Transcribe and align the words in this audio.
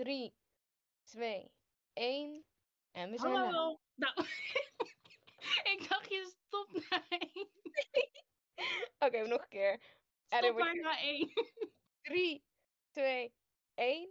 3, 0.00 0.34
2, 1.02 1.50
1. 1.92 2.44
En 2.90 3.10
we 3.10 3.18
zijn 3.18 3.32
Hallo. 3.32 3.68
live. 3.68 3.80
Nou, 3.94 4.14
ik 5.72 5.86
dacht 5.88 6.08
je 6.08 6.34
stopt 6.46 6.90
na 6.90 7.04
één. 7.18 7.48
Oké, 8.98 9.26
nog 9.26 9.42
een 9.42 9.48
keer. 9.48 9.82
Stop 10.28 10.58
maar 10.58 10.76
na 10.76 10.98
één. 10.98 11.32
3, 12.02 12.44
2, 12.90 13.34
1. 13.74 14.08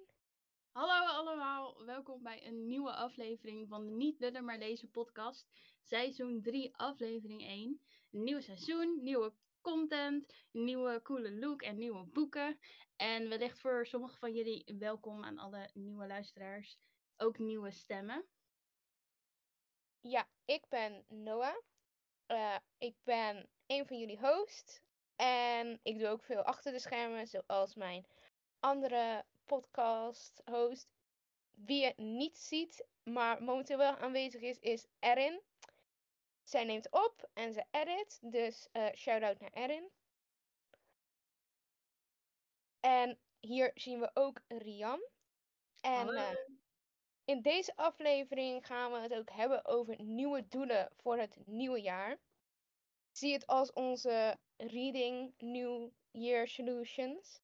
Hallo 0.71 1.07
allemaal, 1.07 1.85
welkom 1.85 2.23
bij 2.23 2.47
een 2.47 2.67
nieuwe 2.67 2.91
aflevering 2.91 3.67
van 3.67 3.85
de 3.85 3.91
Niet 3.91 4.19
Lullen 4.19 4.45
maar 4.45 4.57
Lezen 4.57 4.89
podcast. 4.89 5.47
Seizoen 5.81 6.41
3, 6.41 6.75
aflevering 6.75 7.41
1. 7.41 7.81
Een 8.11 8.23
nieuw 8.23 8.39
seizoen, 8.39 9.03
nieuwe 9.03 9.33
content, 9.69 10.33
nieuwe 10.51 11.01
coole 11.01 11.31
look 11.31 11.61
en 11.61 11.77
nieuwe 11.77 12.03
boeken. 12.03 12.59
En 12.95 13.29
wellicht 13.29 13.59
voor 13.59 13.85
sommigen 13.85 14.17
van 14.17 14.33
jullie 14.33 14.75
welkom 14.79 15.23
aan 15.23 15.37
alle 15.37 15.69
nieuwe 15.73 16.07
luisteraars. 16.07 16.77
Ook 17.17 17.37
nieuwe 17.37 17.71
stemmen. 17.71 18.25
Ja, 20.01 20.27
ik 20.45 20.65
ben 20.69 21.05
Noah. 21.07 21.55
Eh, 22.25 22.57
ik 22.77 22.95
ben 23.03 23.49
een 23.65 23.87
van 23.87 23.99
jullie 23.99 24.19
hosts. 24.19 24.81
En 25.15 25.79
ik 25.83 25.99
doe 25.99 26.07
ook 26.07 26.23
veel 26.23 26.41
achter 26.43 26.71
de 26.71 26.79
schermen, 26.79 27.27
zoals 27.27 27.75
mijn 27.75 28.05
andere 28.59 29.25
podcast 29.45 30.41
host. 30.45 30.87
Wie 31.51 31.81
je 31.81 31.93
niet 31.95 32.37
ziet, 32.37 32.87
maar 33.03 33.43
momenteel 33.43 33.77
wel 33.77 33.97
aanwezig 33.97 34.41
is, 34.41 34.59
is 34.59 34.87
Erin. 34.99 35.41
Zij 36.49 36.63
neemt 36.63 36.91
op 36.91 37.29
en 37.33 37.53
ze 37.53 37.65
edit, 37.71 38.19
dus 38.21 38.67
eh 38.71 38.93
shout-out 38.95 39.39
naar 39.39 39.53
Erin. 39.53 39.89
En 42.79 43.19
hier 43.39 43.71
zien 43.73 43.99
we 43.99 44.09
ook 44.13 44.41
Rian. 44.47 45.01
En 45.81 46.07
eh, 46.09 46.37
in 47.23 47.41
deze 47.41 47.75
aflevering 47.75 48.65
gaan 48.65 48.91
we 48.91 48.97
het 48.99 49.13
ook 49.13 49.29
hebben 49.29 49.65
over 49.65 50.01
nieuwe 50.01 50.47
doelen 50.47 50.91
voor 50.97 51.17
het 51.17 51.37
nieuwe 51.45 51.81
jaar. 51.81 52.17
Zie 53.11 53.33
het 53.33 53.47
als 53.47 53.73
onze 53.73 54.37
Reading 54.57 55.33
New 55.37 55.89
Year 56.11 56.47
Solutions. 56.47 57.41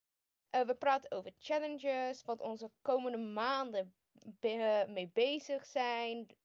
Eh, 0.50 0.62
we 0.62 0.75
praten 0.75 1.12
over 1.12 1.31
challenges, 1.40 2.23
wat 2.23 2.42
onze 2.42 2.72
komende 2.81 3.17
maanden 3.17 3.95
be- 4.12 4.86
mee 4.88 5.08
bezig 5.09 5.66
zijn. 5.66 6.38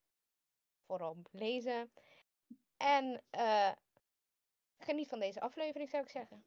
Vooral 0.86 1.16
lezen. 1.30 1.92
En 2.80 3.22
eh, 3.30 3.72
geniet 4.78 5.08
van 5.08 5.20
deze 5.20 5.40
aflevering, 5.40 5.90
zou 5.90 6.02
ik 6.02 6.08
zeggen. 6.08 6.44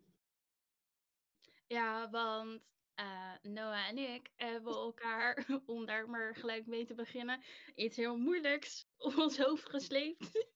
Ja, 1.67 2.09
want 2.09 2.61
eh, 2.95 3.33
Noah 3.41 3.87
en 3.87 3.97
ik 3.97 4.31
hebben 4.35 4.73
elkaar, 4.73 5.45
om 5.65 5.85
daar 5.85 6.09
maar 6.09 6.35
gelijk 6.35 6.65
mee 6.65 6.85
te 6.85 6.93
beginnen, 6.93 7.43
iets 7.75 7.97
heel 7.97 8.17
moeilijks 8.17 8.87
op 8.97 9.17
ons 9.17 9.37
hoofd 9.37 9.69
gesleept. 9.69 10.31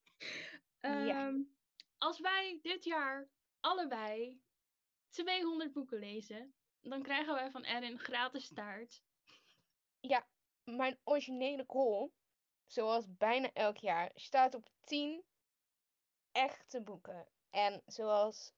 Ja. 0.80 1.28
Ehm, 1.28 1.42
Als 1.98 2.20
wij 2.20 2.60
dit 2.62 2.84
jaar 2.84 3.30
allebei 3.60 4.42
200 5.10 5.74
boeken 5.74 6.00
lezen, 6.00 6.56
dan 6.82 7.02
krijgen 7.02 7.34
wij 7.34 7.52
van 7.52 7.64
Erin 7.64 8.00
gratis 8.00 8.54
taart. 8.54 9.04
Ja, 10.00 10.28
mijn 10.64 11.00
originele 11.04 11.64
goal, 11.68 12.14
zoals 12.66 13.06
bijna 13.18 13.54
elk 13.54 13.78
jaar, 13.78 14.12
staat 14.14 14.54
op 14.54 14.70
10 14.84 15.26
echte 16.38 16.82
boeken. 16.82 17.28
En 17.50 17.82
zoals 17.86 18.54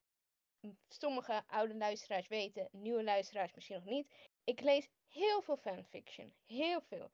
sommige 0.88 1.44
oude 1.48 1.76
luisteraars 1.76 2.28
weten, 2.28 2.70
nieuwe 2.72 3.04
luisteraars 3.04 3.54
misschien 3.54 3.76
nog 3.76 3.86
niet, 3.86 4.14
ik 4.44 4.62
lees 4.62 4.90
heel 5.08 5.42
veel 5.42 5.58
fanfiction. 5.58 6.34
Heel 6.46 6.82
veel. 6.82 7.12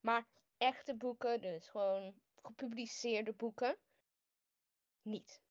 Maar 0.00 0.26
echte 0.58 0.94
boeken, 0.94 1.40
dus 1.40 1.68
gewoon 1.68 2.14
gepubliceerde 2.42 3.32
boeken, 3.32 3.78
niet. 5.02 5.42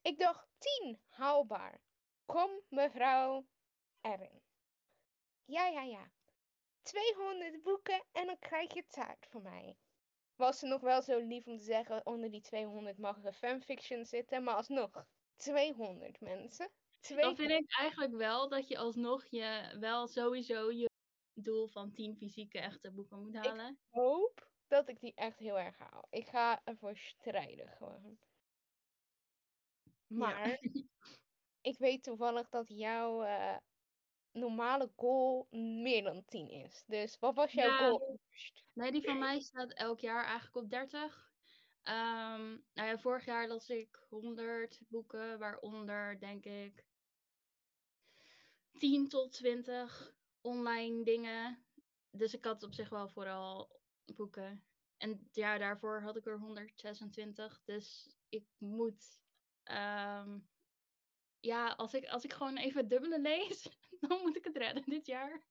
Ik 0.00 0.18
dacht 0.18 0.48
10, 0.58 1.00
haalbaar. 1.08 1.80
Kom, 2.26 2.50
mevrouw 2.68 3.46
Erin. 4.00 4.42
Ja, 5.44 5.66
ja, 5.66 5.82
ja. 5.82 6.10
200 6.82 7.62
boeken 7.62 8.04
en 8.12 8.26
dan 8.26 8.38
krijg 8.38 8.74
je 8.74 8.86
taart 8.86 9.26
van 9.26 9.42
mij. 9.42 9.76
Was 10.36 10.58
ze 10.58 10.66
nog 10.66 10.80
wel 10.80 11.02
zo 11.02 11.18
lief 11.18 11.46
om 11.46 11.58
te 11.58 11.64
zeggen, 11.64 12.06
onder 12.06 12.30
die 12.30 12.40
200 12.40 12.98
mag 12.98 13.24
er 13.24 13.32
fanfiction 13.32 14.04
zitten, 14.04 14.42
maar 14.42 14.54
alsnog, 14.54 15.06
200 15.36 16.20
mensen. 16.20 16.70
Dan 17.00 17.00
200. 17.00 17.36
vind 17.36 17.62
ik 17.62 17.78
eigenlijk 17.78 18.12
wel 18.12 18.48
dat 18.48 18.68
je 18.68 18.78
alsnog 18.78 19.26
je 19.26 19.76
wel 19.80 20.06
sowieso 20.06 20.70
je 20.70 20.90
doel 21.34 21.68
van 21.68 21.92
10 21.92 22.16
fysieke 22.16 22.58
echte 22.58 22.92
boeken 22.92 23.22
moet 23.22 23.34
halen. 23.34 23.78
hoop 23.90 24.50
dat 24.68 24.88
ik 24.88 25.00
die 25.00 25.14
echt 25.14 25.38
heel 25.38 25.58
erg 25.58 25.78
haal. 25.78 26.06
Ik 26.10 26.26
ga 26.26 26.60
ervoor 26.64 26.96
strijden 26.96 27.68
gewoon. 27.68 28.18
Maar 30.06 30.58
ik 31.70 31.78
weet 31.78 32.02
toevallig 32.02 32.48
dat 32.48 32.68
jouw 32.68 33.22
eh, 33.22 33.56
normale 34.32 34.92
goal 34.96 35.46
meer 35.82 36.02
dan 36.02 36.24
10 36.24 36.48
is. 36.48 36.84
Dus 36.86 37.18
wat 37.18 37.34
was 37.34 37.54
jouw 37.54 37.68
Ja. 37.68 37.78
goal? 37.78 38.20
Nee, 38.72 38.92
die 38.92 39.02
van 39.02 39.18
mij 39.18 39.40
staat 39.40 39.72
elk 39.72 40.00
jaar 40.00 40.24
eigenlijk 40.24 40.56
op 40.56 40.70
30. 40.70 41.34
Ehm, 41.82 42.48
nou 42.72 42.88
ja, 42.88 42.98
vorig 42.98 43.24
jaar 43.24 43.48
las 43.48 43.68
ik 43.68 44.06
100 44.08 44.80
boeken, 44.88 45.38
waaronder 45.38 46.20
denk 46.20 46.44
ik 46.44 46.86
10 48.78 49.08
tot 49.08 49.32
20 49.32 50.16
online 50.40 51.04
dingen. 51.04 51.66
Dus 52.10 52.34
ik 52.34 52.44
had 52.44 52.62
op 52.62 52.72
zich 52.74 52.88
wel 52.88 53.08
vooral 53.08 53.80
boeken. 54.04 54.66
En 54.96 55.10
het 55.10 55.34
jaar 55.34 55.58
daarvoor 55.58 56.02
had 56.02 56.16
ik 56.16 56.26
er 56.26 56.38
126. 56.38 57.62
Dus 57.64 58.16
ik 58.28 58.48
moet. 58.58 59.20
ehm, 59.62 60.40
ja, 61.42 61.68
als 61.68 61.94
ik, 61.94 62.08
als 62.08 62.24
ik 62.24 62.32
gewoon 62.32 62.56
even 62.56 62.80
het 62.80 62.90
dubbele 62.90 63.20
lees, 63.20 63.68
dan 64.00 64.20
moet 64.20 64.36
ik 64.36 64.44
het 64.44 64.56
redden 64.56 64.82
dit 64.86 65.06
jaar. 65.06 65.42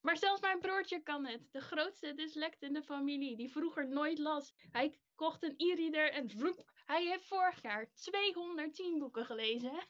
Maar 0.00 0.16
zelfs 0.16 0.40
mijn 0.40 0.60
broertje 0.60 1.02
kan 1.02 1.26
het. 1.26 1.52
De 1.52 1.60
grootste 1.60 2.14
dyslect 2.14 2.62
in 2.62 2.72
de 2.72 2.82
familie, 2.82 3.36
die 3.36 3.50
vroeger 3.50 3.88
nooit 3.88 4.18
las. 4.18 4.54
Hij 4.70 4.98
kocht 5.14 5.42
een 5.42 5.54
e-reader 5.56 6.12
en 6.12 6.30
vloep, 6.30 6.70
hij 6.84 7.06
heeft 7.06 7.26
vorig 7.26 7.62
jaar 7.62 7.92
210 7.92 8.98
boeken 8.98 9.26
gelezen. 9.26 9.86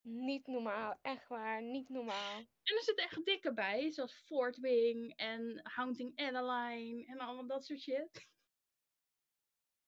Niet 0.00 0.46
normaal, 0.46 0.98
echt 1.02 1.28
waar, 1.28 1.62
niet 1.62 1.88
normaal. 1.88 2.38
En 2.38 2.76
er 2.76 2.82
zitten 2.82 3.04
echt 3.04 3.24
dikke 3.24 3.52
bij, 3.52 3.90
zoals 3.90 4.12
Fort 4.12 4.56
Wing 4.56 5.16
en 5.16 5.60
Haunting 5.62 6.18
Adeline 6.18 7.06
en 7.06 7.18
allemaal 7.18 7.46
dat 7.46 7.64
soort 7.64 7.80
shit. 7.80 8.28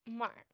Maar, 0.02 0.51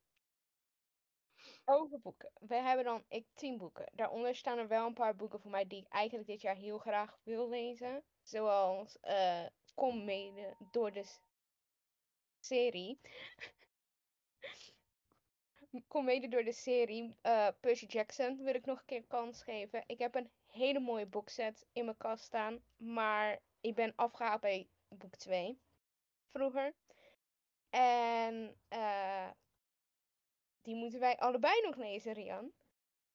over 1.68 2.00
boeken. 2.00 2.30
We 2.40 2.54
hebben 2.54 2.84
dan, 2.84 3.04
ik, 3.08 3.26
10 3.34 3.58
boeken. 3.58 3.90
Daaronder 3.92 4.34
staan 4.34 4.58
er 4.58 4.68
wel 4.68 4.86
een 4.86 4.94
paar 4.94 5.16
boeken 5.16 5.40
voor 5.40 5.50
mij 5.50 5.66
die 5.66 5.80
ik 5.80 5.88
eigenlijk 5.88 6.28
dit 6.28 6.40
jaar 6.40 6.56
heel 6.56 6.78
graag 6.78 7.18
wil 7.22 7.48
lezen. 7.48 8.02
Zoals 8.22 9.00
eh 9.00 9.46
Kom 9.78 10.04
mede 10.04 10.56
door 10.72 10.92
de 10.92 11.04
serie. 12.40 12.98
Kom 15.88 16.04
mede 16.04 16.28
door 16.28 16.44
de 16.44 16.52
serie. 16.52 17.16
eh, 17.20 17.48
Percy 17.60 17.86
Jackson 17.86 18.42
wil 18.42 18.54
ik 18.54 18.64
nog 18.64 18.78
een 18.78 18.84
keer 18.84 19.04
kans 19.06 19.42
geven. 19.42 19.84
Ik 19.86 19.98
heb 19.98 20.14
een 20.14 20.30
hele 20.46 20.80
mooie 20.80 21.06
boekset 21.06 21.66
in 21.72 21.84
mijn 21.84 21.96
kast 21.96 22.24
staan. 22.24 22.62
Maar 22.76 23.38
ik 23.60 23.74
ben 23.74 23.92
afgehaald 23.96 24.40
bij 24.40 24.68
boek 24.88 25.16
2. 25.16 25.58
Vroeger. 26.28 26.74
En 27.70 28.56
eh, 28.68 29.30
die 30.68 30.76
moeten 30.76 31.00
wij 31.00 31.16
allebei 31.16 31.60
nog 31.60 31.76
lezen, 31.76 32.12
Rian. 32.12 32.52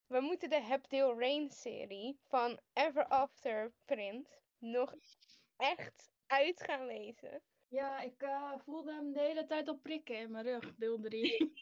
We 0.07 0.19
moeten 0.19 0.49
de 0.49 0.61
Hebdale 0.61 1.19
Rain 1.19 1.49
serie 1.49 2.19
van 2.23 2.59
Ever 2.73 3.07
After 3.07 3.73
Print 3.85 4.41
nog 4.57 4.93
echt 5.57 6.11
uit 6.27 6.63
gaan 6.63 6.85
lezen. 6.85 7.43
Ja, 7.67 7.99
ik 7.99 8.21
eh, 8.21 8.53
voelde 8.57 8.93
hem 8.93 9.13
de 9.13 9.19
hele 9.19 9.45
tijd 9.45 9.67
al 9.67 9.77
prikken 9.77 10.17
in 10.17 10.31
mijn 10.31 10.45
rug, 10.45 10.75
deel 10.75 10.99
3. 11.09 11.53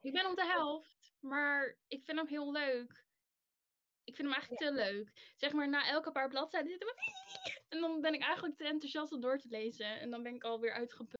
ik 0.00 0.12
ben 0.12 0.26
op 0.30 0.36
de 0.36 0.44
helft, 0.46 1.12
maar 1.20 1.78
ik 1.86 2.04
vind 2.04 2.18
hem 2.18 2.26
heel 2.28 2.52
leuk. 2.52 3.04
Ik 4.04 4.16
vind 4.16 4.28
hem 4.28 4.36
eigenlijk 4.38 4.62
te 4.62 4.72
leuk. 4.72 5.32
Zeg 5.36 5.52
maar, 5.52 5.68
na 5.68 5.86
elke 5.88 6.12
paar 6.12 6.28
bladzijden 6.28 6.70
zit 6.70 6.84
maar- 6.84 7.28
En 7.68 7.80
dan 7.80 8.00
ben 8.00 8.14
ik 8.14 8.22
eigenlijk 8.22 8.56
te 8.56 8.64
enthousiast 8.64 9.12
om 9.12 9.20
door 9.20 9.38
te 9.38 9.48
lezen. 9.48 10.00
En 10.00 10.10
dan 10.10 10.22
ben 10.22 10.34
ik 10.34 10.44
alweer 10.44 10.72
uitgeput. 10.72 11.19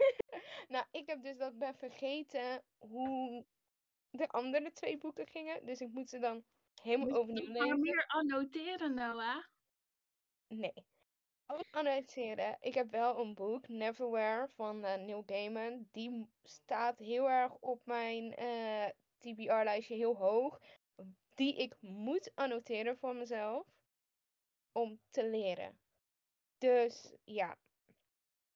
Nou, 0.68 0.84
ik 0.90 1.06
heb 1.06 1.22
dus 1.22 1.36
dat 1.38 1.58
ben 1.58 1.74
vergeten 1.74 2.64
hoe 2.78 3.46
de 4.10 4.28
andere 4.28 4.72
twee 4.72 4.98
boeken 4.98 5.26
gingen. 5.26 5.66
Dus 5.66 5.80
ik 5.80 5.88
moet 5.92 6.08
ze 6.08 6.18
dan 6.18 6.44
helemaal 6.82 7.18
overnieuw 7.18 7.52
Maar 7.52 7.62
lezen. 7.62 7.80
meer 7.80 8.04
annoteren, 8.06 8.94
Noah. 8.94 9.44
Nee. 10.48 10.72
Ook 11.46 11.64
annoteren. 11.70 12.56
Ik 12.60 12.74
heb 12.74 12.90
wel 12.90 13.18
een 13.18 13.34
boek, 13.34 13.68
Neverwhere, 13.68 14.48
van 14.48 14.84
eh, 14.84 14.94
Neil 14.94 15.22
Gaiman. 15.26 15.88
Die 15.90 16.26
staat 16.42 16.98
heel 16.98 17.30
erg 17.30 17.54
op 17.60 17.80
mijn 17.84 18.34
eh, 18.34 18.86
TBR-lijstje 19.18 19.94
heel 19.94 20.16
hoog. 20.16 20.58
Die 21.34 21.56
ik 21.56 21.74
moet 21.80 22.30
annoteren 22.34 22.96
voor 22.98 23.14
mezelf. 23.16 23.66
Om 24.72 25.00
te 25.10 25.28
leren. 25.28 25.78
Dus 26.58 27.14
ja. 27.24 27.56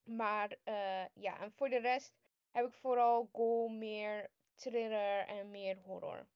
Maar 0.04 0.56
eh, 0.64 1.04
ja, 1.14 1.40
en 1.40 1.52
voor 1.52 1.68
de 1.68 1.80
rest 1.80 2.14
heb 2.50 2.66
ik 2.66 2.74
vooral 2.74 3.28
goal 3.32 3.68
meer 3.68 4.30
thriller 4.54 5.26
en 5.26 5.50
meer 5.50 5.76
horror. 5.76 6.26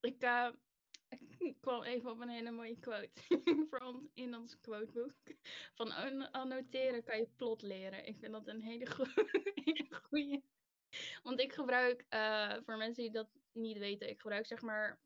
Ik 0.00 0.22
uh, 0.24 0.48
ik 1.38 1.56
kwam 1.60 1.82
even 1.82 2.10
op 2.10 2.20
een 2.20 2.28
hele 2.28 2.50
mooie 2.50 2.78
quote 2.78 3.10
in 4.14 4.36
ons 4.36 4.60
quoteboek. 4.60 5.14
Van 5.74 5.92
annoteren 6.32 7.04
kan 7.04 7.18
je 7.18 7.28
plot 7.36 7.62
leren. 7.62 8.06
Ik 8.06 8.18
vind 8.18 8.32
dat 8.32 8.46
een 8.46 8.62
hele, 8.62 8.86
goede. 10.08 10.42
Want 11.22 11.40
ik 11.40 11.52
gebruik, 11.52 12.06
uh, 12.10 12.56
voor 12.64 12.76
mensen 12.76 13.02
die 13.02 13.12
dat 13.12 13.28
niet 13.52 13.78
weten, 13.78 14.08
ik 14.08 14.20
gebruik 14.20 14.46
zeg 14.46 14.62
maar 14.62 15.00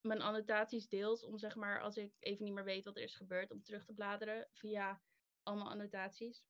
mijn 0.00 0.22
annotaties 0.22 0.88
deels 0.88 1.24
om 1.24 1.38
zeg 1.38 1.56
maar 1.56 1.80
als 1.80 1.96
ik 1.96 2.12
even 2.18 2.44
niet 2.44 2.54
meer 2.54 2.64
weet 2.64 2.84
wat 2.84 2.96
er 2.96 3.02
is 3.02 3.14
gebeurd, 3.14 3.50
om 3.50 3.62
terug 3.62 3.84
te 3.84 3.92
bladeren 3.92 4.48
via 4.52 5.00
allemaal 5.46 5.70
annotaties. 5.70 6.44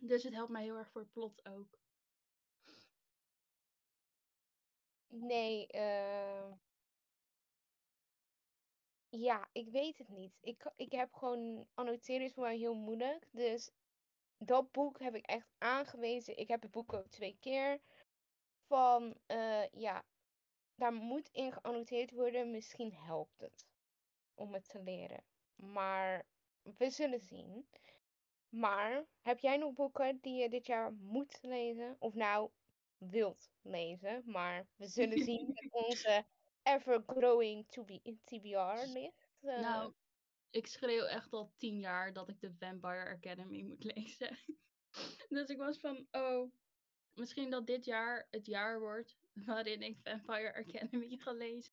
Dus 0.00 0.22
het 0.22 0.34
helpt 0.34 0.50
mij 0.50 0.62
heel 0.62 0.76
erg 0.76 0.90
voor 0.90 1.06
plot 1.06 1.48
ook. 1.48 1.78
Nee, 5.08 5.66
uh, 5.74 6.52
ja, 9.08 9.48
ik 9.52 9.68
weet 9.68 9.98
het 9.98 10.08
niet. 10.08 10.38
Ik, 10.40 10.72
ik 10.76 10.92
heb 10.92 11.14
gewoon 11.14 11.66
annoteren 11.74 12.26
is 12.26 12.32
voor 12.32 12.42
mij 12.42 12.56
heel 12.56 12.74
moeilijk. 12.74 13.28
Dus 13.30 13.70
dat 14.38 14.72
boek 14.72 14.98
heb 14.98 15.14
ik 15.14 15.26
echt 15.26 15.48
aangewezen. 15.58 16.36
Ik 16.36 16.48
heb 16.48 16.62
het 16.62 16.70
boek 16.70 16.92
ook 16.92 17.08
twee 17.08 17.36
keer. 17.40 17.80
Van 18.66 19.16
uh, 19.26 19.68
ja, 19.68 20.04
daar 20.74 20.92
moet 20.92 21.28
in 21.32 21.52
geannoteerd 21.52 22.10
worden. 22.10 22.50
Misschien 22.50 22.92
helpt 22.92 23.40
het 23.40 23.66
om 24.34 24.54
het 24.54 24.68
te 24.68 24.82
leren. 24.82 25.24
Maar 25.54 26.26
we 26.62 26.90
zullen 26.90 27.20
zien. 27.20 27.66
Maar 28.48 29.04
heb 29.22 29.38
jij 29.38 29.56
nog 29.56 29.72
boeken 29.72 30.18
die 30.20 30.34
je 30.34 30.48
dit 30.48 30.66
jaar 30.66 30.92
moet 30.92 31.38
lezen? 31.42 31.96
Of 31.98 32.14
nou 32.14 32.50
wilt 32.96 33.50
lezen? 33.62 34.22
Maar 34.24 34.66
we 34.76 34.86
zullen 34.86 35.24
zien 35.28 35.46
met 35.46 35.72
onze 35.72 36.26
ever 36.62 37.02
growing 37.06 37.66
to 37.68 37.84
be 37.84 38.00
in 38.02 38.20
TBR 38.24 38.86
ligt. 38.86 39.30
Uh... 39.40 39.60
Nou, 39.60 39.92
ik 40.50 40.66
schreeuw 40.66 41.04
echt 41.04 41.32
al 41.32 41.52
tien 41.56 41.78
jaar 41.78 42.12
dat 42.12 42.28
ik 42.28 42.40
de 42.40 42.52
Vampire 42.58 43.10
Academy 43.10 43.62
moet 43.62 43.84
lezen. 43.94 44.38
dus 45.28 45.48
ik 45.48 45.58
was 45.58 45.78
van, 45.78 46.06
oh, 46.10 46.52
misschien 47.14 47.50
dat 47.50 47.66
dit 47.66 47.84
jaar 47.84 48.26
het 48.30 48.46
jaar 48.46 48.80
wordt 48.80 49.16
waarin 49.32 49.82
ik 49.82 49.98
Vampire 50.02 50.54
Academy 50.54 51.16
ga 51.16 51.32
lezen. 51.32 51.72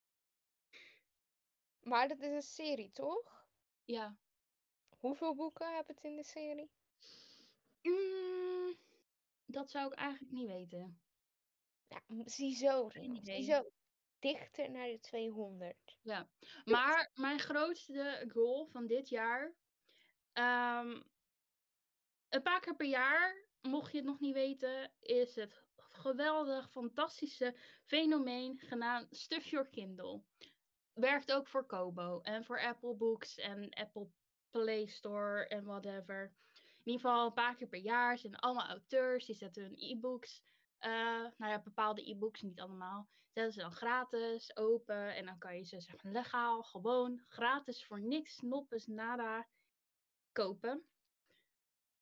Maar 1.79 2.07
dat 2.07 2.21
is 2.21 2.31
een 2.31 2.41
serie, 2.41 2.91
toch? 2.91 3.47
Ja. 3.85 4.17
Hoeveel 4.99 5.35
boeken 5.35 5.75
hebben 5.75 5.95
het 5.95 6.03
in 6.03 6.15
de 6.15 6.23
serie? 6.23 6.71
Mm, 7.81 8.77
dat 9.45 9.69
zou 9.69 9.91
ik 9.91 9.97
eigenlijk 9.97 10.31
niet 10.31 10.47
weten. 10.47 11.01
Ja, 11.87 12.01
ziezo, 12.25 12.89
ziezo 13.21 13.71
dichter 14.19 14.71
naar 14.71 14.87
de 14.87 14.99
200. 14.99 15.97
Ja, 16.01 16.29
maar 16.65 17.11
mijn 17.13 17.39
grootste 17.39 18.25
goal 18.27 18.67
van 18.67 18.87
dit 18.87 19.09
jaar. 19.09 19.53
Um, 20.33 21.03
een 22.29 22.41
paar 22.41 22.59
keer 22.59 22.75
per 22.75 22.87
jaar, 22.87 23.47
mocht 23.61 23.91
je 23.91 23.97
het 23.97 24.05
nog 24.05 24.19
niet 24.19 24.33
weten, 24.33 24.91
is 24.99 25.35
het 25.35 25.63
geweldig, 25.75 26.71
fantastische 26.71 27.55
fenomeen 27.85 28.57
genaamd 28.57 29.15
Stuff 29.15 29.45
Your 29.45 29.69
Kindle. 29.69 30.21
Werkt 30.93 31.31
ook 31.31 31.47
voor 31.47 31.65
Kobo 31.65 32.21
en 32.21 32.45
voor 32.45 32.61
Apple 32.61 32.95
Books 32.95 33.37
en 33.37 33.69
Apple 33.69 34.09
Play 34.49 34.85
Store 34.85 35.47
en 35.47 35.65
whatever. 35.65 36.31
In 36.55 36.91
ieder 36.91 37.01
geval 37.01 37.25
een 37.25 37.33
paar 37.33 37.55
keer 37.55 37.67
per 37.67 37.79
jaar 37.79 38.17
zijn 38.17 38.35
allemaal 38.35 38.67
auteurs 38.67 39.25
die 39.25 39.35
zetten 39.35 39.63
hun 39.63 39.75
e-books 39.77 40.43
uh, 40.85 41.25
nou 41.37 41.51
ja, 41.51 41.61
bepaalde 41.61 42.09
e-books, 42.09 42.41
niet 42.41 42.59
allemaal, 42.59 43.09
zetten 43.33 43.53
ze 43.53 43.59
dan 43.59 43.71
gratis 43.71 44.55
open. 44.57 45.15
En 45.15 45.25
dan 45.25 45.37
kan 45.37 45.57
je 45.57 45.63
ze 45.63 45.79
zeg 45.79 46.03
maar, 46.03 46.13
legaal, 46.13 46.63
gewoon, 46.63 47.21
gratis 47.27 47.85
voor 47.85 48.01
niks, 48.01 48.39
noppes, 48.41 48.87
nada 48.87 49.47
kopen. 50.31 50.83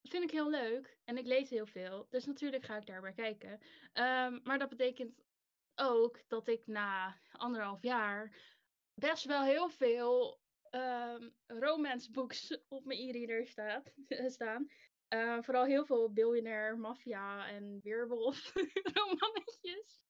Dat 0.02 0.12
vind 0.12 0.24
ik 0.24 0.32
heel 0.32 0.50
leuk. 0.50 0.98
En 1.04 1.18
ik 1.18 1.26
lees 1.26 1.50
heel 1.50 1.66
veel. 1.66 2.08
Dus 2.10 2.26
natuurlijk 2.26 2.64
ga 2.64 2.78
ik 2.78 2.86
daar 2.86 3.02
weer 3.02 3.14
kijken. 3.14 3.52
Um, 3.94 4.40
maar 4.44 4.60
dat 4.60 4.70
betekent 4.70 5.24
ook 5.76 6.20
dat 6.28 6.48
ik 6.48 6.68
na 6.68 7.18
anderhalf 7.32 7.82
jaar 7.82 8.36
best 8.94 9.26
wel 9.26 9.44
heel 9.44 9.70
veel 9.70 10.40
um, 10.78 11.34
romance 11.48 12.12
books 12.12 12.58
op 12.68 12.86
mijn 12.86 13.00
e-reader 13.00 13.48
staan. 14.32 14.68
Uh, 15.14 15.42
vooral 15.42 15.66
heel 15.66 15.86
veel 15.86 16.14
biljonair, 16.14 16.78
maffia 16.78 17.48
en 17.48 17.80
weerwolf 17.84 18.54
romannetjes. 18.94 20.02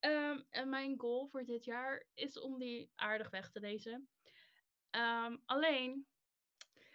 Um, 0.00 0.46
en 0.50 0.68
mijn 0.68 0.98
goal 0.98 1.28
voor 1.28 1.44
dit 1.44 1.64
jaar 1.64 2.06
is 2.14 2.40
om 2.40 2.58
die 2.58 2.90
aardig 2.94 3.30
weg 3.30 3.50
te 3.50 3.60
lezen. 3.60 4.08
Um, 4.90 5.42
alleen 5.44 6.06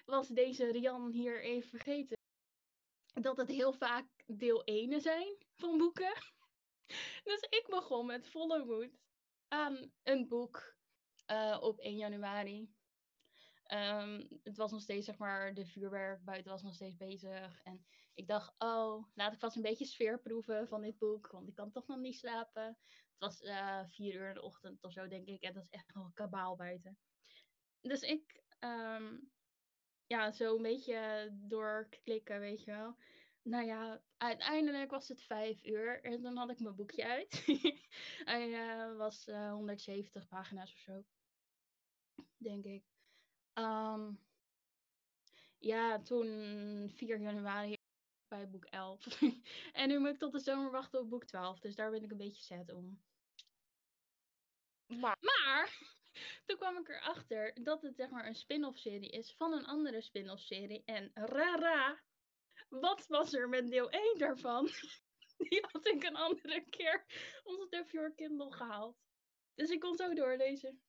was 0.05 0.27
deze 0.27 0.71
Rian 0.71 1.11
hier 1.11 1.43
even 1.43 1.69
vergeten 1.69 2.17
dat 3.13 3.37
het 3.37 3.49
heel 3.49 3.73
vaak 3.73 4.05
deel 4.25 4.63
1 4.63 5.01
zijn 5.01 5.37
van 5.55 5.77
boeken. 5.77 6.13
Dus 7.23 7.39
ik 7.39 7.65
begon 7.69 8.05
met 8.05 8.27
volle 8.27 8.65
moed 8.65 8.99
aan 9.47 9.91
een 10.03 10.27
boek 10.27 10.75
uh, 11.31 11.57
op 11.61 11.79
1 11.79 11.95
januari. 11.95 12.74
Um, 13.67 14.27
het 14.43 14.57
was 14.57 14.71
nog 14.71 14.81
steeds, 14.81 15.05
zeg 15.05 15.17
maar, 15.17 15.53
de 15.53 15.65
vuurwerk 15.65 16.23
buiten 16.23 16.51
was 16.51 16.63
nog 16.63 16.73
steeds 16.73 16.97
bezig. 16.97 17.61
En 17.63 17.85
ik 18.13 18.27
dacht, 18.27 18.53
oh, 18.57 19.05
laat 19.13 19.33
ik 19.33 19.39
vast 19.39 19.55
een 19.55 19.61
beetje 19.61 19.85
sfeer 19.85 20.19
proeven 20.19 20.67
van 20.67 20.81
dit 20.81 20.97
boek. 20.97 21.31
Want 21.31 21.47
ik 21.47 21.55
kan 21.55 21.71
toch 21.71 21.87
nog 21.87 21.99
niet 21.99 22.15
slapen. 22.15 22.65
Het 22.65 23.17
was 23.17 23.41
uh, 23.41 23.81
vier 23.89 24.13
uur 24.13 24.27
in 24.27 24.33
de 24.33 24.41
ochtend 24.41 24.83
of 24.83 24.91
zo, 24.91 25.07
denk 25.07 25.27
ik. 25.27 25.41
En 25.41 25.53
dat 25.53 25.63
is 25.63 25.69
echt 25.69 25.93
nog 25.93 26.13
kabaal 26.13 26.55
buiten. 26.55 26.97
Dus 27.81 28.01
ik, 28.01 28.43
um, 28.59 29.31
ja, 30.07 30.31
zo 30.31 30.55
een 30.55 30.61
beetje 30.61 31.29
doorklikken, 31.33 32.39
weet 32.39 32.63
je 32.63 32.71
wel. 32.71 32.95
Nou 33.41 33.65
ja, 33.65 34.01
uiteindelijk 34.17 34.91
was 34.91 35.07
het 35.07 35.21
vijf 35.21 35.63
uur 35.63 36.03
en 36.03 36.21
dan 36.21 36.37
had 36.37 36.49
ik 36.49 36.59
mijn 36.59 36.75
boekje 36.75 37.05
uit. 37.05 37.45
Hij 38.31 38.49
uh, 38.49 38.97
was 38.97 39.27
uh, 39.27 39.51
170 39.51 40.27
pagina's 40.27 40.73
of 40.73 40.79
zo, 40.79 41.03
denk 42.37 42.65
ik. 42.65 42.94
Um, 43.57 44.19
ja, 45.57 46.01
toen 46.01 46.89
4 46.95 47.19
januari 47.19 47.75
bij 48.27 48.49
boek 48.49 48.65
11. 48.65 49.21
en 49.73 49.87
nu 49.87 49.99
moet 49.99 50.09
ik 50.09 50.19
tot 50.19 50.31
de 50.31 50.39
zomer 50.39 50.71
wachten 50.71 50.99
op 50.99 51.09
boek 51.09 51.25
12. 51.25 51.59
Dus 51.59 51.75
daar 51.75 51.91
ben 51.91 52.03
ik 52.03 52.11
een 52.11 52.17
beetje 52.17 52.43
sad 52.43 52.73
om. 52.73 53.03
Maar, 54.85 55.17
maar 55.19 55.95
toen 56.45 56.57
kwam 56.57 56.77
ik 56.77 56.89
erachter 56.89 57.63
dat 57.63 57.81
het 57.81 57.95
zeg 57.95 58.09
maar 58.09 58.25
een 58.25 58.35
spin-off 58.35 58.77
serie 58.77 59.09
is 59.09 59.35
van 59.37 59.53
een 59.53 59.65
andere 59.65 60.01
spin-off 60.01 60.41
serie. 60.41 60.83
En 60.85 61.11
rara, 61.13 62.01
wat 62.69 63.07
was 63.07 63.33
er 63.33 63.49
met 63.49 63.69
deel 63.69 63.89
1 63.89 64.17
daarvan? 64.17 64.69
Die 65.37 65.65
had 65.71 65.87
ik 65.87 66.03
een 66.03 66.15
andere 66.15 66.65
keer 66.69 67.05
onze 67.43 67.67
The 67.69 67.83
Pure 67.87 68.13
Kindle 68.15 68.51
gehaald. 68.51 68.97
Dus 69.53 69.69
ik 69.69 69.79
kon 69.79 69.95
zo 69.95 70.13
doorlezen 70.13 70.81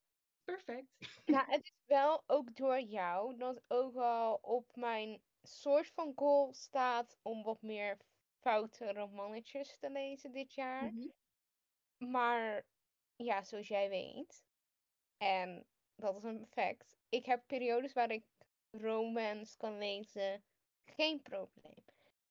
perfect. 0.47 0.87
Nou, 1.35 1.50
het 1.50 1.65
is 1.65 1.73
wel 1.87 2.23
ook 2.26 2.57
door 2.57 2.81
jou 2.81 3.37
dat 3.37 3.62
ook 3.69 3.97
al 3.97 4.35
op 4.35 4.76
mijn 4.76 5.21
soort 5.43 5.91
van 5.95 6.12
goal 6.17 6.53
staat 6.55 7.19
om 7.23 7.43
wat 7.43 7.62
meer 7.62 7.97
foute 8.41 8.93
romannetjes 8.93 9.79
te 9.79 9.91
lezen 9.91 10.33
dit 10.33 10.55
jaar. 10.55 10.93
Mhm. 10.93 11.09
Maar 12.11 12.67
ja, 13.17 13.43
zoals 13.43 13.69
jij 13.69 13.88
weet, 13.88 14.45
en 15.17 15.67
dat 15.95 16.17
is 16.17 16.23
een 16.23 16.43
effect. 16.43 16.97
Ik 17.09 17.26
heb 17.26 17.47
periodes 17.47 17.93
waar 17.93 18.11
ik 18.11 18.25
romance 18.71 19.57
kan 19.57 19.79
lezen, 19.79 20.45
geen 20.85 21.23
probleem. 21.23 21.85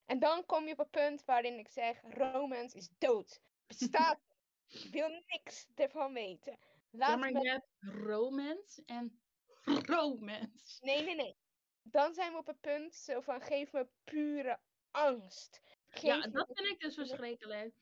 En 0.05 0.19
dan 0.19 0.45
kom 0.45 0.67
je 0.67 0.71
op 0.71 0.79
een 0.79 0.89
punt 0.89 1.25
waarin 1.25 1.59
ik 1.59 1.67
zeg: 1.67 2.01
romance 2.01 2.77
is 2.77 2.89
dood. 2.97 3.41
Bestaat. 3.67 4.19
Ik 4.67 4.91
wil 4.91 5.09
niks 5.09 5.67
ervan 5.75 6.13
weten. 6.13 6.57
Laat 6.97 7.09
ja, 7.09 7.15
maar 7.15 7.31
je 7.31 7.49
hebt 7.49 7.67
romance 7.79 8.83
en 8.85 9.21
romance. 9.95 10.77
Nee, 10.79 11.03
nee, 11.03 11.15
nee. 11.15 11.37
Dan 11.81 12.13
zijn 12.13 12.31
we 12.31 12.37
op 12.37 12.47
het 12.47 12.59
punt 12.59 12.95
zo 12.95 13.21
van 13.21 13.41
geef 13.41 13.71
me 13.71 13.87
pure 14.03 14.59
angst. 14.91 15.61
ja, 16.01 16.27
dat 16.27 16.49
vind 16.53 16.69
ik 16.69 16.79
dus 16.79 16.95
verschrikkelijk. 16.95 17.73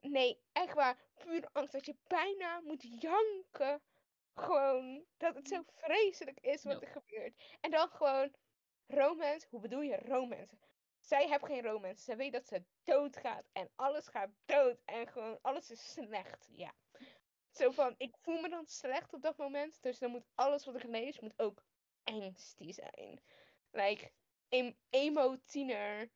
Nee, 0.00 0.42
echt 0.52 0.74
waar. 0.74 1.04
Pure 1.14 1.48
angst. 1.52 1.72
Dat 1.72 1.86
je 1.86 1.96
bijna 2.06 2.60
moet 2.60 3.02
janken. 3.02 3.82
Gewoon. 4.34 5.04
Dat 5.16 5.34
het 5.34 5.48
zo 5.48 5.62
vreselijk 5.66 6.40
is 6.40 6.62
wat 6.62 6.82
er 6.82 6.88
gebeurt. 6.88 7.56
En 7.60 7.70
dan 7.70 7.88
gewoon 7.88 8.34
romance. 8.86 9.46
Hoe 9.50 9.60
bedoel 9.60 9.80
je 9.80 9.96
romance? 9.96 10.58
Zij 11.00 11.28
heeft 11.28 11.46
geen 11.46 11.62
romance. 11.62 12.02
Ze 12.04 12.16
weet 12.16 12.32
dat 12.32 12.46
ze 12.46 12.64
doodgaat. 12.82 13.48
En 13.52 13.70
alles 13.74 14.08
gaat 14.08 14.30
dood. 14.44 14.82
En 14.84 15.08
gewoon 15.08 15.38
alles 15.42 15.70
is 15.70 15.92
slecht. 15.92 16.48
Ja. 16.52 16.74
Zo 17.52 17.70
van, 17.70 17.94
ik 17.96 18.16
voel 18.16 18.40
me 18.40 18.48
dan 18.48 18.66
slecht 18.66 19.12
op 19.12 19.22
dat 19.22 19.36
moment. 19.36 19.82
Dus 19.82 19.98
dan 19.98 20.10
moet 20.10 20.26
alles 20.34 20.64
wat 20.64 20.74
ik 20.76 20.82
lees, 20.82 21.20
moet 21.20 21.38
ook 21.38 21.64
angsty 22.02 22.72
zijn. 22.72 23.22
Like, 23.70 24.12
een 24.48 24.78
emo-tiener 24.90 26.10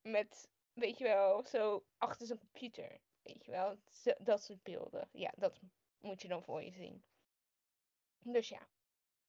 met, 0.00 0.48
weet 0.72 0.98
je 0.98 1.04
wel, 1.04 1.44
zo 1.44 1.86
achter 1.96 2.26
zijn 2.26 2.38
computer. 2.38 3.00
Weet 3.22 3.44
je 3.44 3.50
wel, 3.50 3.76
zo- 3.86 4.14
dat 4.18 4.42
soort 4.42 4.62
beelden. 4.62 5.08
Ja, 5.12 5.32
dat 5.36 5.60
moet 5.98 6.22
je 6.22 6.28
dan 6.28 6.42
voor 6.42 6.62
je 6.62 6.72
zien. 6.72 7.04
Dus 8.18 8.48
ja. 8.48 8.68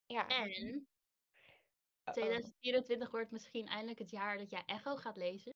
Ja. 0.06 0.28
En 0.28 0.50
uh-oh. 0.50 2.14
2024 2.14 3.12
wordt 3.12 3.32
misschien 3.32 3.68
eindelijk 3.68 4.00
het 4.00 4.10
jaar 4.10 4.38
dat 4.38 4.50
jij 4.50 4.64
Echo 4.66 4.96
gaat 4.96 5.18
lezen. 5.18 5.56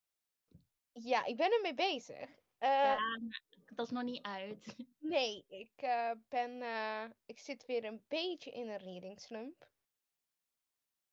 Ja, 0.92 1.26
ik 1.26 1.38
ben 1.38 1.52
ermee 1.52 1.74
bezig. 1.74 2.30
Ja, 2.60 2.96
maar 3.00 3.42
dat 3.76 3.86
is 3.86 3.92
nog 3.92 4.04
niet 4.04 4.22
uit. 4.22 4.76
Nee, 5.00 5.46
ik 5.48 5.72
eh, 5.76 6.12
ben. 6.30 6.62
eh, 6.62 7.04
ik 7.26 7.40
zit 7.40 7.66
weer 7.66 7.84
een 7.84 8.04
beetje 8.08 8.52
in 8.52 8.70
een 8.70 8.78
reading 8.78 9.20
slump. 9.20 9.70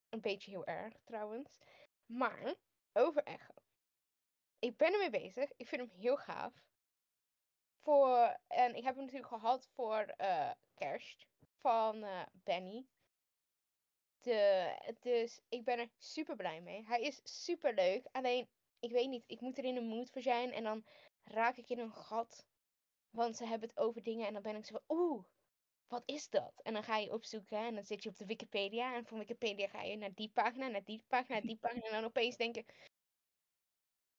Een 0.09 0.21
beetje 0.21 0.51
heel 0.51 0.67
erg 0.67 0.95
trouwens. 1.05 1.59
Maar 2.07 2.55
over 2.93 3.23
Echo. 3.23 3.55
Ik 4.59 4.77
ben 4.77 4.93
ermee 4.93 5.11
bezig. 5.11 5.53
Ik 5.57 5.69
vind 5.69 5.81
hem 5.81 6.01
heel 6.01 6.17
gaaf. 6.17 6.53
Voor, 7.83 8.39
en 8.47 8.75
ik 8.75 8.85
heb 8.85 8.95
hem 8.95 9.05
natuurlijk 9.05 9.33
gehad 9.33 9.69
voor 9.75 10.01
eh, 10.01 10.51
kerst 10.75 11.27
van 11.61 12.07
Benny. 12.33 12.87
De, 14.21 14.95
dus 15.01 15.41
ik 15.49 15.65
ben 15.65 15.79
er 15.79 15.91
super 15.99 16.37
blij 16.37 16.61
mee. 16.61 16.85
Hij 16.87 17.01
is 17.01 17.21
super 17.45 17.75
leuk. 17.75 18.07
Alleen, 18.13 18.49
ik 18.79 18.91
weet 18.91 19.09
niet, 19.09 19.25
ik 19.27 19.41
moet 19.41 19.59
er 19.59 19.65
in 19.65 19.77
een 19.77 19.89
mood 19.89 20.11
voor 20.11 20.23
zijn. 20.23 20.53
En 20.53 20.63
dan 20.63 20.85
raak 21.29 21.57
ik 21.57 21.69
in 21.69 21.79
een 21.79 21.93
gat. 21.93 22.47
Want 23.11 23.37
ze 23.37 23.47
hebben 23.47 23.69
het 23.69 23.79
over 23.79 24.03
dingen 24.03 24.27
en 24.27 24.33
dan 24.33 24.43
ben 24.43 24.57
ik 24.57 24.65
zo 24.65 24.79
van, 24.87 24.97
oeh, 24.97 25.25
wat 25.89 26.03
is 26.07 26.29
dat? 26.29 26.61
En 26.63 26.73
dan 26.73 26.83
ga 26.83 26.97
je 26.97 27.13
opzoeken 27.13 27.59
en 27.59 27.75
dan 27.75 27.85
zit 27.85 28.03
je 28.03 28.09
op 28.09 28.19
de 28.19 28.27
Wikipedia. 28.27 28.95
En 28.95 29.07
van 29.07 29.19
Wikipedia 29.19 29.69
ga 29.69 29.83
je 29.83 29.97
naar 29.97 30.15
die 30.15 30.31
pagina, 30.31 30.69
naar 30.69 30.85
die 30.85 31.05
pagina, 31.09 31.35
naar 31.35 31.47
die 31.47 31.59
pagina. 31.59 31.87
En 31.87 31.93
dan 31.93 32.05
opeens 32.05 32.37
denk 32.37 32.57
ik, 32.57 32.91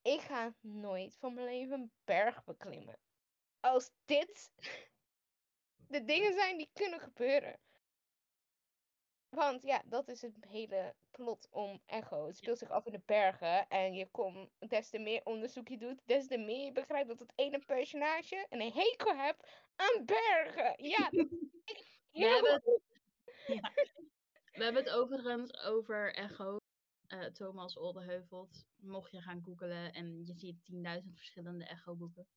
ik 0.01 0.21
ga 0.21 0.53
nooit 0.61 1.17
van 1.17 1.33
mijn 1.33 1.47
leven 1.47 1.79
een 1.79 1.91
berg 2.03 2.43
beklimmen. 2.43 2.99
Als 3.59 3.91
dit 4.05 4.51
de 5.93 6.03
dingen 6.03 6.33
zijn 6.33 6.57
die 6.57 6.69
kunnen 6.73 6.99
gebeuren. 6.99 7.59
Want 9.29 9.61
ja, 9.63 9.81
dat 9.85 10.07
is 10.07 10.21
het 10.21 10.45
hele 10.47 10.95
plot 11.11 11.47
om 11.51 11.81
Echo. 11.85 12.25
Het 12.27 12.37
speelt 12.37 12.57
zich 12.57 12.69
af 12.69 12.85
in 12.85 12.91
de 12.91 13.01
bergen. 13.05 13.67
En 13.67 13.93
je 13.93 14.07
komt, 14.11 14.49
des 14.67 14.89
te 14.89 14.99
meer 14.99 15.21
onderzoek 15.23 15.67
je 15.67 15.77
doet, 15.77 16.01
des 16.05 16.27
te 16.27 16.37
meer 16.37 16.65
je 16.65 16.71
begrijpt 16.71 17.07
dat 17.07 17.19
het 17.19 17.31
ene 17.35 17.59
personage 17.65 18.45
een 18.49 18.71
hekel 18.71 19.15
hebt 19.15 19.47
aan 19.75 20.05
bergen. 20.05 20.73
Ja, 20.87 21.09
dat 21.09 21.27
We 22.11 22.25
hebben, 22.25 22.53
het, 22.53 22.81
ja. 23.47 23.71
We 24.57 24.63
hebben 24.63 24.83
het 24.83 24.93
overigens 24.93 25.63
over 25.63 26.13
Echo. 26.13 26.57
eh, 27.07 27.25
Thomas 27.25 27.77
Oldeheuvelt. 27.77 28.65
Mocht 28.75 29.11
je 29.11 29.21
gaan 29.21 29.41
googlen 29.43 29.93
en 29.93 30.25
je 30.25 30.33
ziet 30.33 30.57
10.000 31.03 31.13
verschillende 31.13 31.65
Echo-boeken. 31.65 32.27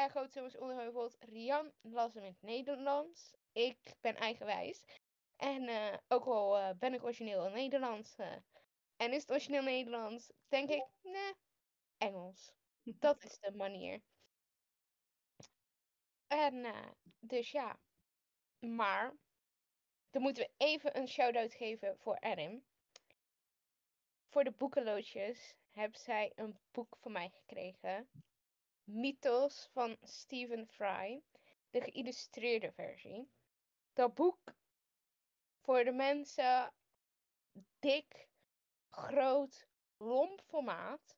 Echo 0.00 0.26
Thomas 0.28 0.56
Onderheuvelt. 0.56 1.16
Rian 1.20 1.72
las 1.82 2.14
hem 2.14 2.24
in 2.24 2.30
het 2.30 2.42
Nederlands. 2.42 3.34
Ik 3.52 3.96
ben 4.00 4.16
eigenwijs. 4.16 4.84
En 5.40 5.68
eh, 5.68 5.98
ook 6.08 6.24
al 6.24 6.58
eh, 6.58 6.70
ben 6.78 6.94
ik 6.94 7.02
origineel 7.02 7.46
in 7.46 7.52
Nederlands. 7.52 8.16
eh, 8.16 8.36
en 8.96 9.12
is 9.12 9.20
het 9.20 9.30
origineel 9.30 9.62
Nederlands, 9.62 10.32
denk 10.48 10.68
ik, 10.70 10.86
nee, 11.02 11.32
Engels. 11.98 12.52
Dat 12.98 13.24
is 13.24 13.38
de 13.38 13.52
manier. 13.52 14.02
En 16.26 16.74
dus 17.18 17.50
ja. 17.50 17.78
Maar, 18.58 19.16
dan 20.10 20.22
moeten 20.22 20.42
we 20.42 20.50
even 20.56 20.96
een 20.96 21.08
shout-out 21.08 21.54
geven 21.54 21.98
voor 21.98 22.16
Erin. 22.16 22.64
Voor 24.28 24.44
de 24.44 24.52
boekenloodjes 24.52 25.54
heeft 25.70 26.00
zij 26.00 26.32
een 26.34 26.58
boek 26.70 26.96
van 27.00 27.12
mij 27.12 27.30
gekregen. 27.30 28.10
Mythos 28.84 29.68
van 29.72 29.96
Stephen 30.02 30.68
Fry. 30.68 31.22
De 31.70 31.80
geïllustreerde 31.80 32.72
versie. 32.72 33.30
Dat 33.92 34.14
boek 34.14 34.38
voor 35.60 35.84
de 35.84 35.92
mensen 35.92 36.72
dik, 37.78 38.28
groot, 38.90 39.66
lomp 39.96 40.42
formaat. 40.46 41.16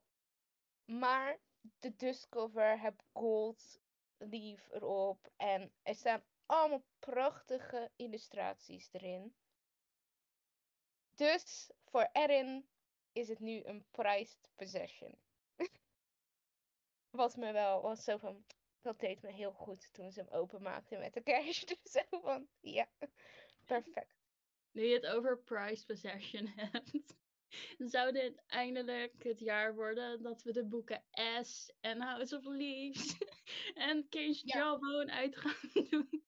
Maar 0.85 1.39
de 1.79 1.97
dustcover 1.97 2.81
heb 2.81 3.03
gold 3.13 3.81
leaf 4.17 4.69
erop. 4.71 5.31
En 5.37 5.73
er 5.83 5.95
staan 5.95 6.25
allemaal 6.47 6.85
prachtige 6.99 7.91
illustraties 7.97 8.89
erin. 8.93 9.35
Dus 11.15 11.71
voor 11.85 12.09
Erin 12.13 12.69
is 13.13 13.29
het 13.29 13.39
nu 13.39 13.65
een 13.65 13.87
prized 13.91 14.49
possession. 14.55 15.19
Wat 17.11 17.37
me 17.37 17.53
wel 17.53 17.83
was 17.83 18.05
zo 18.05 18.17
van. 18.17 18.45
Dat 18.81 19.01
deed 19.01 19.23
me 19.23 19.33
heel 19.33 19.53
goed 19.53 19.93
toen 19.93 20.13
ze 20.13 20.21
hem 20.21 20.29
openmaakte 20.29 20.97
met 20.97 21.15
de 21.15 21.23
cash. 21.23 21.63
Dus 21.69 21.79
zo 21.83 22.03
van, 22.11 22.49
ja, 22.61 22.89
perfect. 23.65 24.22
Nu 24.73 24.83
je 24.85 24.95
het 24.95 25.07
over 25.07 25.43
Price 25.43 25.85
Possession 25.85 26.47
hebt. 26.57 27.17
Zou 27.79 28.13
dit 28.13 28.43
eindelijk 28.47 29.23
het 29.23 29.39
jaar 29.39 29.75
worden 29.75 30.23
dat 30.23 30.43
we 30.43 30.53
de 30.53 30.65
boeken 30.65 31.05
S 31.43 31.73
en 31.81 32.01
House 32.01 32.37
of 32.37 32.45
Leaves 32.45 33.19
en 33.75 34.09
Cage 34.09 34.41
Ja. 34.45 34.59
Jawbone 34.59 35.13
uit 35.13 35.37
gaan 35.37 35.71
doen? 35.91 36.25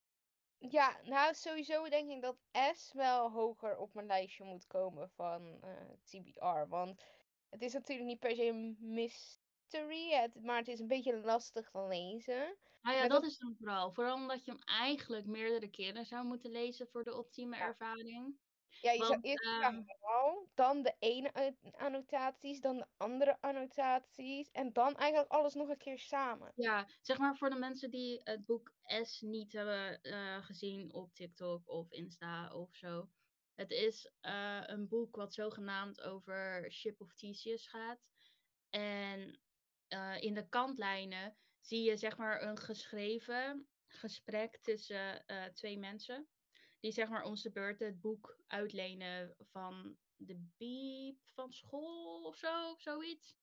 Ja, 0.59 1.01
nou 1.03 1.35
sowieso 1.35 1.89
denk 1.89 2.11
ik 2.11 2.23
dat 2.23 2.37
S 2.75 2.93
wel 2.93 3.31
hoger 3.31 3.77
op 3.77 3.95
mijn 3.95 4.07
lijstje 4.07 4.45
moet 4.45 4.67
komen 4.67 5.11
van 5.11 5.61
eh, 5.61 5.91
TBR. 6.05 6.69
Want 6.69 7.03
het 7.49 7.63
is 7.63 7.73
natuurlijk 7.73 8.09
niet 8.09 8.19
per 8.19 8.35
se 8.35 8.45
een 8.45 8.77
mystery, 8.81 9.44
maar 10.43 10.59
het 10.59 10.69
is 10.69 10.79
een 10.81 10.87
beetje 10.89 11.21
lastig 11.21 11.71
te 11.71 11.87
lezen. 11.87 12.57
Nou 12.81 12.97
ja, 12.97 13.03
dat 13.03 13.11
dat- 13.11 13.25
is 13.31 13.39
dan 13.39 13.55
vooral. 13.59 13.93
Vooral 13.93 14.15
omdat 14.17 14.45
je 14.45 14.51
hem 14.51 14.61
eigenlijk 14.61 15.27
meerdere 15.27 15.71
keren 15.71 16.07
zou 16.07 16.25
moeten 16.27 16.51
lezen 16.51 16.89
voor 16.89 17.05
de 17.05 17.11
ultieme 17.11 17.57
Ja. 17.57 17.63
ervaring. 17.67 18.39
Ja, 18.81 18.93
je 18.93 19.05
zou 19.05 19.19
eerst 19.21 19.45
het 19.45 19.63
ehm, 19.63 19.83
verhaal, 19.85 20.51
dan 20.55 20.83
de 20.83 20.97
ene 20.99 21.33
an- 21.33 21.73
annotaties, 21.73 22.61
dan 22.61 22.77
de 22.77 22.87
andere 22.97 23.41
annotaties 23.41 24.51
en 24.51 24.73
dan 24.73 24.95
eigenlijk 24.97 25.33
alles 25.33 25.55
nog 25.55 25.69
een 25.69 25.77
keer 25.77 25.99
samen. 25.99 26.53
Ja, 26.55 26.89
zeg 27.01 27.19
maar 27.19 27.37
voor 27.37 27.51
de 27.51 27.59
mensen 27.59 27.91
die 27.91 28.21
het 28.25 28.45
boek 28.45 28.73
S 29.03 29.21
niet 29.21 29.53
hebben 29.53 30.03
eh, 30.03 30.45
gezien 30.45 30.93
op 30.95 31.15
TikTok 31.15 31.69
of 31.69 31.91
Insta 31.91 32.55
of 32.55 32.75
zo. 32.75 33.09
Het 33.55 33.71
is 33.71 34.13
eh, 34.21 34.63
een 34.67 34.89
boek 34.89 35.17
wat 35.17 35.35
zogenaamd 35.35 36.01
over 36.01 36.73
Ship 36.73 37.01
of 37.01 37.15
Theseus 37.15 37.67
gaat. 37.67 38.01
En 38.71 39.41
eh, 39.95 40.23
in 40.23 40.35
de 40.35 40.49
kantlijnen 40.49 41.37
zie 41.61 41.83
je 41.83 41.97
zeg 41.97 42.17
maar 42.17 42.43
een 42.43 42.59
geschreven 42.59 43.69
gesprek 43.87 44.59
tussen 44.63 45.27
eh, 45.27 45.45
twee 45.45 45.79
mensen. 45.79 46.29
Die 46.81 46.93
zeg 46.93 47.09
maar 47.09 47.23
om 47.23 47.35
de 47.35 47.51
beurt 47.51 47.79
het 47.79 48.01
boek 48.01 48.43
uitlenen 48.47 49.35
van 49.39 49.97
de 50.17 50.47
biep 50.57 51.19
van 51.25 51.53
school 51.53 52.25
of 52.25 52.37
zo, 52.37 52.71
of 52.71 52.81
zoiets. 52.81 53.37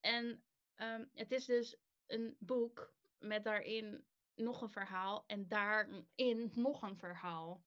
En 0.00 0.44
ehm, 0.74 1.04
het 1.12 1.32
is 1.32 1.44
dus 1.44 1.76
een 2.06 2.36
boek 2.38 2.94
met 3.18 3.44
daarin 3.44 4.06
nog 4.34 4.62
een 4.62 4.70
verhaal 4.70 5.24
en 5.26 5.48
daarin 5.48 6.50
nog 6.54 6.82
een 6.82 6.98
verhaal. 6.98 7.64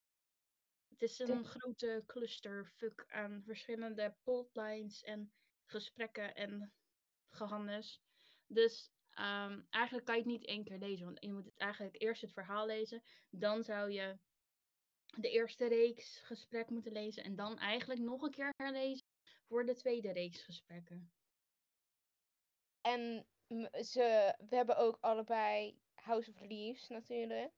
Het 0.90 1.02
is 1.02 1.20
een 1.20 1.46
grote 1.46 2.04
clusterfuck 2.06 3.06
aan 3.08 3.44
verschillende 3.46 4.16
plotlines 4.24 5.04
en 5.04 5.34
gesprekken 5.66 6.36
en 6.36 6.74
gehannes. 7.30 8.05
Dus 8.48 8.92
ehm, 9.12 9.62
eigenlijk 9.70 10.06
kan 10.06 10.16
je 10.16 10.22
het 10.22 10.32
niet 10.32 10.46
één 10.46 10.64
keer 10.64 10.78
lezen, 10.78 11.06
want 11.06 11.18
je 11.24 11.34
moet 11.34 11.46
het 11.46 11.58
eigenlijk 11.58 12.02
eerst 12.02 12.22
het 12.22 12.34
verhaal 12.34 12.66
lezen. 12.66 13.04
Dan 13.30 13.64
zou 13.64 13.92
je 13.92 14.18
de 15.06 15.30
eerste 15.30 15.68
reeks 15.68 16.20
gesprek 16.20 16.70
moeten 16.70 16.92
lezen 16.92 17.24
en 17.24 17.36
dan 17.36 17.58
eigenlijk 17.58 18.00
nog 18.00 18.22
een 18.22 18.32
keer 18.32 18.54
herlezen 18.58 19.06
voor 19.48 19.66
de 19.66 19.76
tweede 19.76 20.12
reeks 20.12 20.42
gesprekken. 20.42 21.12
En 22.82 23.26
ze, 23.72 24.36
we 24.50 24.56
hebben 24.56 24.78
ook 24.78 24.98
allebei 25.02 25.80
House 25.96 26.32
of 26.32 26.40
Leaves 26.40 26.88
natuurlijk. 26.88 27.54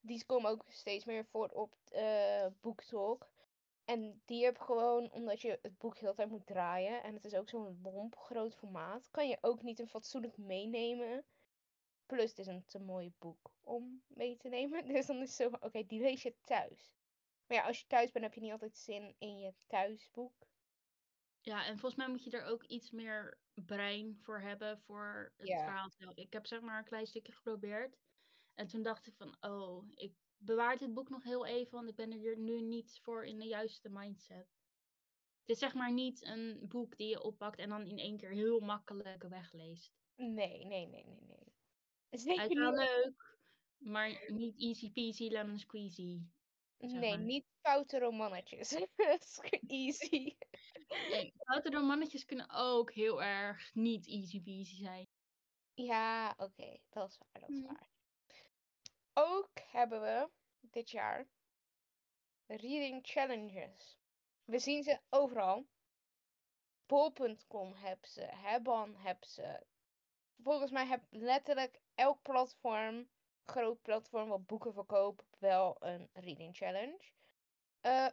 Die 0.00 0.26
komen 0.26 0.50
ook 0.50 0.64
steeds 0.68 1.04
meer 1.04 1.24
voor 1.24 1.48
op 1.48 1.74
eh 1.90 2.46
BookTalk. 2.60 3.30
En 3.84 4.22
die 4.24 4.44
heb 4.44 4.58
gewoon, 4.58 5.12
omdat 5.12 5.40
je 5.40 5.58
het 5.62 5.78
boek 5.78 5.98
heel 5.98 6.08
de 6.10 6.16
tijd 6.16 6.28
moet 6.30 6.46
draaien. 6.46 7.02
En 7.02 7.14
het 7.14 7.24
is 7.24 7.34
ook 7.34 7.48
zo'n 7.48 7.80
lomp 7.82 8.16
groot 8.16 8.54
formaat. 8.54 9.10
Kan 9.10 9.28
je 9.28 9.38
ook 9.40 9.62
niet 9.62 9.78
een 9.78 9.88
fatsoenlijk 9.88 10.36
meenemen. 10.36 11.26
Plus 12.06 12.30
het 12.30 12.38
is 12.38 12.46
een 12.46 12.64
te 12.66 12.78
mooi 12.78 13.12
boek 13.18 13.50
om 13.60 14.04
mee 14.08 14.36
te 14.36 14.48
nemen. 14.48 14.84
Dus 14.94 15.06
dan 15.06 15.16
is 15.22 15.38
het 15.38 15.52
zo 15.52 15.56
oké, 15.66 15.84
die 15.84 16.00
lees 16.00 16.22
je 16.22 16.38
thuis. 16.40 16.94
Maar 17.46 17.56
ja, 17.56 17.66
als 17.66 17.80
je 17.80 17.86
thuis 17.86 18.10
bent 18.10 18.24
heb 18.24 18.34
je 18.34 18.40
niet 18.40 18.52
altijd 18.52 18.76
zin 18.76 19.14
in 19.18 19.38
je 19.38 19.54
thuisboek. 19.66 20.50
Ja, 21.40 21.66
en 21.66 21.78
volgens 21.78 21.94
mij 21.94 22.08
moet 22.08 22.24
je 22.24 22.30
er 22.30 22.44
ook 22.44 22.64
iets 22.64 22.90
meer 22.90 23.40
brein 23.54 24.18
voor 24.22 24.40
hebben 24.40 24.78
voor 24.78 25.34
het 25.36 25.48
Ja. 25.48 25.58
verhaal 25.64 25.90
zelf. 25.90 26.16
Ik 26.16 26.32
heb 26.32 26.46
zeg 26.46 26.60
maar 26.60 26.78
een 26.78 26.84
klein 26.84 27.06
stukje 27.06 27.32
geprobeerd. 27.32 27.98
En 28.54 28.66
toen 28.66 28.82
dacht 28.82 29.06
ik 29.06 29.14
van, 29.16 29.36
oh, 29.40 29.84
ik 29.90 30.14
bewaar 30.44 30.78
dit 30.78 30.94
boek 30.94 31.08
nog 31.08 31.22
heel 31.22 31.46
even, 31.46 31.72
want 31.72 31.88
ik 31.88 31.94
ben 31.96 32.12
er 32.12 32.38
nu 32.38 32.60
niet 32.60 32.98
voor 33.02 33.24
in 33.26 33.38
de 33.38 33.46
juiste 33.46 33.88
mindset. 33.88 34.46
Het 35.40 35.50
is 35.50 35.58
zeg 35.58 35.74
maar 35.74 35.92
niet 35.92 36.24
een 36.24 36.68
boek 36.68 36.96
die 36.96 37.08
je 37.08 37.22
oppakt 37.22 37.58
en 37.58 37.68
dan 37.68 37.86
in 37.86 37.98
één 37.98 38.16
keer 38.16 38.30
heel 38.30 38.60
makkelijk 38.60 39.22
wegleest. 39.22 39.92
Nee, 40.16 40.64
nee, 40.64 40.86
nee, 40.86 41.04
nee, 41.06 41.20
nee. 41.20 41.54
Zeker 42.10 42.50
is 42.50 42.58
wel 42.58 42.70
niet. 42.70 42.80
leuk, 42.80 43.38
maar 43.78 44.32
niet 44.32 44.60
easy 44.60 44.92
peasy 44.92 45.28
lemon 45.28 45.58
squeezy. 45.58 46.20
zeg 46.78 46.90
Nee, 46.92 47.10
maar. 47.16 47.24
niet 47.24 47.44
foute 47.60 47.98
romannetjes. 47.98 48.72
Easy. 49.66 50.36
Nee, 51.10 51.32
foute 51.36 51.70
romannetjes 51.70 52.24
kunnen 52.24 52.50
ook 52.50 52.92
heel 52.92 53.22
erg 53.22 53.74
niet 53.74 54.06
easy 54.08 54.42
peasy 54.42 54.76
zijn. 54.76 55.06
Ja, 55.74 56.34
oké, 56.36 56.78
dat 56.88 57.10
is 57.10 57.18
waar, 57.18 57.40
dat 57.40 57.50
is 57.50 57.58
Mhm. 57.58 57.66
waar. 57.66 57.91
Ook 59.14 59.50
hebben 59.70 60.00
we 60.00 60.30
dit 60.60 60.90
jaar 60.90 61.26
reading 62.46 63.06
challenges. 63.06 63.98
We 64.44 64.58
zien 64.58 64.82
ze 64.82 65.00
overal. 65.08 65.66
Bol.com 66.86 67.74
heb 67.74 68.04
ze, 68.04 68.22
Hebban 68.22 68.96
heb 68.96 69.24
ze. 69.24 69.66
Volgens 70.42 70.70
mij 70.70 70.86
heb 70.86 71.02
letterlijk 71.10 71.80
elk 71.94 72.22
platform, 72.22 73.08
groot 73.44 73.82
platform 73.82 74.28
wat 74.28 74.46
boeken 74.46 74.72
verkoopt, 74.72 75.24
wel 75.38 75.76
een 75.80 76.10
reading 76.12 76.56
challenge. 76.56 77.10
Eh, 77.80 78.08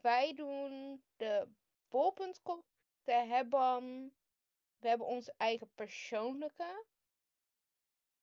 wij 0.00 0.34
doen 0.34 1.04
de 1.16 1.48
Bol.com, 1.88 2.64
de 3.04 3.12
Hebban. 3.12 4.12
We 4.78 4.88
hebben 4.88 5.06
onze 5.06 5.34
eigen 5.36 5.70
persoonlijke. 5.74 6.84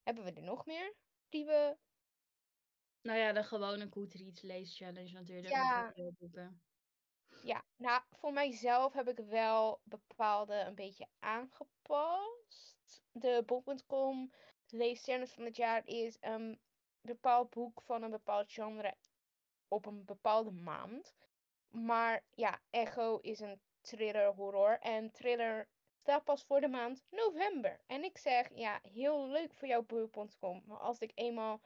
Hebben 0.04 0.24
we 0.24 0.32
er 0.32 0.42
nog 0.42 0.66
meer? 0.66 0.96
Die 1.30 1.46
we 1.46 1.78
Nou 3.06 3.20
ja, 3.20 3.34
de 3.34 3.44
gewone 3.44 3.88
Goodreads 3.90 4.42
lees 4.42 4.78
challenge 4.78 5.12
natuurlijk. 5.12 5.54
Ja. 5.54 5.94
Ja, 7.44 7.64
nou, 7.76 8.02
voor 8.10 8.34
mijzelf 8.34 8.94
heb 8.94 9.08
ik 9.08 9.18
wel 9.18 9.80
bepaalde 9.84 10.56
een 10.56 10.76
beetje 10.76 11.08
aangepast. 11.20 13.04
De 13.12 13.44
bol.com 13.46 14.32
leeschallenge 14.68 15.28
van 15.28 15.44
het 15.44 15.56
jaar 15.56 15.88
is 15.88 16.18
een 16.22 16.60
bepaald 17.02 17.50
boek 17.50 17.82
van 17.82 18.04
een 18.04 18.12
bepaald 18.12 18.52
genre 18.52 18.96
op 19.68 19.86
een 19.86 20.06
bepaalde 20.06 20.52
maand. 20.52 21.16
Maar 21.70 22.24
ja, 22.36 22.62
Echo 22.70 23.18
is 23.18 23.40
een 23.40 23.62
thriller 23.82 24.34
horror 24.34 24.80
en 24.80 25.12
thriller 25.12 25.68
staat 26.00 26.24
pas 26.24 26.44
voor 26.44 26.62
de 26.62 26.68
maand 26.68 27.06
november. 27.10 27.82
En 27.88 28.04
ik 28.04 28.18
zeg, 28.18 28.50
ja, 28.54 28.80
heel 28.82 29.28
leuk 29.28 29.54
voor 29.54 29.68
jouw 29.68 29.84
bol.com, 29.84 30.64
maar 30.66 30.80
als 30.80 31.00
ik 31.00 31.12
eenmaal 31.16 31.62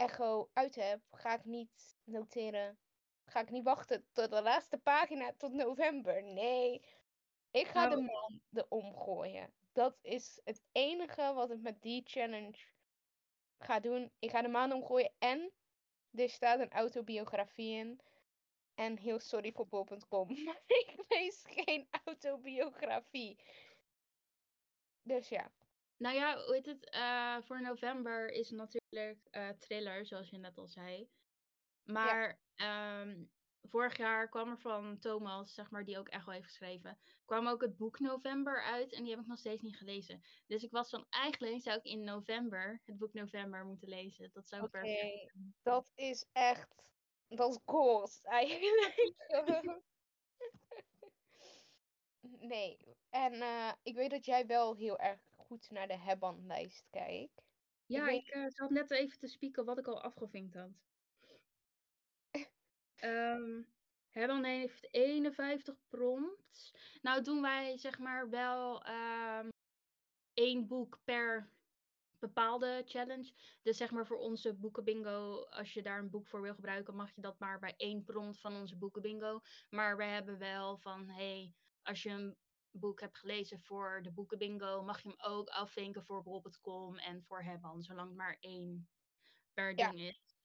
Echo 0.00 0.50
uit 0.52 0.74
heb, 0.74 1.00
ga 1.10 1.34
ik 1.34 1.44
niet 1.44 1.98
noteren 2.04 2.78
ga 3.30 3.40
ik 3.40 3.50
niet 3.50 3.64
wachten 3.64 4.06
tot 4.12 4.30
de 4.30 4.42
laatste 4.42 4.78
pagina 4.78 5.32
tot 5.36 5.52
november. 5.52 6.22
Nee, 6.22 6.84
ik 7.50 7.66
ga 7.66 7.88
de 7.88 7.96
Nou- 7.96 8.10
maanden 8.12 8.70
omgooien. 8.70 9.54
Dat 9.72 9.98
is 10.02 10.40
het 10.44 10.62
enige 10.72 11.32
wat 11.34 11.50
ik 11.50 11.60
met 11.60 11.82
die 11.82 12.02
challenge 12.04 12.58
ga 13.58 13.80
doen. 13.80 14.12
Ik 14.18 14.30
ga 14.30 14.42
de 14.42 14.48
maanden 14.48 14.78
omgooien 14.78 15.12
en 15.18 15.52
er 16.10 16.28
staat 16.28 16.60
een 16.60 16.70
autobiografie 16.70 17.76
in. 17.76 18.00
En 18.74 18.98
heel 18.98 19.18
sorry 19.18 19.52
voor 19.52 19.68
bol.com, 19.68 20.28
maar 20.44 20.62
ik 20.66 21.04
lees 21.08 21.42
geen 21.46 21.88
autobiografie. 22.04 23.44
Dus 25.02 25.28
ja, 25.28 25.52
Nou 26.00 26.14
ja, 26.14 26.44
hoe 26.44 26.54
heet 26.54 26.66
het? 26.66 26.90
eh, 26.90 27.36
voor 27.40 27.62
november 27.62 28.28
is 28.28 28.50
natuurlijk 28.50 29.18
eh 29.30 29.48
thriller, 29.48 30.06
zoals 30.06 30.30
je 30.30 30.38
net 30.38 30.58
al 30.58 30.66
zei. 30.66 31.08
Maar 31.84 32.40
ehm, 32.54 33.24
vorig 33.62 33.96
jaar 33.96 34.28
kwam 34.28 34.50
er 34.50 34.58
van 34.58 34.98
Thomas, 34.98 35.54
zeg 35.54 35.70
maar, 35.70 35.84
die 35.84 35.98
ook 35.98 36.08
Echo 36.08 36.30
heeft 36.30 36.44
geschreven, 36.44 36.98
kwam 37.24 37.46
ook 37.46 37.60
het 37.60 37.76
boek 37.76 37.98
November 37.98 38.62
uit 38.62 38.92
en 38.92 39.02
die 39.02 39.10
heb 39.10 39.20
ik 39.20 39.26
nog 39.26 39.38
steeds 39.38 39.62
niet 39.62 39.76
gelezen. 39.76 40.20
Dus 40.46 40.62
ik 40.62 40.70
was 40.70 40.90
van, 40.90 41.06
eigenlijk 41.08 41.62
zou 41.62 41.76
ik 41.78 41.84
in 41.84 42.04
november 42.04 42.80
het 42.84 42.98
boek 42.98 43.12
November 43.12 43.64
moeten 43.64 43.88
lezen. 43.88 44.30
Dat 44.32 44.48
zou 44.48 44.68
perfect 44.68 45.30
zijn. 45.30 45.54
Dat 45.62 45.90
is 45.94 46.28
echt, 46.32 46.74
dat 47.28 47.50
is 47.50 47.60
gold 47.64 48.20
eigenlijk. 48.22 49.14
Nee, 52.40 52.76
en 53.10 53.32
eh, 53.32 53.72
ik 53.82 53.94
weet 53.94 54.10
dat 54.10 54.24
jij 54.24 54.46
wel 54.46 54.76
heel 54.76 54.98
erg 54.98 55.20
goed 55.50 55.70
naar 55.70 55.86
de 55.86 55.98
Hebban-lijst 55.98 56.86
kijkt. 56.90 57.42
Ja, 57.86 58.04
weet- 58.04 58.26
ik 58.26 58.28
eh, 58.28 58.44
zat 58.48 58.70
net 58.70 58.90
even 58.90 59.18
te 59.18 59.26
spieken 59.26 59.64
wat 59.64 59.78
ik 59.78 59.86
al 59.86 60.02
afgevinkt 60.02 60.54
had. 60.54 60.70
Ehm 62.94 63.62
Hebban 64.08 64.44
heeft 64.44 64.94
51 64.94 65.76
prompts. 65.88 66.74
Nou 67.02 67.22
doen 67.22 67.42
wij 67.42 67.78
zeg 67.78 67.98
maar 67.98 68.28
wel 68.28 68.82
ehm 68.84 69.48
één 70.34 70.66
boek 70.66 71.00
per 71.04 71.52
bepaalde 72.18 72.82
challenge. 72.84 73.32
Dus 73.62 73.76
zeg 73.76 73.90
maar 73.90 74.06
voor 74.06 74.18
onze 74.18 74.54
boekenbingo, 74.54 75.44
als 75.44 75.72
je 75.72 75.82
daar 75.82 75.98
een 75.98 76.10
boek 76.10 76.26
voor 76.26 76.42
wil 76.42 76.54
gebruiken, 76.54 76.96
mag 76.96 77.14
je 77.14 77.20
dat 77.20 77.38
maar 77.38 77.58
bij 77.58 77.74
één 77.76 78.04
prompt 78.04 78.40
van 78.40 78.56
onze 78.56 78.76
boekenbingo. 78.78 79.40
Maar 79.70 79.96
we 79.96 80.04
hebben 80.04 80.38
wel 80.38 80.78
van, 80.78 81.08
hey, 81.08 81.54
als 81.82 82.02
je 82.02 82.10
een 82.10 82.36
boek 82.72 83.00
hebt 83.00 83.18
gelezen 83.18 83.60
voor 83.60 84.02
de 84.02 84.12
boekenbingo, 84.12 84.82
mag 84.82 85.02
je 85.02 85.08
hem 85.08 85.20
ook 85.20 85.48
afvinken 85.48 86.04
voor 86.04 86.22
bol.com 86.22 86.96
en 86.98 87.24
voor 87.24 87.42
Hebban, 87.42 87.82
zolang 87.82 88.08
het 88.08 88.16
maar 88.16 88.36
één 88.40 88.88
per 89.54 89.74
Ja. 89.76 89.88
ding 89.90 90.00
is. 90.00 90.38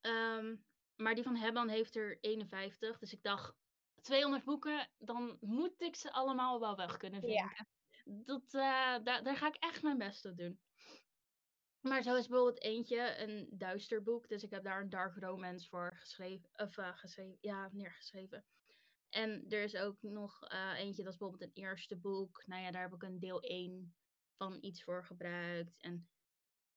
Ehm, 0.00 0.56
maar 0.96 1.14
die 1.14 1.24
van 1.24 1.36
Hebban 1.36 1.68
heeft 1.68 1.96
er 1.96 2.18
51, 2.20 2.98
dus 2.98 3.12
ik 3.12 3.22
dacht, 3.22 3.54
200 4.00 4.44
boeken, 4.44 4.90
dan 4.98 5.36
moet 5.40 5.80
ik 5.80 5.96
ze 5.96 6.12
allemaal 6.12 6.60
wel 6.60 6.76
weg 6.76 6.96
kunnen 6.96 7.22
Ja. 7.22 7.48
vinken. 7.48 7.68
Dat, 8.24 8.54
eh, 8.54 8.60
daar, 9.04 9.22
daar 9.22 9.36
ga 9.36 9.46
ik 9.46 9.56
echt 9.56 9.82
mijn 9.82 9.98
best 9.98 10.24
op 10.24 10.36
doen. 10.36 10.60
Maar 11.80 12.02
zo 12.02 12.16
is 12.16 12.26
bijvoorbeeld 12.28 12.62
eentje 12.62 13.18
een 13.18 13.48
duister 13.50 14.02
boek. 14.02 14.28
Dus 14.28 14.42
ik 14.42 14.50
heb 14.50 14.64
daar 14.64 14.80
een 14.80 14.88
dark 14.88 15.16
romance 15.16 15.68
voor 15.68 15.96
geschreven. 15.96 16.50
Of 16.52 16.78
eh, 16.78 16.96
geschreven, 16.96 17.38
ja, 17.40 17.68
neergeschreven. 17.72 18.44
En 19.10 19.44
er 19.48 19.62
is 19.62 19.76
ook 19.76 20.02
nog 20.02 20.42
eh, 20.42 20.78
eentje, 20.78 21.02
dat 21.02 21.12
is 21.12 21.18
bijvoorbeeld 21.18 21.50
een 21.50 21.62
eerste 21.62 21.96
boek. 21.96 22.42
Nou 22.46 22.62
ja, 22.62 22.70
daar 22.70 22.82
heb 22.82 22.94
ik 22.94 23.02
een 23.02 23.18
deel 23.18 23.40
1 23.42 23.94
van 24.36 24.58
iets 24.60 24.82
voor 24.82 25.04
gebruikt. 25.04 25.76
En 25.80 26.08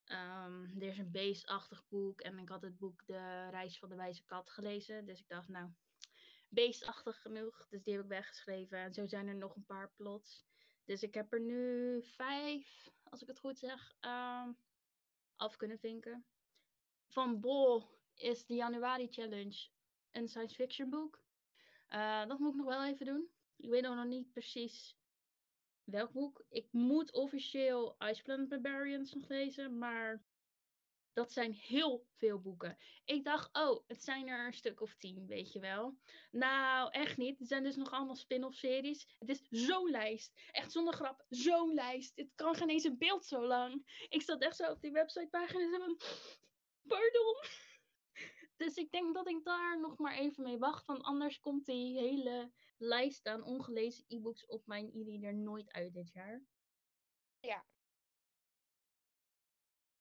ehm, 0.03 0.81
er 0.81 0.87
is 0.87 0.97
een 0.97 1.11
beestachtig 1.11 1.87
boek. 1.87 2.21
En 2.21 2.37
ik 2.37 2.49
had 2.49 2.61
het 2.61 2.77
boek 2.77 3.05
De 3.05 3.49
Reis 3.49 3.79
van 3.79 3.89
de 3.89 3.95
Wijze 3.95 4.25
Kat 4.25 4.49
gelezen. 4.49 5.05
Dus 5.05 5.19
ik 5.19 5.27
dacht, 5.27 5.47
nou, 5.47 5.69
beestachtig 6.49 7.21
genoeg. 7.21 7.67
Dus 7.69 7.83
die 7.83 7.93
heb 7.93 8.03
ik 8.03 8.09
weggeschreven. 8.09 8.77
En 8.77 8.93
zo 8.93 9.07
zijn 9.07 9.27
er 9.27 9.35
nog 9.35 9.55
een 9.55 9.65
paar 9.65 9.91
plots. 9.95 10.45
Dus 10.85 11.03
ik 11.03 11.13
heb 11.13 11.33
er 11.33 11.41
nu 11.41 12.01
vijf, 12.03 12.89
als 13.03 13.21
ik 13.21 13.27
het 13.27 13.39
goed 13.39 13.59
zeg, 13.59 13.93
ehm, 13.99 14.51
af 15.35 15.55
kunnen 15.55 15.79
vinken. 15.79 16.25
Van 17.07 17.39
Bol 17.39 17.99
is 18.15 18.45
de 18.45 18.53
Januari 18.53 19.07
Challenge 19.09 19.69
een 20.11 20.27
science 20.27 20.55
fiction 20.55 20.89
boek. 20.89 21.22
Eh, 21.87 22.25
dat 22.27 22.39
moet 22.39 22.49
ik 22.49 22.55
nog 22.55 22.65
wel 22.65 22.85
even 22.85 23.05
doen. 23.05 23.29
Ik 23.57 23.69
weet 23.69 23.81
nog 23.81 24.05
niet 24.05 24.31
precies 24.31 24.97
welk 25.83 26.11
boek. 26.11 26.45
Ik 26.49 26.67
moet 26.71 27.13
officieel 27.13 27.95
Ice 27.99 28.21
Planet 28.21 28.49
Barbarians 28.49 29.13
nog 29.13 29.27
lezen, 29.27 29.77
maar 29.77 30.23
dat 31.13 31.31
zijn 31.31 31.51
heel 31.51 32.07
veel 32.17 32.39
boeken. 32.39 32.77
Ik 33.05 33.23
dacht, 33.23 33.49
oh, 33.53 33.83
het 33.87 34.03
zijn 34.03 34.27
er 34.27 34.45
een 34.45 34.53
stuk 34.53 34.81
of 34.81 34.95
tien, 34.95 35.27
weet 35.27 35.53
je 35.53 35.59
wel. 35.59 35.97
Nou, 36.31 36.91
echt 36.91 37.17
niet. 37.17 37.39
Het 37.39 37.47
zijn 37.47 37.63
dus 37.63 37.75
nog 37.75 37.91
allemaal 37.91 38.15
spin-off 38.15 38.57
series. 38.57 39.07
Het 39.19 39.29
is 39.29 39.47
zo'n 39.49 39.89
lijst. 39.89 40.33
Echt 40.51 40.71
zonder 40.71 40.93
grap, 40.93 41.25
zo'n 41.29 41.73
lijst. 41.73 42.11
Het 42.15 42.31
kan 42.35 42.55
geen 42.55 42.69
eens 42.69 42.83
een 42.83 42.97
beeld 42.97 43.25
zo 43.25 43.45
lang. 43.45 44.05
Ik 44.09 44.21
zat 44.21 44.41
echt 44.41 44.55
zo 44.55 44.71
op 44.71 44.81
die 44.81 44.91
websitepagina 44.91 45.63
en 45.63 45.79
van, 45.79 45.97
pardon. 46.87 47.35
Dus 48.63 48.75
ik 48.75 48.91
denk 48.91 49.13
dat 49.13 49.27
ik 49.27 49.43
daar 49.43 49.79
nog 49.79 49.97
maar 49.97 50.15
even 50.17 50.43
mee 50.43 50.57
wacht. 50.57 50.85
Want 50.85 51.03
anders 51.03 51.39
komt 51.39 51.65
die 51.65 51.97
hele 51.99 52.51
lijst 52.77 53.25
aan 53.25 53.43
ongelezen 53.43 54.05
e-books 54.07 54.45
op 54.45 54.65
mijn 54.65 54.89
e-reader 54.93 55.33
nooit 55.33 55.71
uit 55.71 55.93
dit 55.93 56.11
jaar. 56.11 56.43
Ja. 57.39 57.65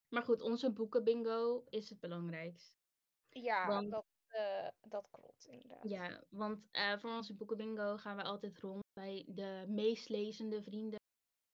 Maar 0.08 0.22
goed, 0.22 0.42
onze 0.42 0.72
boekenbingo 0.72 1.64
is 1.68 1.90
het 1.90 2.00
belangrijkst. 2.00 2.80
Ja, 3.28 3.66
Want- 3.66 3.90
dat, 3.90 4.06
eh, 4.26 4.68
dat 4.80 5.10
klopt 5.10 5.44
inderdaad. 5.46 5.88
Ja, 5.88 6.24
want 6.30 6.68
eh, 6.70 6.98
voor 6.98 7.10
onze 7.10 7.34
boekenbingo 7.34 7.96
gaan 7.96 8.16
we 8.16 8.22
altijd 8.22 8.58
rond 8.58 8.82
bij 8.92 9.24
de 9.28 9.64
meest 9.68 10.08
lezende 10.08 10.62
vrienden 10.62 11.00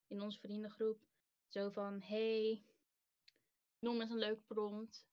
in 0.07 0.21
onze 0.21 0.41
vriendengroep. 0.41 1.07
Zo 1.47 1.71
van, 1.71 2.03
hey, 2.03 2.65
noem 3.79 4.01
eens 4.01 4.11
een 4.11 4.19
leuk 4.19 4.47
prompt. 4.47 5.07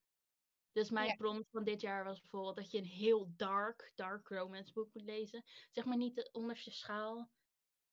Dus 0.76 0.90
mijn 0.90 1.08
Ja. 1.08 1.16
prompt 1.16 1.50
van 1.52 1.64
dit 1.64 1.82
jaar 1.82 2.04
was 2.04 2.22
bijvoorbeeld 2.22 2.56
dat 2.56 2.72
je 2.72 2.78
een 2.78 2.84
heel 2.86 3.34
dark, 3.36 3.92
dark 3.96 4.28
romance 4.28 4.74
boek 4.74 4.94
moet 4.94 5.04
lezen. 5.04 5.44
Zeg 5.72 5.86
maar 5.86 5.98
niet 5.98 6.16
de 6.16 6.30
onderste 6.32 6.72
schaal, 6.72 7.32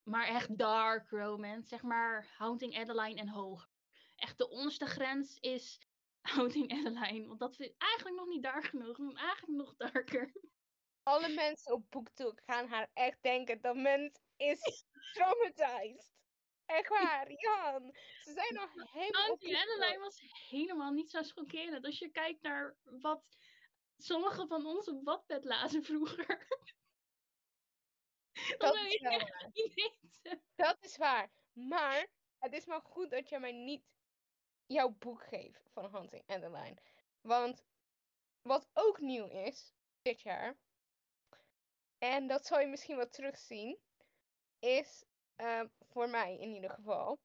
maar 0.02 0.26
echt 0.26 0.58
dark 0.58 1.10
romance. 1.10 1.68
Zeg 1.68 1.82
maar 1.82 2.32
Haunting 2.36 2.76
Adeline 2.78 3.20
en 3.20 3.28
hoger. 3.28 3.68
Echt 4.16 4.38
de 4.38 4.48
onderste 4.48 4.86
grens 4.86 5.38
is 5.40 5.80
Houding 6.34 6.72
Adeline. 6.72 7.26
Want 7.26 7.40
dat 7.40 7.56
vind 7.56 7.70
ik 7.70 7.82
eigenlijk 7.82 8.16
nog 8.16 8.26
niet 8.26 8.42
dark 8.42 8.64
genoeg. 8.64 8.98
Ik 8.98 9.16
eigenlijk 9.16 9.58
nog 9.58 9.76
darker. 9.76 10.32
Alle 11.02 11.28
mensen 11.28 11.72
op 11.72 11.90
BookTok 11.90 12.40
gaan 12.46 12.68
haar 12.68 12.90
echt 12.92 13.22
denken 13.22 13.60
dat 13.60 13.76
mens 13.76 14.20
is 14.36 14.84
traumatized. 15.12 16.10
Echt 16.72 16.88
waar, 16.88 17.32
Jan. 17.32 17.94
Ze 18.20 18.32
zijn 18.32 18.54
nog 18.54 18.92
helemaal 18.92 19.22
Houding 19.26 19.56
Adeline 19.56 19.98
was 19.98 20.20
helemaal 20.48 20.92
niet 20.92 21.10
zo 21.10 21.22
schokkerend. 21.22 21.84
Als 21.84 21.98
je 21.98 22.10
kijkt 22.10 22.42
naar 22.42 22.76
wat 22.84 23.36
sommige 23.96 24.46
van 24.46 24.66
ons 24.66 24.88
op 24.88 25.04
Wattpad 25.04 25.44
lazen 25.44 25.84
vroeger. 25.84 26.26
Dat 28.58 28.74
is 28.74 29.00
wel 29.00 29.18
weten. 29.18 30.42
Dat 30.54 30.76
is 30.80 30.96
waar. 30.96 31.30
Maar 31.52 32.06
het 32.38 32.52
is 32.52 32.66
maar 32.66 32.80
goed 32.82 33.10
dat 33.10 33.28
je 33.28 33.38
mij 33.38 33.52
niet 33.52 33.84
jouw 34.66 34.88
boek 34.88 35.22
geeft 35.22 35.70
van 35.72 35.94
Hunting 35.94 36.22
and 36.26 36.42
the 36.42 36.50
Line. 36.50 36.76
Want 37.20 37.64
wat 38.42 38.68
ook 38.72 39.00
nieuw 39.00 39.26
is 39.26 39.74
dit 40.02 40.20
jaar, 40.20 40.56
en 41.98 42.26
dat 42.26 42.46
zal 42.46 42.60
je 42.60 42.66
misschien 42.66 42.96
wel 42.96 43.08
terugzien, 43.08 43.78
is 44.58 45.04
ehm, 45.36 45.66
voor 45.88 46.08
mij 46.08 46.38
in 46.38 46.50
ieder 46.54 46.70
geval. 46.70 47.20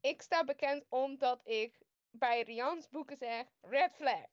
Ik 0.00 0.22
sta 0.22 0.44
bekend 0.44 0.84
omdat 0.88 1.40
ik 1.46 1.78
bij 2.10 2.42
Rians 2.42 2.88
boeken 2.88 3.16
zeg 3.16 3.46
red 3.60 3.94
flag. 3.94 4.28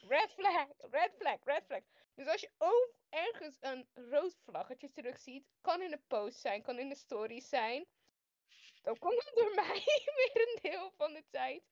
Red 0.00 0.32
flag, 0.32 0.66
red 0.78 1.14
flag, 1.18 1.44
red 1.44 1.64
flag. 1.64 1.80
Dus 2.14 2.26
als 2.26 2.40
je 2.40 2.50
ook 2.58 2.94
ergens 3.08 3.56
een 3.60 3.88
rood 3.94 4.36
vlaggetje 4.44 4.90
terugziet, 4.92 5.46
kan 5.60 5.82
in 5.82 5.90
de 5.90 6.00
post 6.06 6.40
zijn, 6.40 6.62
kan 6.62 6.78
in 6.78 6.88
de 6.88 6.94
stories 6.94 7.48
zijn. 7.48 7.86
Dan 8.82 8.98
komt 8.98 9.24
het 9.24 9.34
door 9.34 9.54
mij 9.64 9.82
weer 10.14 10.48
een 10.48 10.58
deel 10.62 10.90
van 10.96 11.12
de 11.12 11.24
tijd. 11.30 11.62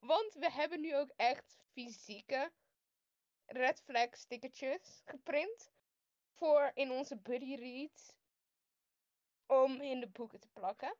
Want 0.00 0.34
we 0.34 0.50
hebben 0.50 0.80
nu 0.80 0.96
ook 0.96 1.12
echt 1.16 1.56
fysieke 1.72 2.52
red 3.46 3.82
flag 3.84 4.16
stickertjes 4.16 5.02
geprint. 5.04 5.70
Voor 6.34 6.70
in 6.74 6.90
onze 6.90 7.16
buddy 7.16 7.54
reads. 7.54 8.14
Om 9.52 9.80
in 9.80 10.00
de 10.00 10.08
boeken 10.08 10.40
te 10.40 10.48
plakken. 10.48 10.96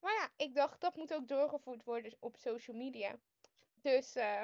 Maar 0.00 0.12
ja, 0.12 0.30
ik 0.36 0.54
dacht 0.54 0.80
dat 0.80 0.96
moet 0.96 1.14
ook 1.14 1.28
doorgevoerd 1.28 1.84
worden 1.84 2.16
op 2.20 2.36
social 2.36 2.76
media. 2.76 3.18
Dus 3.82 4.14
eh, 4.14 4.42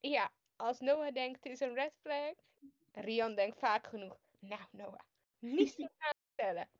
ja, 0.00 0.32
als 0.56 0.80
Noah 0.80 1.12
denkt 1.14 1.44
het 1.44 1.52
is 1.52 1.60
een 1.60 1.74
red 1.74 1.94
flag. 2.00 2.34
Rian 2.92 3.34
denkt 3.34 3.58
vaak 3.58 3.86
genoeg. 3.86 4.20
Nou 4.38 4.62
Noah, 4.70 5.00
niets 5.38 5.74
te 5.76 5.90
gaan 5.96 6.14
vertellen. 6.26 6.70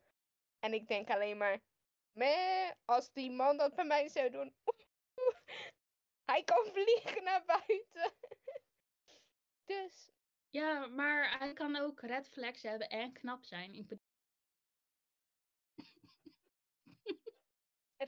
En 0.59 0.73
ik 0.73 0.89
denk 0.89 1.11
alleen 1.11 1.37
maar. 1.37 1.61
Meh, 2.13 2.71
als 2.85 3.13
die 3.13 3.31
man 3.31 3.57
dat 3.57 3.75
bij 3.75 3.85
mij 3.85 4.09
zou 4.09 4.31
doen. 4.31 4.55
hij 6.33 6.43
kan 6.45 6.67
vliegen 6.73 7.25
naar 7.25 7.45
buiten. 7.45 8.13
dus 9.65 10.11
Ja, 10.51 10.87
maar 10.87 11.39
hij 11.39 11.53
kan 11.53 11.77
ook 11.77 12.01
red 12.01 12.29
flags 12.29 12.63
hebben 12.63 12.89
en 12.89 13.13
knap 13.13 13.45
zijn. 13.45 13.75
Ik 13.75 13.89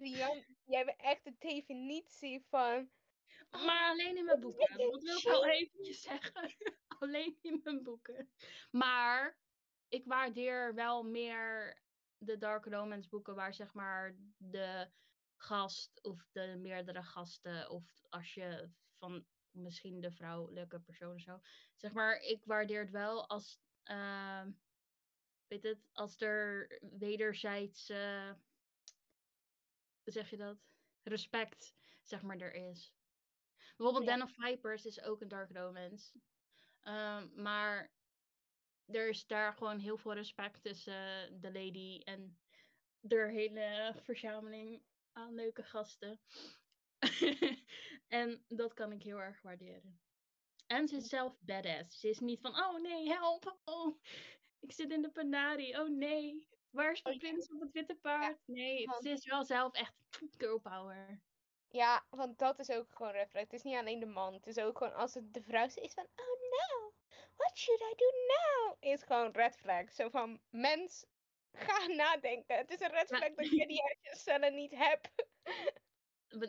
Rian, 0.05 0.45
jij 0.65 0.85
bent 0.85 1.01
echt 1.01 1.25
de 1.25 1.35
definitie 1.39 2.45
van. 2.49 2.91
oh, 3.51 3.65
Maar 3.65 3.91
alleen 3.91 4.17
in 4.17 4.25
mijn 4.25 4.41
boeken. 4.41 4.79
Dat 4.79 5.03
wil 5.03 5.17
ik 5.17 5.25
wel 5.25 5.47
eventjes 5.47 6.03
zeggen. 6.03 6.55
alleen 6.99 7.39
in 7.41 7.61
mijn 7.65 7.83
boeken. 7.83 8.31
Maar 8.71 9.39
ik 9.89 10.05
waardeer 10.05 10.75
wel 10.75 11.03
meer 11.03 11.83
de 12.19 12.39
Dark 12.39 12.65
Romance 12.65 13.09
boeken 13.09 13.35
waar 13.35 13.55
zeg 13.55 13.73
maar 13.73 14.17
de 14.37 14.91
gast 15.37 16.03
of 16.03 16.29
de 16.33 16.57
meerdere 16.59 17.03
gasten 17.03 17.71
of 17.71 17.85
als 18.09 18.35
je 18.35 18.71
van 18.99 19.27
misschien 19.51 20.01
de 20.01 20.11
vrouwelijke 20.13 20.81
persoon 20.81 21.15
of 21.15 21.21
zo. 21.21 21.41
Zeg 21.77 21.93
maar, 21.93 22.17
ik 22.17 22.45
waardeer 22.45 22.81
het 22.81 22.91
wel 22.91 23.29
als 23.29 23.59
ehm, 23.83 24.51
weet 25.47 25.63
het, 25.63 25.89
als 25.93 26.21
er 26.21 26.79
wederzijds 26.99 27.93
zeg 30.13 30.31
je 30.31 30.37
dat? 30.37 30.57
Respect, 31.03 31.75
zeg 32.03 32.23
maar, 32.23 32.39
er 32.39 32.55
is. 32.55 32.95
Bijvoorbeeld 33.77 34.05
Ja. 34.05 34.17
Den 34.17 34.23
of 34.23 34.35
Vipers 34.35 34.87
is 34.87 35.03
ook 35.03 35.21
een 35.21 35.29
dark 35.29 35.51
romance. 35.51 36.21
Ehm, 36.81 37.43
maar 37.43 37.93
er 38.87 39.09
is 39.09 39.27
daar 39.27 39.53
gewoon 39.53 39.79
heel 39.79 39.99
veel 39.99 40.15
respect 40.15 40.63
tussen 40.63 41.41
de 41.41 41.53
lady 41.53 42.01
en 42.05 42.39
de 43.01 43.29
hele 43.31 43.95
verzameling 44.03 44.83
aan 45.13 45.35
leuke 45.35 45.63
gasten. 45.63 46.21
en 48.09 48.45
dat 48.49 48.75
kan 48.75 48.93
ik 48.93 49.03
heel 49.03 49.21
erg 49.21 49.43
waarderen. 49.43 50.01
En 50.67 50.89
ze 50.89 50.97
is 50.97 51.09
zelf 51.09 51.39
badass. 51.41 52.01
Ze 52.01 52.09
is 52.09 52.21
niet 52.21 52.41
van, 52.41 52.57
oh 52.57 52.81
nee, 52.81 53.09
help! 53.09 53.61
Oh, 53.65 54.03
ik 54.61 54.73
zit 54.73 54.91
in 54.91 55.03
de 55.03 55.11
panari. 55.11 55.79
Oh 55.79 55.89
nee, 55.89 56.49
waar 56.75 56.93
is 56.93 57.03
de 57.03 57.11
Oh 57.11 57.17
prins 57.19 57.53
op 57.53 57.61
het 57.61 57.73
witte 57.73 57.95
paard? 57.95 58.39
Nee, 58.47 58.87
want- 58.87 59.03
ze 59.03 59.11
is 59.11 59.27
wel 59.27 59.45
zelf 59.45 59.73
echt 59.73 59.95
girl 60.39 60.61
power. 60.61 61.23
Ja, 61.69 62.07
want 62.11 62.39
dat 62.39 62.59
is 62.59 62.71
ook 62.71 62.95
gewoon 62.97 63.13
red 63.13 63.31
flag. 63.31 63.43
Het 63.43 63.53
is 63.53 63.63
niet 63.63 63.77
alleen 63.77 64.01
de 64.01 64.07
man. 64.07 64.33
Het 64.33 64.47
is 64.47 64.59
ook 64.59 64.79
gewoon 64.79 64.95
als 64.95 65.15
het 65.15 65.35
de 65.35 65.43
vrouw 65.43 65.65
is 65.65 65.95
van. 65.95 66.05
Oh 66.05 66.41
no, 66.51 66.95
what 67.37 67.59
should 67.59 67.81
I 67.81 67.95
do 67.97 68.07
now? 68.27 68.77
Is 68.93 69.03
gewoon 69.03 69.31
red 69.33 69.57
flag. 69.57 69.93
Zo 69.93 70.09
van 70.09 70.41
mens, 70.51 71.07
ga 71.53 71.87
nadenken. 71.87 72.57
Het 72.57 72.71
is 72.71 72.81
een 72.81 72.91
red 72.91 73.07
flag 73.07 73.35
dat 73.35 73.51
je 73.51 73.67
die 73.67 73.83
hersencellen 73.83 74.55
niet 74.55 74.75
hebt. 74.75 75.13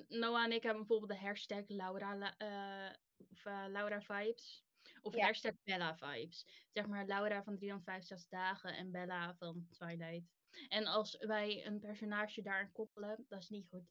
Noah 0.08 0.44
en 0.44 0.52
ik 0.52 0.64
hebben 0.64 0.88
bijvoorbeeld 0.88 1.20
de 1.20 1.26
hashtag 1.28 1.64
Laura, 1.68 2.16
la- 2.16 2.38
eh, 2.38 2.96
of, 3.32 3.46
eh, 3.46 3.66
Laura 3.68 4.02
Vibes. 4.02 4.65
Of 5.06 5.16
Ja. 5.16 5.26
hashtag 5.26 5.54
Bella 5.64 5.96
Vibes. 5.98 6.46
Zeg 6.74 6.88
maar 6.88 7.06
Laura 7.06 7.44
van 7.44 7.58
365 7.58 8.30
dagen 8.30 8.76
en 8.76 8.92
Bella 8.92 9.36
van 9.36 9.68
Twilight. 9.70 10.24
En 10.68 10.86
als 10.86 11.18
wij 11.18 11.66
een 11.66 11.80
personage 11.80 12.42
daarin 12.42 12.72
koppelen, 12.72 13.26
dat 13.30 13.42
is 13.42 13.50
niet 13.50 13.68
goed. 13.70 13.84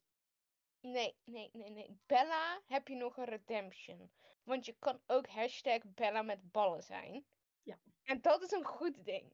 Nee, 0.79 1.17
nee, 1.23 1.49
nee, 1.53 1.69
nee. 1.69 1.99
Bella 2.05 2.61
heb 2.65 2.87
je 2.87 2.95
nog 2.95 3.17
een 3.17 3.25
redemption. 3.25 4.11
Want 4.43 4.65
je 4.65 4.75
kan 4.79 5.01
ook 5.05 5.27
hashtag 5.27 5.79
Bella 5.83 6.21
met 6.21 6.51
ballen 6.51 6.83
zijn. 6.83 7.25
Ja. 7.63 7.79
En 8.03 8.21
dat 8.21 8.41
is 8.41 8.51
een 8.51 8.65
goed 8.65 9.05
ding. 9.05 9.33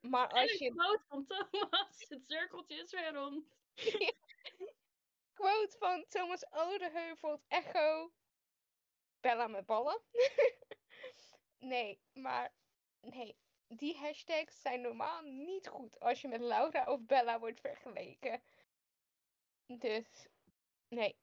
Maar 0.00 0.28
als 0.28 0.50
een 0.52 0.64
je 0.64 0.70
quote 0.74 1.04
van 1.08 1.26
Thomas. 1.26 2.04
Het 2.08 2.26
cirkeltje 2.26 2.76
is 2.76 2.90
weer 2.92 3.12
rond. 3.12 3.46
quote 5.32 5.76
van 5.78 6.04
Thomas 6.08 6.46
Odeheuvelt 6.52 7.44
Echo. 7.48 8.12
Bella 9.20 9.46
met 9.46 9.66
ballen. 9.66 10.02
nee, 11.64 12.00
maar 12.12 12.54
nee. 13.00 13.36
Die 13.66 13.96
hashtags 13.96 14.60
zijn 14.60 14.80
normaal 14.80 15.22
niet 15.22 15.68
goed 15.68 16.00
als 16.00 16.20
je 16.20 16.28
met 16.28 16.40
Laura 16.40 16.84
of 16.84 17.04
Bella 17.06 17.38
wordt 17.38 17.60
vergeleken. 17.60 18.42
Dus 19.66 20.28
nee, 20.88 21.16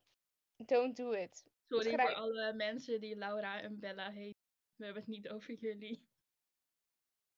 don't 0.58 0.96
do 0.96 1.12
it. 1.12 1.46
Sorry 1.68 2.00
voor 2.00 2.14
alle 2.14 2.54
mensen 2.54 3.00
die 3.00 3.16
Laura 3.16 3.62
en 3.62 3.80
Bella 3.80 4.12
heten. 4.12 4.42
We 4.76 4.86
hebben 4.86 5.04
het 5.04 5.12
niet 5.12 5.30
over 5.30 5.54
jullie. 5.54 6.10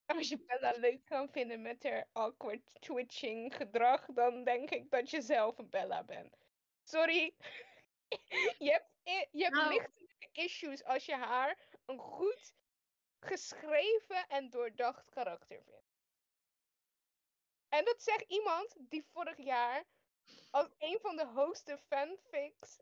Als 0.06 0.28
je 0.28 0.44
Bella 0.44 0.70
leuk 0.78 1.04
kan 1.04 1.28
vinden 1.28 1.62
met 1.62 1.82
haar 1.82 2.08
awkward 2.12 2.60
twitching 2.80 3.54
gedrag, 3.56 4.06
dan 4.06 4.44
denk 4.44 4.70
ik 4.70 4.90
dat 4.90 5.10
je 5.10 5.20
zelf 5.20 5.58
een 5.58 5.70
Bella 5.70 6.04
bent. 6.04 6.36
Sorry. 6.82 7.34
je 8.64 8.70
hebt, 8.70 8.90
je 9.30 9.42
hebt 9.42 9.54
Nou. 9.54 9.72
lichtelijke 9.74 10.28
issues 10.32 10.84
als 10.84 11.06
je 11.06 11.14
haar 11.14 11.58
een 11.84 11.98
goed 11.98 12.54
geschreven 13.26 14.28
en 14.28 14.50
doordacht 14.50 15.10
karakter 15.10 15.62
vindt. 15.62 15.92
En 17.68 17.84
dat 17.84 18.02
zegt 18.02 18.24
iemand 18.28 18.76
die 18.78 19.06
vorig 19.12 19.36
jaar 19.36 19.84
als 20.50 20.68
een 20.78 20.98
van 21.00 21.16
de 21.16 21.26
hoogste 21.26 21.78
fanfics 21.78 22.78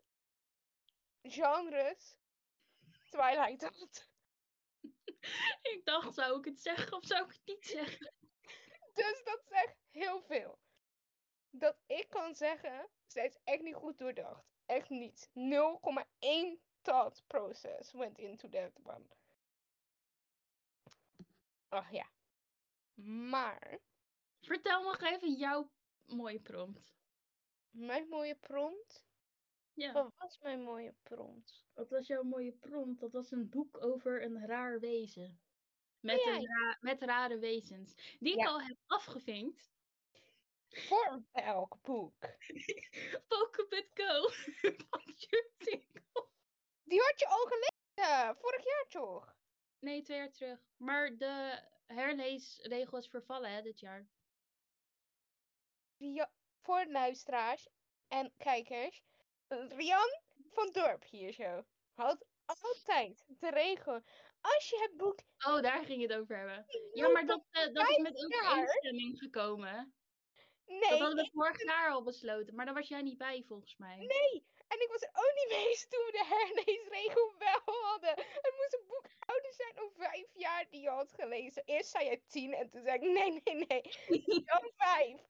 genres 1.21 2.17
Twilight 3.09 3.61
had. 3.61 4.09
ik 5.73 5.81
dacht, 5.83 6.13
zou 6.13 6.37
ik 6.39 6.45
het 6.45 6.59
zeggen 6.59 6.93
of 6.93 7.05
zou 7.05 7.23
ik 7.25 7.31
het 7.31 7.41
niet 7.45 7.65
zeggen? 7.65 8.13
Dus 8.93 9.21
dat 9.23 9.41
zegt 9.45 9.77
heel 9.91 10.21
veel. 10.21 10.59
Dat 11.49 11.77
ik 11.85 12.09
kan 12.09 12.35
zeggen, 12.35 12.89
zij 13.05 13.25
is 13.25 13.39
echt 13.43 13.61
niet 13.61 13.75
goed 13.75 13.97
doordacht. 13.97 14.45
Echt 14.65 14.89
niet. 14.89 15.29
0,1 15.29 16.61
thought 16.81 17.23
process 17.27 17.91
went 17.91 18.17
into 18.17 18.49
that 18.49 18.71
one. 18.83 19.05
Ach 21.73 21.91
ja. 21.91 22.11
Maar, 23.29 23.79
Vertel 24.41 24.83
nog 24.83 25.01
even 25.01 25.33
jouw 25.33 25.71
mooie 26.05 26.39
prompt. 26.41 26.93
mijn 27.69 28.07
mooie 28.07 28.35
prompt. 28.35 29.05
Ja. 29.73 29.91
Wat 29.93 30.13
was 30.17 30.39
mijn 30.39 30.61
mooie 30.61 30.95
prompt? 31.03 31.65
Wat 31.73 31.89
was 31.89 32.07
jouw 32.07 32.23
mooie 32.23 32.53
prompt? 32.53 32.99
Dat 32.99 33.11
was 33.11 33.31
een 33.31 33.49
boek 33.49 33.83
over 33.83 34.23
een 34.23 34.45
raar 34.45 34.79
wezen. 34.79 35.41
Met, 35.99 36.23
Ja, 36.23 36.37
ra- 36.39 36.77
met 36.79 37.01
rare 37.01 37.37
wezens. 37.39 38.17
Die 38.19 38.37
ik 38.39 38.45
al 38.47 38.61
heb 38.61 38.77
afgevinkt. 38.85 39.71
Voor 40.69 41.23
elk 41.31 41.81
boek. 41.81 42.15
Pokémon 43.27 43.87
Go. 43.93 44.29
van. 44.89 45.13
Die 46.83 47.01
had 47.01 47.19
je 47.19 47.27
al 47.27 47.45
gelezen, 47.47 48.35
vorig 48.37 48.63
jaar 48.65 48.85
toch? 48.89 49.32
Nee, 49.83 50.01
twee 50.01 50.17
jaar 50.17 50.31
terug. 50.31 50.59
Maar 50.77 51.17
de 51.17 51.61
herleesregel 51.85 52.97
is 52.97 53.07
vervallen 53.07 53.51
hè, 53.53 53.61
dit 53.61 53.79
jaar. 53.79 54.07
Ria- 55.97 56.31
voor 56.61 56.85
luisteraars 56.87 57.67
en 58.07 58.33
kijkers. 58.37 59.03
Rian 59.47 60.21
van 60.51 60.71
Dorp 60.71 61.03
hier 61.03 61.33
zo. 61.33 61.65
Had 61.93 62.25
altijd 62.45 63.25
de 63.39 63.49
regel. 63.49 64.01
Als 64.41 64.69
je 64.69 64.79
het 64.87 64.97
boek 64.97 65.19
Oh, 65.47 65.61
daar 65.61 65.85
ging 65.85 66.01
je 66.01 66.07
het 66.07 66.17
over 66.19 66.37
hebben. 66.37 66.65
Ja, 66.93 67.07
maar 67.09 67.25
dat, 67.25 67.43
eh, 67.51 67.73
dat 67.73 67.89
is 67.89 67.97
met 67.97 68.23
overeenstemming 68.23 69.17
gekomen. 69.19 69.93
Dat 70.65 70.89
Nee, 70.89 70.99
hadden 70.99 71.15
we 71.23 71.29
vorig 71.33 71.63
jaar 71.63 71.91
al 71.91 72.03
besloten, 72.03 72.55
maar 72.55 72.65
daar 72.65 72.73
was 72.73 72.87
jij 72.87 73.01
niet 73.01 73.17
bij 73.17 73.43
volgens 73.47 73.77
mij. 73.77 73.97
nee. 73.97 74.45
En 74.73 74.81
ik 74.81 74.89
was 74.89 75.01
er 75.01 75.15
ook 75.23 75.33
niet 75.35 75.49
mee 75.49 75.67
eens 75.67 75.87
toen 75.89 76.05
we 76.05 76.11
de 76.11 76.25
herleesregel 76.33 77.33
wel 77.37 77.61
hadden. 77.83 78.09
Het 78.17 78.53
moest 78.57 78.73
een 78.73 78.87
boek 78.87 79.05
ouder 79.19 79.53
zijn 79.53 79.75
dan 79.75 79.91
vijf 79.97 80.29
jaar 80.33 80.65
die 80.69 80.81
je 80.81 80.89
had 80.89 81.13
gelezen. 81.13 81.63
Eerst 81.65 81.89
zei 81.89 82.09
je 82.09 82.21
tien 82.27 82.53
en 82.53 82.69
toen 82.69 82.81
zei 82.81 82.95
ik 82.95 83.01
nee, 83.01 83.41
nee, 83.43 83.65
nee. 83.65 83.81
Dan 84.51 84.71
vijf. 84.77 85.21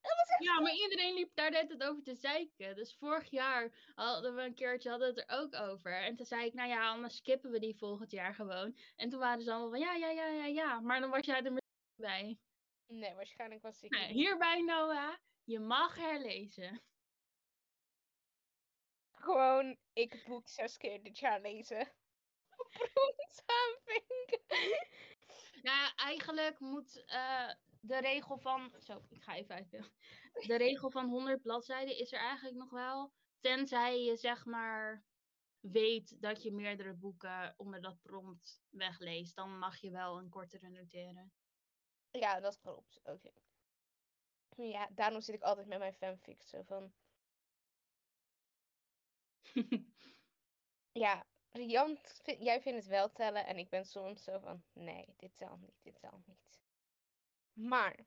Dat 0.00 0.16
was 0.16 0.28
echt 0.28 0.44
Ja, 0.44 0.60
maar 0.60 0.74
iedereen 0.74 1.14
liep 1.14 1.30
daar 1.34 1.50
net 1.50 1.70
het 1.70 1.82
over 1.82 2.02
te 2.02 2.14
zeiken. 2.14 2.74
Dus 2.74 2.96
vorig 2.98 3.30
jaar 3.30 3.92
hadden 3.94 4.34
we 4.34 4.42
een 4.42 4.54
keertje 4.54 4.90
hadden 4.90 5.08
het 5.08 5.18
er 5.18 5.38
ook 5.38 5.54
over. 5.54 6.02
En 6.02 6.16
toen 6.16 6.26
zei 6.26 6.46
ik, 6.46 6.54
nou 6.54 6.68
ja, 6.68 6.88
anders 6.88 7.16
skippen 7.16 7.50
we 7.50 7.58
die 7.58 7.76
volgend 7.76 8.10
jaar 8.10 8.34
gewoon. 8.34 8.78
En 8.96 9.08
toen 9.08 9.20
waren 9.20 9.42
ze 9.42 9.50
allemaal 9.50 9.70
van, 9.70 9.80
ja, 9.80 9.94
ja, 9.94 10.10
ja, 10.10 10.26
ja, 10.26 10.46
ja. 10.46 10.80
Maar 10.80 11.00
dan 11.00 11.10
was 11.10 11.26
jij 11.26 11.36
er 11.36 11.52
meteen 11.52 11.60
bij. 11.96 12.38
Nee, 12.86 13.14
waarschijnlijk 13.14 13.62
was 13.62 13.82
ik 13.82 13.90
Nou, 13.90 14.12
hierbij, 14.12 14.60
Noah, 14.60 15.14
je 15.44 15.58
mag 15.58 15.96
herlezen. 15.96 16.82
Gewoon, 19.24 19.76
ik 19.92 20.24
boek 20.26 20.48
zes 20.48 20.76
keer 20.76 21.02
dit 21.02 21.18
jaar 21.18 21.40
lezen. 21.40 21.92
Brons 22.70 23.42
aanvinken. 23.46 24.40
Ja, 25.62 25.94
eigenlijk 25.94 26.58
moet 26.58 27.04
eh, 27.04 27.50
de 27.80 28.00
regel 28.00 28.38
van. 28.38 28.74
Zo, 28.78 29.04
ik 29.08 29.22
ga 29.22 29.34
even 29.34 29.54
uitbeelden. 29.54 29.92
De 30.32 30.56
regel 30.56 30.90
van 30.90 31.08
100 31.08 31.42
bladzijden 31.42 31.98
is 31.98 32.12
er 32.12 32.18
eigenlijk 32.18 32.56
nog 32.56 32.70
wel. 32.70 33.12
Tenzij 33.40 34.04
je 34.04 34.16
zeg 34.16 34.44
maar 34.44 35.04
weet 35.60 36.20
dat 36.20 36.42
je 36.42 36.52
meerdere 36.52 36.94
boeken 36.94 37.54
onder 37.56 37.82
dat 37.82 38.02
prompt 38.02 38.62
wegleest. 38.70 39.36
Dan 39.36 39.58
mag 39.58 39.76
je 39.76 39.90
wel 39.90 40.18
een 40.18 40.28
kortere 40.28 40.68
noteren. 40.68 41.32
Ja, 42.10 42.40
dat 42.40 42.58
klopt. 42.60 43.00
Oké. 43.02 43.30
Ja, 44.56 44.88
daarom 44.92 45.20
zit 45.20 45.34
ik 45.34 45.42
altijd 45.42 45.66
met 45.66 45.78
mijn 45.78 45.94
fanfics 45.94 46.48
zo 46.48 46.62
van. 46.62 46.92
Ja, 50.92 51.26
Rian, 51.52 51.98
vi- 52.02 52.42
jij 52.42 52.60
vindt 52.60 52.78
het 52.78 52.88
wel 52.88 53.12
tellen 53.12 53.46
en 53.46 53.56
ik 53.58 53.68
ben 53.68 53.84
soms 53.84 54.24
zo 54.24 54.38
van, 54.38 54.62
nee, 54.72 55.14
dit 55.16 55.36
telt 55.36 55.60
niet, 55.60 55.74
dit 55.82 56.00
telt 56.00 56.26
niet. 56.26 56.60
Maar, 57.52 58.06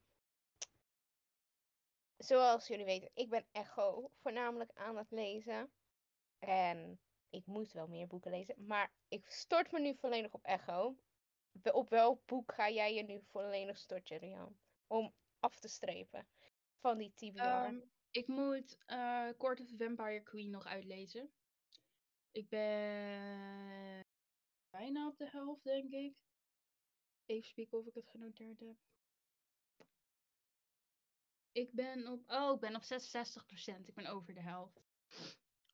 zoals 2.18 2.68
jullie 2.68 2.86
weten, 2.86 3.12
ik 3.14 3.30
ben 3.30 3.46
Echo 3.52 4.12
voornamelijk 4.22 4.72
aan 4.74 4.98
het 4.98 5.12
lezen. 5.12 5.72
En 6.40 7.00
ik 7.30 7.46
moet 7.46 7.72
wel 7.72 7.88
meer 7.88 8.08
boeken 8.08 8.32
lezen, 8.32 8.66
maar 8.66 8.92
ik 9.08 9.30
stort 9.30 9.72
me 9.72 9.80
nu 9.80 9.96
volledig 9.96 10.34
op 10.34 10.44
Echo. 10.44 10.96
Op 11.72 11.90
welk 11.90 12.26
boek 12.26 12.54
ga 12.54 12.70
jij 12.70 12.94
je 12.94 13.04
nu 13.04 13.22
volledig 13.32 13.78
storten, 13.78 14.18
Rian? 14.18 14.58
Om 14.88 15.14
af 15.40 15.60
te 15.60 15.68
strepen 15.68 16.28
van 16.82 16.98
die 16.98 17.14
TBR. 17.14 17.40
Ehm, 17.40 17.80
ik 18.12 18.28
moet 18.28 18.78
Court 19.38 19.60
of 19.60 19.70
Vampire 19.78 20.22
Queen 20.24 20.50
nog 20.50 20.66
uitlezen. 20.66 21.32
Ik 22.32 22.50
ben 22.50 24.06
bijna 24.70 25.08
op 25.08 25.18
de 25.18 25.30
helft, 25.30 25.64
denk 25.64 25.92
ik. 25.92 26.16
Even 27.26 27.48
spieken 27.48 27.78
of 27.78 27.86
ik 27.86 27.94
het 27.94 28.10
genoteerd 28.10 28.60
heb. 28.60 28.76
Ik 31.52 31.72
ben 31.72 32.08
op. 32.08 32.32
Oh, 32.32 32.54
ik 32.54 32.60
ben 32.60 32.76
op 32.76 32.84
66%. 32.84 33.88
Ik 33.88 33.94
ben 33.94 34.08
over 34.08 34.34
de 34.34 34.42
helft. 34.42 34.82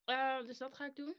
Eh, 0.05 0.39
dus 0.45 0.57
dat 0.57 0.75
ga 0.75 0.85
ik 0.85 0.95
doen. 0.95 1.15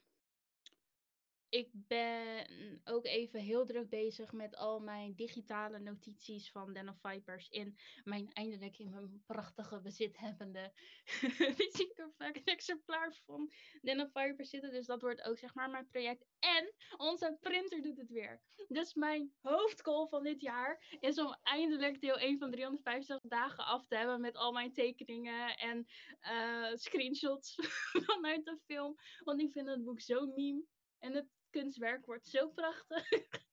Ik 1.54 1.68
ben 1.72 2.46
ook 2.84 3.04
even 3.04 3.40
heel 3.40 3.66
druk 3.66 3.88
bezig 3.88 4.32
met 4.32 4.56
al 4.56 4.80
mijn 4.80 5.14
digitale 5.14 5.78
notities 5.78 6.50
van 6.50 6.72
Den 6.72 6.88
of 6.88 7.00
Vipers 7.00 7.48
in 7.48 7.76
mijn 8.04 8.32
eindelijk 8.32 8.78
in 8.78 8.90
mijn 8.90 9.22
prachtige 9.26 9.80
bezit 9.80 10.18
hebbende 10.18 10.72
visiteurvak 11.60 12.36
een 12.36 12.44
exemplaar 12.44 13.14
van 13.24 13.52
Den 13.80 14.00
of 14.00 14.10
Vipers 14.12 14.50
zitten. 14.50 14.70
Dus 14.70 14.86
dat 14.86 15.00
wordt 15.00 15.22
ook 15.22 15.38
zeg 15.38 15.54
maar 15.54 15.70
mijn 15.70 15.86
project. 15.86 16.26
En 16.38 16.74
onze 16.96 17.36
printer 17.40 17.82
doet 17.82 17.98
het 17.98 18.10
weer. 18.10 18.40
Dus 18.68 18.94
mijn 18.94 19.34
hoofdgoal 19.40 20.08
van 20.08 20.22
dit 20.22 20.40
jaar 20.40 20.96
is 21.00 21.18
om 21.18 21.36
eindelijk 21.42 22.00
deel 22.00 22.18
1 22.18 22.38
van 22.38 22.50
350 22.50 23.20
dagen 23.22 23.64
af 23.64 23.86
te 23.86 23.96
hebben 23.96 24.20
met 24.20 24.36
al 24.36 24.52
mijn 24.52 24.72
tekeningen 24.72 25.56
en 25.56 25.86
eh, 26.20 26.74
screenshots 26.74 27.54
vanuit 28.06 28.44
de 28.44 28.58
film. 28.64 28.96
Want 29.24 29.40
ik 29.40 29.52
vind 29.52 29.68
het 29.68 29.84
boek 29.84 30.00
zo 30.00 30.26
meme. 30.26 30.64
En 30.98 31.14
het 31.14 31.26
kunstwerk 31.60 32.06
wordt 32.06 32.26
zo 32.26 32.48
prachtig. 32.50 33.08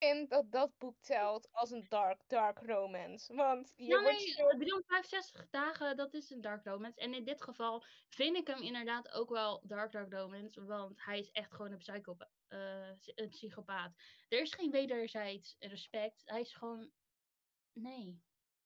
Ik 0.00 0.04
vind 0.08 0.30
dat 0.30 0.50
dat 0.50 0.78
boek 0.78 1.00
telt 1.00 1.48
als 1.52 1.70
een 1.70 1.86
dark, 1.88 2.22
dark 2.26 2.58
romance. 2.58 3.34
Want 3.34 3.72
je 3.76 3.84
Ja, 3.84 4.00
wordt 4.02 4.18
nee, 4.18 4.26
zo- 4.28 4.48
365 4.48 5.48
dagen, 5.50 5.96
dat 5.96 6.14
is 6.14 6.30
een 6.30 6.40
dark 6.40 6.64
romance. 6.64 7.00
En 7.00 7.14
in 7.14 7.24
dit 7.24 7.42
geval 7.42 7.84
vind 8.08 8.36
ik 8.36 8.46
hem 8.46 8.62
inderdaad 8.62 9.10
ook 9.12 9.28
wel 9.28 9.62
dark, 9.66 9.92
dark 9.92 10.12
romance. 10.12 10.64
Want 10.64 11.04
hij 11.04 11.18
is 11.18 11.30
echt 11.30 11.52
gewoon 11.54 11.72
een, 11.72 12.16
eh, 12.48 12.90
een 13.14 13.28
psychopaat. 13.28 13.94
Er 14.28 14.40
is 14.40 14.52
geen 14.54 14.70
wederzijds 14.70 15.56
respect. 15.58 16.22
Hij 16.24 16.40
is 16.40 16.54
gewoon... 16.54 16.90
Nee. 17.72 18.22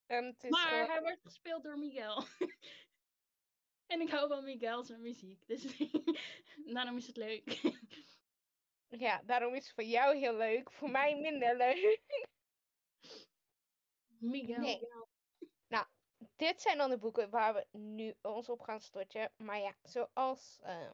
en 0.06 0.24
het 0.24 0.44
is 0.44 0.50
Maar 0.50 0.68
gewoon- 0.68 0.90
hij 0.90 1.00
wordt 1.02 1.22
gespeeld 1.22 1.62
door 1.62 1.78
Miguel. 1.78 2.24
en 3.92 4.00
ik 4.00 4.10
hou 4.10 4.28
van 4.28 4.44
Miguel 4.44 4.84
zijn 4.84 5.00
muziek. 5.00 5.46
Dus 5.46 5.76
daarom 6.74 6.96
is 6.96 7.06
het 7.06 7.16
leuk. 7.16 7.60
Ja, 8.98 9.20
daarom 9.24 9.54
is 9.54 9.64
het 9.64 9.74
voor 9.74 9.84
jou 9.84 10.16
heel 10.16 10.34
leuk, 10.34 10.72
voor 10.72 10.90
mij 10.90 11.20
minder 11.20 11.56
leuk. 11.56 12.00
Miguel. 14.18 14.58
Nee. 14.58 14.88
Dit 16.36 16.62
zijn 16.62 16.78
dan 16.78 16.90
de 16.90 16.98
boeken 16.98 17.30
waar 17.30 17.54
we 17.54 17.78
nu 17.78 18.14
ons 18.22 18.48
op 18.48 18.60
gaan 18.60 18.80
storten. 18.80 19.32
Maar 19.36 19.58
ja, 19.58 19.74
zoals 19.82 20.58
eh, 20.62 20.90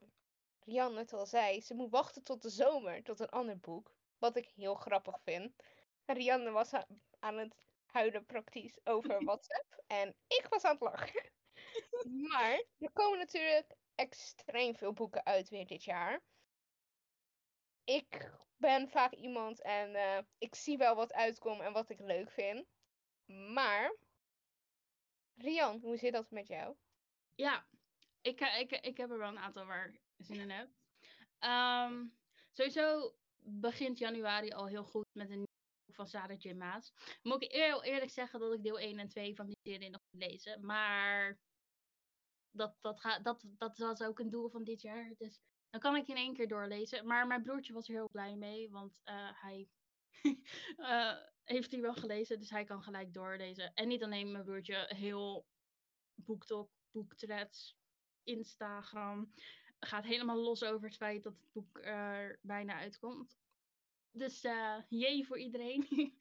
Rian 0.64 0.96
het 0.96 1.12
al 1.12 1.26
zei, 1.26 1.60
ze 1.60 1.74
moet 1.74 1.90
wachten 1.90 2.22
tot 2.22 2.42
de 2.42 2.50
zomer, 2.50 3.02
tot 3.02 3.20
een 3.20 3.28
ander 3.28 3.58
boek. 3.58 3.92
Wat 4.18 4.36
ik 4.36 4.48
heel 4.48 4.74
grappig 4.74 5.20
vind. 5.22 5.52
Rianne 6.06 6.50
was 6.50 6.72
aan 7.18 7.36
het 7.36 7.54
huilen 7.86 8.26
praktisch 8.26 8.78
over 8.84 9.18
WhatsApp. 9.24 9.82
En 9.86 10.16
ik 10.26 10.46
was 10.48 10.64
aan 10.64 10.72
het 10.72 10.80
lachen. 10.80 11.30
Maar 12.28 12.64
er 12.78 12.90
komen 12.92 13.18
natuurlijk 13.18 13.76
extreem 13.94 14.76
veel 14.76 14.92
boeken 14.92 15.24
uit 15.24 15.48
weer 15.48 15.66
dit 15.66 15.84
jaar. 15.84 16.20
Ik 17.88 18.30
ben 18.56 18.88
vaak 18.88 19.12
iemand 19.12 19.62
en 19.62 19.94
eh, 19.94 20.22
ik 20.38 20.54
zie 20.54 20.76
wel 20.76 20.94
wat 20.94 21.12
uitkomt 21.12 21.60
en 21.60 21.72
wat 21.72 21.90
ik 21.90 21.98
leuk 21.98 22.30
vind. 22.30 22.66
Maar, 23.52 23.96
Rian, 25.34 25.80
hoe 25.80 25.96
zit 25.96 26.12
dat 26.12 26.30
met 26.30 26.48
jou? 26.48 26.76
Ja, 27.34 27.66
ik, 28.20 28.40
eh, 28.40 28.60
ik, 28.60 28.70
ik 28.70 28.96
heb 28.96 29.10
er 29.10 29.18
wel 29.18 29.28
een 29.28 29.38
aantal 29.38 29.66
waar 29.66 29.88
ik 29.88 30.00
zin 30.16 30.40
in 30.40 30.50
heb. 30.50 30.70
Ehm, 31.38 32.06
sowieso 32.52 33.14
begint 33.36 33.98
januari 33.98 34.50
al 34.50 34.66
heel 34.66 34.84
goed 34.84 35.06
met 35.12 35.30
een 35.30 35.46
van 35.92 36.06
Sarah 36.06 36.38
J. 36.38 36.52
Maas. 36.52 36.92
Moet 37.22 37.42
ik 37.42 37.52
heel 37.52 37.84
eerlijk 37.84 38.10
zeggen 38.10 38.40
dat 38.40 38.52
ik 38.52 38.62
deel 38.62 38.80
1 38.80 38.98
en 38.98 39.08
2 39.08 39.34
van 39.34 39.46
die 39.46 39.58
serie 39.62 39.90
nog 39.90 40.02
moet 40.10 40.22
lezen. 40.22 40.66
Maar 40.66 41.38
dat, 42.50 42.76
dat, 42.80 43.00
gaat, 43.00 43.24
dat, 43.24 43.44
dat 43.46 43.78
was 43.78 44.02
ook 44.02 44.18
een 44.18 44.30
doel 44.30 44.48
van 44.48 44.64
dit 44.64 44.80
jaar. 44.80 45.14
Dus 45.18 45.40
dan 45.70 45.80
kan 45.80 45.96
ik 45.96 46.08
in 46.08 46.16
één 46.16 46.34
keer 46.34 46.48
doorlezen. 46.48 47.06
Maar 47.06 47.26
mijn 47.26 47.42
broertje 47.42 47.72
was 47.72 47.88
er 47.88 47.94
heel 47.94 48.08
blij 48.10 48.36
mee, 48.36 48.70
want 48.70 49.00
eh, 49.04 49.30
hij 49.42 49.68
eh, 50.76 51.16
heeft 51.44 51.70
die 51.70 51.80
wel 51.80 51.94
gelezen. 51.94 52.38
Dus 52.38 52.50
hij 52.50 52.64
kan 52.64 52.82
gelijk 52.82 53.14
doorlezen. 53.14 53.74
En 53.74 53.88
niet 53.88 54.02
alleen 54.02 54.32
mijn 54.32 54.44
broertje, 54.44 54.84
heel 54.94 55.46
BookTok, 56.14 56.70
BookThreads, 56.90 57.76
Instagram. 58.22 59.32
Gaat 59.80 60.04
helemaal 60.04 60.36
los 60.36 60.62
over 60.62 60.88
het 60.88 60.96
feit 60.96 61.22
dat 61.22 61.32
het 61.32 61.52
boek 61.52 61.78
er 61.78 62.38
bijna 62.42 62.74
uitkomt. 62.74 63.38
Dus 64.10 64.44
eh 64.44 64.76
jee 64.88 65.26
voor 65.26 65.38
iedereen. 65.38 65.86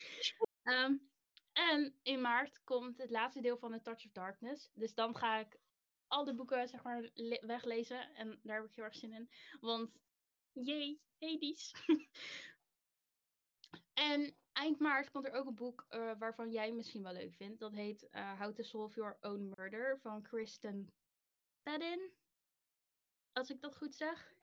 Ehm, 0.63 0.97
en 1.53 1.99
in 2.01 2.21
maart 2.21 2.63
komt 2.63 2.97
het 2.97 3.09
laatste 3.09 3.41
deel 3.41 3.57
van 3.57 3.71
The 3.71 3.81
Touch 3.81 4.05
of 4.05 4.11
Darkness. 4.11 4.69
Dus 4.73 4.93
dan 4.93 5.17
ga 5.17 5.37
ik 5.37 5.59
al 6.07 6.25
de 6.25 6.35
boeken 6.35 6.67
zeg 6.67 6.83
maar 6.83 7.09
le- 7.13 7.45
weglezen. 7.45 8.15
En 8.15 8.39
daar 8.43 8.55
heb 8.55 8.69
ik 8.69 8.75
heel 8.75 8.85
erg 8.85 8.95
zin 8.95 9.13
in. 9.13 9.29
Want 9.59 9.91
jee, 10.51 11.01
Hades. 11.19 11.73
en 13.93 14.35
eind 14.51 14.79
maart 14.79 15.11
komt 15.11 15.25
er 15.25 15.33
ook 15.33 15.47
een 15.47 15.55
boek 15.55 15.85
eh, 15.89 16.11
waarvan 16.19 16.51
jij 16.51 16.71
misschien 16.71 17.03
wel 17.03 17.13
leuk 17.13 17.33
vindt. 17.33 17.59
Dat 17.59 17.73
heet 17.73 18.09
eh 18.09 18.39
How 18.39 18.55
to 18.55 18.63
Solve 18.63 18.95
Your 18.95 19.17
Own 19.21 19.53
Murder 19.55 19.99
van 19.99 20.21
Kristen 20.21 20.93
Pedin. 21.63 22.11
Als 23.31 23.49
ik 23.49 23.61
dat 23.61 23.77
goed 23.77 23.95
zeg. 23.95 24.35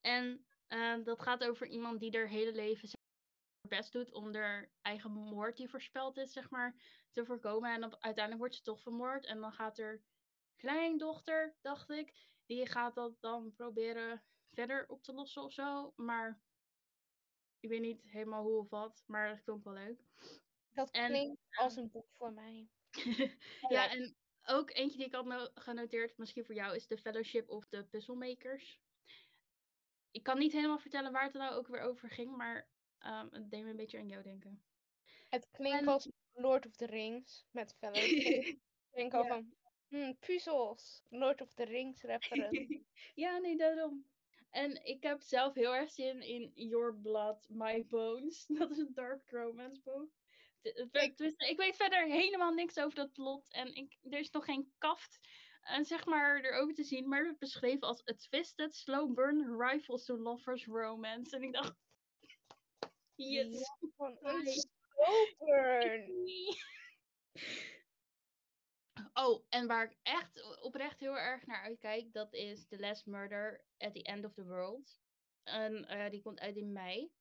En 0.00 0.46
eh, 0.66 1.04
dat 1.04 1.22
gaat 1.22 1.44
over 1.44 1.66
iemand 1.66 2.00
die 2.00 2.10
er 2.10 2.28
hele 2.28 2.52
leven 2.52 2.88
maar, 2.88 3.78
best 3.78 3.92
doet 3.92 4.12
om 4.12 4.34
haar 4.34 4.70
eigen 4.82 5.10
moord 5.10 5.56
die 5.56 5.68
voorspeld 5.68 6.16
is, 6.16 6.32
zeg 6.32 6.50
maar, 6.50 6.74
te 7.12 7.24
voorkomen. 7.24 7.74
En 7.74 7.80
dan, 7.80 7.90
uiteindelijk 7.92 8.38
wordt 8.38 8.54
ze 8.54 8.62
toch 8.62 8.80
vermoord. 8.80 9.24
En 9.24 9.40
dan 9.40 9.52
gaat 9.52 9.78
er 9.78 10.02
kleindochter, 10.58 11.56
dacht 11.60 11.90
ik, 11.90 12.12
die 12.46 12.66
gaat 12.66 12.94
dat 12.94 13.20
dan 13.20 13.52
proberen 13.52 14.24
verder 14.50 14.88
op 14.88 15.02
te 15.02 15.12
lossen 15.12 15.42
of 15.42 15.52
zo. 15.52 15.92
Maar 15.96 16.42
ik 17.60 17.68
weet 17.68 17.80
niet 17.80 18.02
helemaal 18.02 18.42
hoe 18.42 18.58
of 18.58 18.68
wat, 18.68 19.02
maar 19.06 19.28
dat 19.28 19.42
klonk 19.42 19.64
wel 19.64 19.74
leuk. 19.74 20.00
Dat 20.70 20.90
En, 20.90 21.06
klinkt 21.08 21.40
als 21.58 21.76
een 21.76 21.90
boek 21.90 22.06
voor 22.16 22.32
mij. 22.32 22.68
ja, 23.68 23.90
en 23.90 24.16
ook 24.42 24.70
eentje 24.70 24.96
die 24.96 25.06
ik 25.06 25.14
had 25.14 25.24
no- 25.24 25.50
genoteerd, 25.54 26.18
misschien 26.18 26.44
voor 26.44 26.54
jou, 26.54 26.74
is 26.74 26.86
The 26.86 26.98
Fellowship 26.98 27.48
of 27.50 27.68
the 27.68 27.86
Puzzlemakers. 27.90 28.80
Ik 30.10 30.22
kan 30.22 30.38
niet 30.38 30.52
helemaal 30.52 30.78
vertellen 30.78 31.12
waar 31.12 31.24
het 31.24 31.32
nou 31.32 31.54
ook 31.54 31.68
weer 31.68 31.80
over 31.80 32.10
ging, 32.10 32.36
maar 32.36 32.68
ehm, 32.98 33.28
het 33.30 33.50
deed 33.50 33.62
me 33.64 33.70
een 33.70 33.76
beetje 33.76 33.98
aan 33.98 34.08
jou 34.08 34.22
denken. 34.22 34.62
Het 35.28 35.48
klinkt 35.50 35.80
En- 35.80 35.88
als 35.88 36.08
Lord 36.32 36.66
of 36.66 36.76
the 36.76 36.86
Rings 36.86 37.46
met 37.50 37.74
fellowship. 37.78 38.44
Ik 38.90 38.94
denk 38.94 39.14
al 39.14 39.22
Ja. 39.22 39.28
van, 39.28 39.54
hmm, 39.88 40.16
puzzels. 40.18 41.02
Lord 41.08 41.40
of 41.40 41.54
the 41.54 41.64
Rings 41.64 42.02
reference. 42.02 42.80
ja, 43.14 43.38
nee, 43.38 43.56
daarom. 43.56 44.04
En 44.50 44.84
ik 44.84 45.02
heb 45.02 45.20
zelf 45.22 45.54
heel 45.54 45.74
erg 45.74 45.90
zin 45.90 46.20
in 46.22 46.52
Your 46.54 46.94
Blood, 46.94 47.46
My 47.48 47.86
Bones. 47.86 48.46
Dat 48.58 48.70
is 48.70 48.78
een 48.78 48.94
dark 48.94 49.30
romance 49.30 49.80
boek. 49.82 50.10
Werd- 50.92 51.20
Ik- 51.20 51.56
weet 51.56 51.76
verder 51.76 52.04
helemaal 52.06 52.52
niks 52.52 52.78
over 52.78 52.94
dat 52.94 53.12
plot. 53.12 53.52
En 53.52 53.74
ik, 53.74 53.98
er 54.10 54.18
is 54.18 54.30
nog 54.30 54.44
geen 54.44 54.72
kaft 54.78 55.18
en 55.60 55.84
zeg 55.84 56.04
maar 56.04 56.44
erover 56.44 56.74
te 56.74 56.84
zien. 56.84 57.08
Maar 57.08 57.18
het 57.18 57.26
werd 57.26 57.38
beschreven 57.38 57.80
als 57.88 58.08
a 58.08 58.14
twisted, 58.14 58.74
slow 58.74 59.14
burn 59.14 59.56
rifles 59.60 60.04
to 60.04 60.16
lovers 60.16 60.66
romance. 60.66 61.36
En 61.36 61.42
ik 61.42 61.52
dacht... 61.52 61.74
Yes. 63.14 63.58
Ja, 63.58 63.88
van 63.96 64.16
een 64.20 64.46
slow 64.46 65.38
burn. 65.38 66.12
Oh, 69.18 69.44
en 69.48 69.66
waar 69.66 69.84
ik 69.84 69.96
echt 70.02 70.60
oprecht 70.62 71.00
heel 71.00 71.18
erg 71.18 71.46
naar 71.46 71.62
uitkijk, 71.62 72.12
dat 72.12 72.32
is 72.32 72.66
The 72.66 72.78
Last 72.78 73.06
Murder 73.06 73.64
at 73.78 73.92
the 73.94 74.02
End 74.02 74.24
of 74.24 74.32
the 74.32 74.44
World. 74.44 75.00
En 75.42 75.84
eh, 75.88 76.10
die 76.10 76.22
komt 76.22 76.40
uit 76.40 76.56
in 76.56 76.72
mei. 76.72 77.12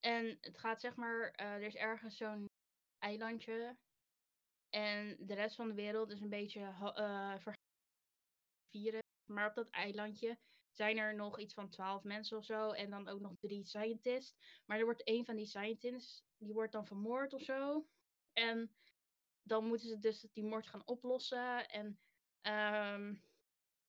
En 0.00 0.38
het 0.40 0.58
gaat 0.58 0.80
zeg 0.80 0.96
maar, 0.96 1.30
eh, 1.30 1.46
er 1.46 1.62
is 1.62 1.74
ergens 1.74 2.16
zo'n 2.16 2.46
eilandje. 2.98 3.76
En 4.70 5.16
de 5.20 5.34
rest 5.34 5.56
van 5.56 5.68
de 5.68 5.74
wereld 5.74 6.10
is 6.10 6.20
een 6.20 6.28
beetje 6.28 6.74
ver- 7.38 7.56
vieren. 8.70 9.00
Maar 9.24 9.48
op 9.48 9.54
dat 9.54 9.70
eilandje 9.70 10.38
zijn 10.72 10.98
er 10.98 11.14
nog 11.14 11.38
iets 11.38 11.54
van 11.54 11.70
twaalf 11.70 12.02
mensen 12.02 12.38
of 12.38 12.44
zo. 12.44 12.70
En 12.70 12.90
dan 12.90 13.08
ook 13.08 13.20
nog 13.20 13.34
drie 13.40 13.64
scientists. 13.64 14.34
Maar 14.66 14.78
er 14.78 14.84
wordt 14.84 15.08
een 15.08 15.24
van 15.24 15.36
die 15.36 15.46
scientists, 15.46 16.24
die 16.36 16.52
wordt 16.52 16.72
dan 16.72 16.86
vermoord 16.86 17.32
of 17.32 17.42
zo. 17.42 17.86
En 18.32 18.74
dan 19.42 19.66
moeten 19.66 19.88
ze 19.88 19.98
dus 19.98 20.20
die 20.32 20.44
moord 20.44 20.66
gaan 20.66 20.86
oplossen. 20.86 21.68
En 21.68 22.00
ehm, 22.40 23.14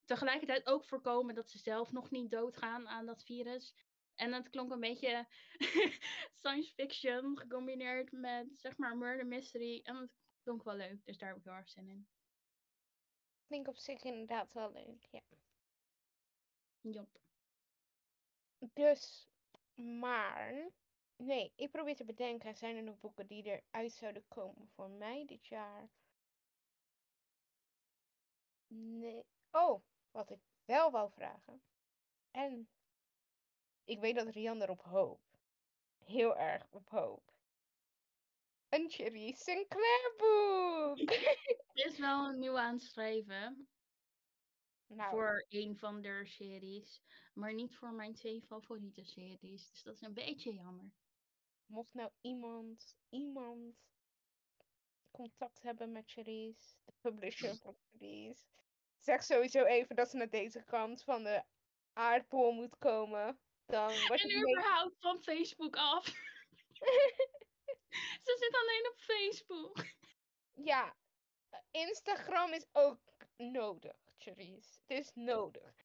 tegelijkertijd 0.06 0.66
ook 0.68 0.86
voorkomen 0.86 1.36
dat 1.36 1.50
ze 1.50 1.58
zelf 1.58 1.92
nog 1.92 2.12
niet 2.12 2.32
doodgaan 2.32 2.88
aan 2.88 3.06
dat 3.06 3.24
virus. 3.24 3.76
En 4.16 4.34
het 4.34 4.50
klonk 4.50 4.72
een 4.72 4.80
beetje 4.80 5.28
science 6.40 6.74
fiction 6.74 7.38
gecombineerd 7.38 8.12
met 8.12 8.48
zeg 8.56 8.78
maar 8.78 8.98
murder 8.98 9.28
mystery. 9.28 9.80
En 9.84 9.96
het 9.96 10.12
klonk 10.44 10.64
wel 10.64 10.76
leuk, 10.76 11.06
dus 11.06 11.18
daar 11.18 11.30
heb 11.30 11.38
ik 11.38 11.44
heel 11.44 11.54
erg 11.54 11.70
zin 11.70 11.90
in. 11.90 12.08
Klinkt 13.46 13.68
op 13.68 13.78
zich 13.78 14.04
inderdaad 14.04 14.54
wel 14.54 14.72
leuk, 14.72 15.08
ja. 15.12 15.22
Jop. 16.82 17.22
Dus, 18.74 19.30
maar... 19.76 20.72
Nee, 21.26 21.52
ik 21.56 21.72
probeer 21.72 21.96
te 21.96 22.06
bedenken, 22.06 22.56
zijn 22.56 22.76
er 22.76 22.84
nog 22.84 23.00
boeken 23.00 23.28
die 23.28 23.44
eruit 23.44 23.92
zouden 23.92 24.28
komen 24.28 24.70
voor 24.76 24.90
mij 24.90 25.26
dit 25.26 25.48
jaar? 25.48 25.90
Nee. 28.68 29.26
Oh, 29.52 29.84
wat 30.12 30.30
ik 30.30 30.40
wel 30.66 30.92
wou 30.92 31.12
vragen. 31.12 31.62
En 32.32 32.70
ik 33.84 34.00
weet 34.00 34.16
dat 34.16 34.28
Rian 34.28 34.62
erop 34.62 34.82
hoopt. 34.82 35.40
Heel 35.98 36.38
erg 36.38 36.68
op 36.72 36.90
hoop. 36.90 37.34
Een 38.70 38.90
Cherry 38.90 39.34
Sinclair 39.34 40.14
boek! 40.18 41.10
Er 41.74 41.86
is 41.86 41.98
wel 41.98 42.28
een 42.28 42.40
nieuw 42.40 42.58
aan 42.58 42.74
het 42.74 42.84
schrijven 42.84 43.68
nou, 44.88 45.10
voor 45.10 45.46
een 45.50 45.78
van 45.78 46.02
de 46.02 46.22
series. 46.26 47.02
Maar 47.34 47.54
niet 47.54 47.76
voor 47.76 47.94
mijn 47.94 48.14
twee 48.14 48.42
favoriete 48.42 49.04
series. 49.04 49.70
Dus 49.72 49.84
dat 49.84 49.96
is 49.96 50.02
een 50.02 50.14
beetje 50.14 50.54
jammer. 50.54 50.92
Mocht 51.74 51.94
nou 51.94 52.12
iemand, 52.22 52.96
iemand 53.10 53.76
contact 55.12 55.62
hebben 55.62 55.92
met 55.92 56.12
Cherise, 56.12 56.76
de 56.86 56.94
publisher 57.02 57.56
van 57.56 57.76
Cherise, 57.92 58.46
zeg 59.00 59.24
sowieso 59.24 59.64
even 59.64 59.96
dat 59.96 60.10
ze 60.10 60.18
naar 60.18 60.30
deze 60.30 60.64
kant 60.64 61.04
van 61.04 61.24
de 61.24 61.44
aardbol 61.94 62.52
moet 62.52 62.78
komen. 62.78 63.40
Dan 63.66 63.92
wordt 64.08 64.24
En 64.24 64.42
überhaupt 64.42 65.00
van 65.00 65.24
Facebook 65.24 65.76
af. 65.76 66.06
Ze 68.26 68.38
zit 68.40 68.56
alleen 68.56 68.92
op 68.92 69.00
Facebook. 69.00 69.86
Ja, 70.54 70.96
Instagram 71.72 72.52
is 72.52 72.66
ook 72.72 73.00
nodig, 73.38 73.98
Cherise. 74.18 74.80
Het 74.86 74.98
is 74.98 75.12
nodig. 75.14 75.83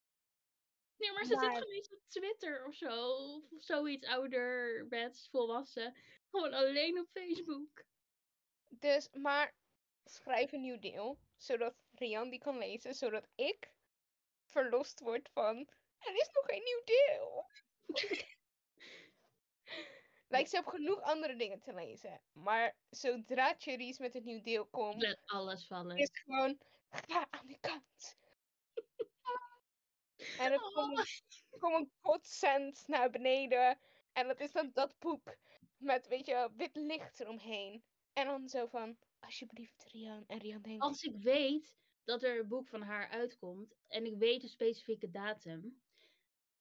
Nee, 0.98 1.12
maar 1.12 1.24
ze 1.24 1.34
Maar- 1.34 1.44
zit 1.44 1.62
gewoon 1.62 1.98
op 2.00 2.08
Twitter 2.08 2.66
of 2.66 2.74
zo. 2.74 3.14
Of 3.50 3.62
zoiets 3.62 4.06
ouderwets, 4.06 5.28
volwassen. 5.30 5.96
Gewoon 6.30 6.52
alleen 6.52 6.98
op 6.98 7.08
Facebook. 7.12 7.84
Dus, 8.68 9.08
maar 9.12 9.54
schrijf 10.04 10.52
een 10.52 10.60
nieuw 10.60 10.78
deel, 10.78 11.18
zodat 11.36 11.74
Rian 11.92 12.30
die 12.30 12.38
kan 12.38 12.58
lezen, 12.58 12.94
zodat 12.94 13.28
ik 13.34 13.72
verlost 14.44 15.00
word 15.00 15.28
van 15.32 15.56
er 15.98 16.14
is 16.14 16.28
nog 16.32 16.44
geen 16.46 16.62
nieuw 16.62 16.82
deel. 16.84 17.46
Like, 20.30 20.48
ze 20.48 20.56
heeft 20.56 20.68
genoeg 20.68 21.00
andere 21.00 21.36
dingen 21.36 21.60
te 21.60 21.74
lezen. 21.74 22.20
Maar 22.32 22.76
zodra 22.90 23.54
Cherise 23.58 24.02
met 24.02 24.14
een 24.14 24.24
nieuw 24.24 24.42
deel 24.42 24.66
komt, 24.66 25.16
alles 25.24 25.66
vallen. 25.66 25.96
is 25.96 26.08
het 26.08 26.18
gewoon, 26.18 26.58
ga 26.90 27.26
aan 27.30 27.46
de 27.46 27.58
kant. 27.60 28.16
En 30.38 30.52
er 30.52 30.60
komt 30.60 30.98
een, 30.98 31.58
komt 31.58 31.74
een 31.74 31.92
godsend 32.00 32.84
naar 32.86 33.10
beneden. 33.10 33.78
En 34.12 34.26
dat 34.26 34.40
is 34.40 34.52
dan 34.52 34.70
dat 34.72 34.98
boek 34.98 35.36
met, 35.76 36.08
weet 36.08 36.26
je, 36.26 36.50
wit 36.56 36.76
licht 36.76 37.20
eromheen. 37.20 37.84
En 38.12 38.26
dan 38.26 38.48
zo 38.48 38.66
van, 38.66 38.96
alsjeblieft 39.20 39.84
Rian. 39.84 40.24
En 40.26 40.38
Rian 40.38 40.62
denkt, 40.62 40.82
Als 40.82 41.02
ik 41.02 41.16
weet 41.16 41.76
dat 42.04 42.22
er 42.22 42.38
een 42.38 42.48
boek 42.48 42.68
van 42.68 42.82
haar 42.82 43.08
uitkomt 43.08 43.76
en 43.88 44.06
ik 44.06 44.18
weet 44.18 44.40
de 44.40 44.48
specifieke 44.48 45.10
datum, 45.10 45.82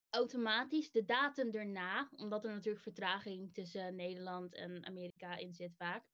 automatisch 0.09 0.91
de 0.91 1.05
datum 1.05 1.51
erna, 1.51 2.09
omdat 2.15 2.45
er 2.45 2.51
natuurlijk 2.51 2.83
vertraging 2.83 3.53
tussen 3.53 3.95
Nederland 3.95 4.55
en 4.55 4.85
Amerika 4.85 5.35
in 5.35 5.53
zit 5.53 5.75
vaak. 5.75 6.05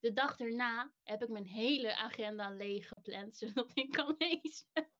De 0.00 0.12
dag 0.12 0.38
erna 0.38 0.92
heb 1.02 1.22
ik 1.22 1.28
mijn 1.28 1.46
hele 1.46 1.96
agenda 1.96 2.50
leeg 2.50 2.88
gepland, 2.88 3.36
zodat 3.38 3.70
ik 3.74 3.90
kan 3.90 4.14
lezen. 4.18 4.90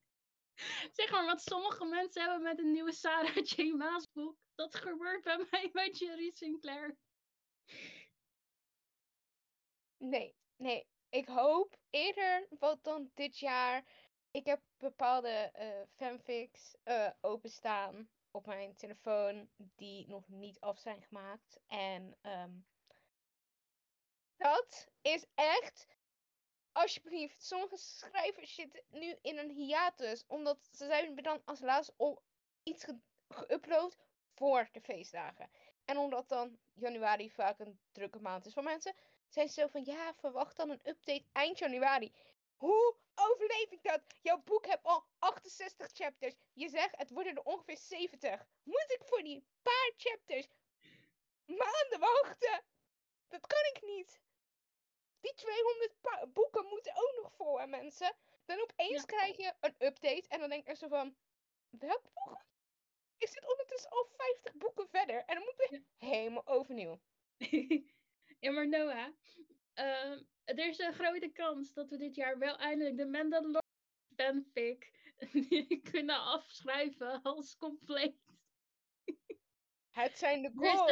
zeg 0.97 1.11
maar 1.11 1.25
wat 1.25 1.41
sommige 1.41 1.85
mensen 1.85 2.21
hebben 2.21 2.41
met 2.41 2.59
een 2.59 2.71
nieuwe 2.71 2.93
Sarah 2.93 3.35
J. 3.35 3.73
Maas 3.75 4.11
boek. 4.11 4.37
Dat 4.55 4.75
gebeurt 4.75 5.23
bij 5.23 5.47
mij 5.51 5.69
bij 5.71 5.89
Jerry 5.89 6.31
Sinclair. 6.31 6.97
Nee, 9.97 10.35
nee. 10.55 10.87
Ik 11.09 11.27
hoop 11.27 11.77
eerder 11.89 12.47
wat 12.59 12.83
dan 12.83 13.11
dit 13.13 13.39
jaar. 13.39 13.85
Ik 14.31 14.45
heb 14.45 14.61
bepaalde 14.77 15.29
eh, 15.29 15.81
fanfics 15.95 16.75
eh, 16.83 17.09
openstaan 17.21 18.09
op 18.31 18.45
mijn 18.45 18.75
telefoon 18.75 19.49
die 19.55 20.07
nog 20.07 20.27
niet 20.27 20.59
af 20.59 20.79
zijn 20.79 21.01
gemaakt. 21.01 21.59
En 21.67 22.17
ehm, 22.21 22.51
dat 24.37 24.87
is 25.01 25.25
echt. 25.35 25.87
Alsjeblieft, 26.79 27.43
sommige 27.43 27.77
schrijvers 27.77 28.53
zitten 28.55 28.83
nu 28.89 29.17
in 29.21 29.37
een 29.37 29.49
hiatus. 29.49 30.23
Omdat 30.27 30.57
ze 30.71 30.85
zijn 30.85 31.15
dan 31.15 31.41
als 31.45 31.59
laatste 31.59 31.93
op 31.97 32.23
iets 32.63 32.83
ge- 32.83 32.99
geüpload 33.33 33.97
voor 34.33 34.69
de 34.71 34.81
feestdagen. 34.81 35.49
En 35.85 35.97
omdat 35.97 36.29
dan 36.29 36.59
januari 36.73 37.31
vaak 37.31 37.59
een 37.59 37.79
drukke 37.91 38.19
maand 38.19 38.45
is 38.45 38.53
voor 38.53 38.63
mensen, 38.63 38.95
zijn 39.27 39.47
ze 39.47 39.61
zo 39.61 39.67
van 39.67 39.85
ja, 39.85 40.13
verwacht 40.13 40.55
dan 40.57 40.69
een 40.69 40.87
update 40.87 41.25
eind 41.31 41.57
januari. 41.59 42.13
Hoe 42.55 42.95
overleef 43.15 43.71
ik 43.71 43.83
dat? 43.83 44.01
Jouw 44.21 44.41
boek 44.41 44.65
heeft 44.65 44.83
al 44.83 45.05
68 45.19 45.87
chapters. 45.93 46.35
Je 46.53 46.69
zegt 46.69 46.97
het 46.97 47.09
worden 47.09 47.35
er 47.35 47.43
ongeveer 47.43 47.77
70. 47.77 48.45
Moet 48.63 48.91
ik 48.97 49.01
voor 49.03 49.23
die 49.23 49.43
paar 49.61 49.91
chapters 49.97 50.47
maanden 51.45 51.99
wachten? 51.99 52.63
Dat 53.27 53.47
kan 53.47 53.63
ik 53.73 53.79
niet. 53.81 54.21
Die 55.19 55.33
200 55.33 55.95
pa- 56.01 56.27
boeken 56.27 56.65
moeten 56.65 56.95
ook 56.95 57.19
nog 57.21 57.33
vol, 57.35 57.59
hè, 57.59 57.67
mensen. 57.67 58.15
Dan 58.45 58.61
opeens 58.61 58.99
Ja. 58.99 59.05
krijg 59.05 59.37
je 59.37 59.53
een 59.59 59.75
update 59.77 60.25
en 60.27 60.39
dan 60.39 60.49
denk 60.49 60.67
ik 60.67 60.75
zo 60.75 60.87
van, 60.87 61.17
welk 61.69 62.01
boek? 62.13 62.45
Ik 63.17 63.27
zit 63.27 63.51
ondertussen 63.51 63.89
al 63.89 64.05
50 64.17 64.55
boeken 64.55 64.87
verder 64.89 65.23
en 65.25 65.35
dan 65.35 65.43
moet 65.43 65.67
ik 65.71 65.83
helemaal 65.97 66.47
overnieuw. 66.47 67.01
ja, 68.39 68.51
maar 68.51 68.67
Noah, 68.67 69.07
ehm, 69.73 70.23
er 70.43 70.67
is 70.67 70.77
een 70.79 70.93
grote 70.93 71.29
kans 71.29 71.73
dat 71.73 71.89
we 71.89 71.97
dit 71.97 72.15
jaar 72.15 72.37
wel 72.37 72.57
eindelijk 72.57 72.97
de 72.97 73.05
Mandalorian 73.05 73.61
fanfic 74.15 74.91
kunnen 75.91 76.19
afschrijven 76.19 77.21
als 77.21 77.57
compleet. 77.57 78.17
Het 79.89 80.17
zijn 80.17 80.41
de 80.41 80.51
Dus 80.53 80.71
goals. 80.71 80.91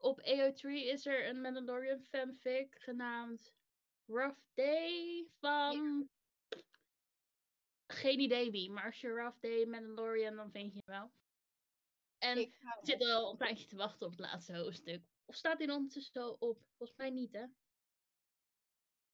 Op 0.00 0.20
AO3 0.20 0.68
is 0.70 1.06
er 1.06 1.28
een 1.28 1.40
Mandalorian 1.40 2.02
fanfic 2.02 2.76
genaamd 2.78 3.52
Rough 4.06 4.40
Day 4.54 5.26
van... 5.40 6.08
Geen 7.86 8.20
idee 8.20 8.50
wie, 8.50 8.70
maar 8.70 8.84
als 8.84 9.00
je 9.00 9.08
Rough 9.08 9.40
Day 9.40 9.64
Mandalorian, 9.64 10.36
dan 10.36 10.50
vind 10.50 10.74
je 10.74 10.82
hem 10.84 11.00
wel. 11.00 11.10
En 12.18 12.38
ik 12.38 12.54
zit 12.82 13.04
al 13.04 13.30
een 13.30 13.36
tijdje 13.36 13.66
te 13.66 13.76
wachten 13.76 14.06
op 14.06 14.12
het 14.12 14.20
laatste 14.20 14.56
hoofdstuk. 14.56 15.02
Of 15.24 15.34
staat 15.34 15.58
hij 15.58 15.66
er 15.66 15.74
ondertussen 15.74 16.12
zo 16.12 16.36
op? 16.38 16.58
Volgens 16.76 16.98
mij 16.98 17.10
niet, 17.10 17.32
hè? 17.32 17.44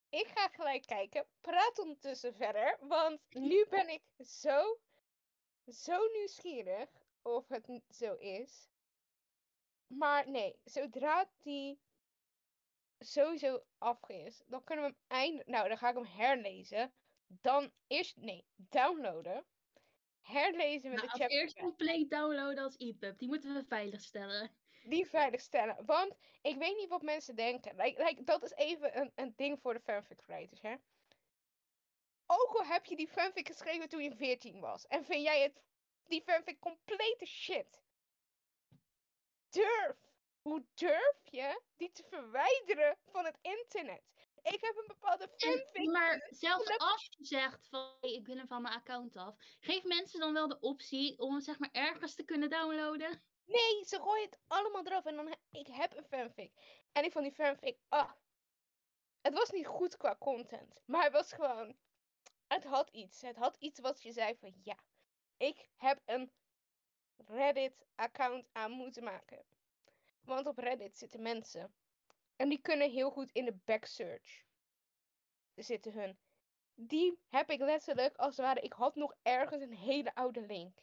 Ik 0.08 0.26
ga 0.26 0.48
gelijk 0.48 0.86
kijken. 0.86 1.26
Praat 1.40 1.78
ondertussen 1.78 2.34
verder. 2.34 2.78
Want 2.80 3.20
nu 3.28 3.66
ben 3.70 3.88
ik 3.88 4.02
zo, 4.26 4.80
zo 5.66 6.06
nieuwsgierig 6.12 6.90
of 7.22 7.48
het 7.48 7.82
zo 7.88 8.14
is. 8.14 8.68
Maar 9.86 10.30
nee, 10.30 10.58
zodra 10.64 11.30
die 11.42 11.80
sowieso 12.98 13.64
af 13.78 14.08
is, 14.08 14.42
dan 14.46 14.64
kunnen 14.64 14.84
we 14.84 14.90
hem 14.90 15.18
eind... 15.18 15.46
Nou, 15.46 15.68
dan 15.68 15.78
ga 15.78 15.88
ik 15.88 15.94
hem 15.94 16.04
herlezen. 16.04 16.92
Dan 17.26 17.72
eerst... 17.86 18.16
Nee, 18.16 18.44
downloaden. 18.56 19.44
Herlezen 20.20 20.90
met 20.90 20.98
Nou, 20.98 21.10
de 21.12 21.18
chapter. 21.18 21.38
eerst 21.40 21.58
compleet 21.58 22.10
downloaden 22.10 22.64
als 22.64 22.76
EPUB. 22.76 23.18
Die 23.18 23.28
moeten 23.28 23.54
we 23.54 23.64
veiligstellen. 23.64 24.50
die 24.82 25.06
veiligstellen. 25.06 25.84
Want 25.86 26.16
ik 26.42 26.56
weet 26.56 26.76
niet 26.76 26.88
wat 26.88 27.02
mensen 27.02 27.36
denken. 27.36 27.76
Like, 27.76 28.02
like, 28.04 28.24
dat 28.24 28.42
is 28.42 28.52
even 28.52 28.98
een, 29.00 29.12
een 29.14 29.32
ding 29.36 29.60
voor 29.60 29.74
de 29.74 29.80
fanfic 29.80 30.22
writers, 30.26 30.60
hè. 30.60 30.74
Ook 32.26 32.54
al 32.54 32.64
heb 32.64 32.84
je 32.84 32.96
die 32.96 33.08
fanfic 33.08 33.46
geschreven 33.46 33.88
toen 33.88 34.02
je 34.02 34.16
14 34.16 34.60
was. 34.60 34.86
En 34.86 35.04
vind 35.04 35.22
jij 35.22 35.42
het, 35.42 35.62
die 36.04 36.22
fanfic 36.22 36.60
complete 36.60 37.26
shit. 37.26 37.84
Durf. 39.56 39.96
Hoe 40.42 40.66
durf 40.74 41.20
je 41.24 41.62
die 41.76 41.92
te 41.92 42.04
verwijderen 42.08 42.98
van 43.06 43.24
het 43.24 43.38
internet? 43.40 44.02
Ik 44.42 44.60
heb 44.60 44.76
een 44.76 44.86
bepaalde 44.86 45.28
fanfic. 45.36 45.90
Maar 45.90 46.26
zelfs 46.30 46.78
als 46.78 47.08
je 47.10 47.24
zegt 47.24 47.68
van 47.68 47.96
hey, 48.00 48.12
ik 48.12 48.26
wil 48.26 48.36
hem 48.36 48.46
van 48.46 48.62
mijn 48.62 48.74
account 48.74 49.16
af, 49.16 49.34
geef 49.60 49.84
mensen 49.84 50.20
dan 50.20 50.32
wel 50.32 50.48
de 50.48 50.60
optie 50.60 51.18
om 51.18 51.32
hem 51.32 51.40
zeg 51.40 51.58
maar 51.58 51.72
ergens 51.72 52.14
te 52.14 52.24
kunnen 52.24 52.50
downloaden. 52.50 53.22
Nee, 53.44 53.84
ze 53.84 54.00
gooien 54.00 54.24
het 54.24 54.38
allemaal 54.46 54.86
eraf. 54.86 55.04
En 55.04 55.16
dan, 55.16 55.36
ik 55.50 55.66
heb 55.66 55.96
een 55.96 56.06
fanfic. 56.06 56.52
En 56.92 57.04
ik 57.04 57.12
vond 57.12 57.24
die 57.24 57.34
fanfic, 57.34 57.78
ah. 57.88 58.12
Het 59.20 59.34
was 59.34 59.50
niet 59.50 59.66
goed 59.66 59.96
qua 59.96 60.16
content. 60.18 60.82
Maar 60.86 61.02
het 61.02 61.12
was 61.12 61.32
gewoon, 61.32 61.76
het 62.46 62.64
had 62.64 62.88
iets. 62.90 63.20
Het 63.20 63.36
had 63.36 63.56
iets 63.56 63.80
wat 63.80 64.02
je 64.02 64.12
zei 64.12 64.36
van, 64.36 64.54
ja. 64.62 64.78
Ik 65.36 65.68
heb 65.76 66.00
een 66.04 66.32
Reddit-account 67.26 68.46
aan 68.52 68.70
moeten 68.70 69.04
maken. 69.04 69.44
Want 70.20 70.46
op 70.46 70.58
Reddit 70.58 70.96
zitten 70.96 71.22
mensen. 71.22 71.74
En 72.36 72.48
die 72.48 72.60
kunnen 72.60 72.90
heel 72.90 73.10
goed 73.10 73.32
in 73.32 73.44
de 73.44 73.56
backsearch 73.64 74.44
zitten 75.54 75.92
hun. 75.92 76.18
Die 76.74 77.18
heb 77.28 77.50
ik 77.50 77.60
letterlijk, 77.60 78.16
als 78.16 78.36
het 78.36 78.46
ware, 78.46 78.60
ik 78.60 78.72
had 78.72 78.94
nog 78.94 79.14
ergens 79.22 79.62
een 79.62 79.76
hele 79.76 80.14
oude 80.14 80.40
link. 80.40 80.78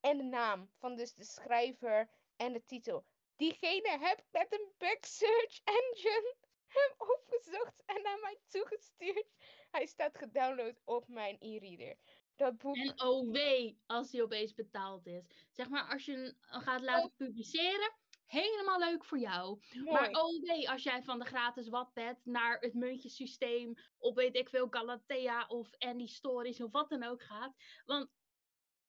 En 0.00 0.16
de 0.16 0.22
naam 0.22 0.70
van 0.78 0.96
dus 0.96 1.14
de 1.14 1.24
schrijver 1.24 2.08
en 2.36 2.52
de 2.52 2.64
titel. 2.64 3.04
Diegene 3.36 3.98
heb 4.00 4.18
ik 4.18 4.26
met 4.30 4.52
een 4.52 4.72
backsearch 4.78 5.60
engine 5.64 6.36
hem 6.66 6.94
opgezocht 6.96 7.82
en 7.86 8.02
naar 8.02 8.18
mij 8.20 8.38
toegestuurd. 8.46 9.26
Hij 9.70 9.86
staat 9.86 10.18
gedownload 10.18 10.80
op 10.84 11.08
mijn 11.08 11.36
e-reader. 11.40 11.96
Dat 12.38 12.58
boek. 12.58 12.76
En 12.76 13.02
oh 13.02 13.30
wee, 13.30 13.78
als 13.86 14.10
die 14.10 14.22
opeens 14.22 14.54
betaald 14.54 15.06
is. 15.06 15.24
Zeg 15.50 15.68
maar, 15.68 15.92
als 15.92 16.04
je 16.04 16.12
hem 16.12 16.62
gaat 16.62 16.82
laten 16.82 17.12
publiceren, 17.16 17.92
helemaal 18.26 18.78
leuk 18.78 19.04
voor 19.04 19.18
jou. 19.18 19.60
mooi. 19.72 19.90
Maar 19.90 20.10
oh 20.10 20.42
wee, 20.42 20.70
als 20.70 20.82
jij 20.82 21.02
van 21.02 21.18
de 21.18 21.24
gratis 21.24 21.68
Wattpad 21.68 22.16
naar 22.24 22.58
het 22.60 22.74
muntjesysteem, 22.74 23.74
of 23.98 24.14
weet 24.14 24.36
ik 24.36 24.48
veel, 24.48 24.66
Galatea 24.70 25.46
of 25.46 25.70
Andy 25.78 26.06
Stories 26.06 26.60
of 26.60 26.72
wat 26.72 26.88
dan 26.88 27.02
ook 27.02 27.22
gaat. 27.22 27.54
Want 27.84 28.10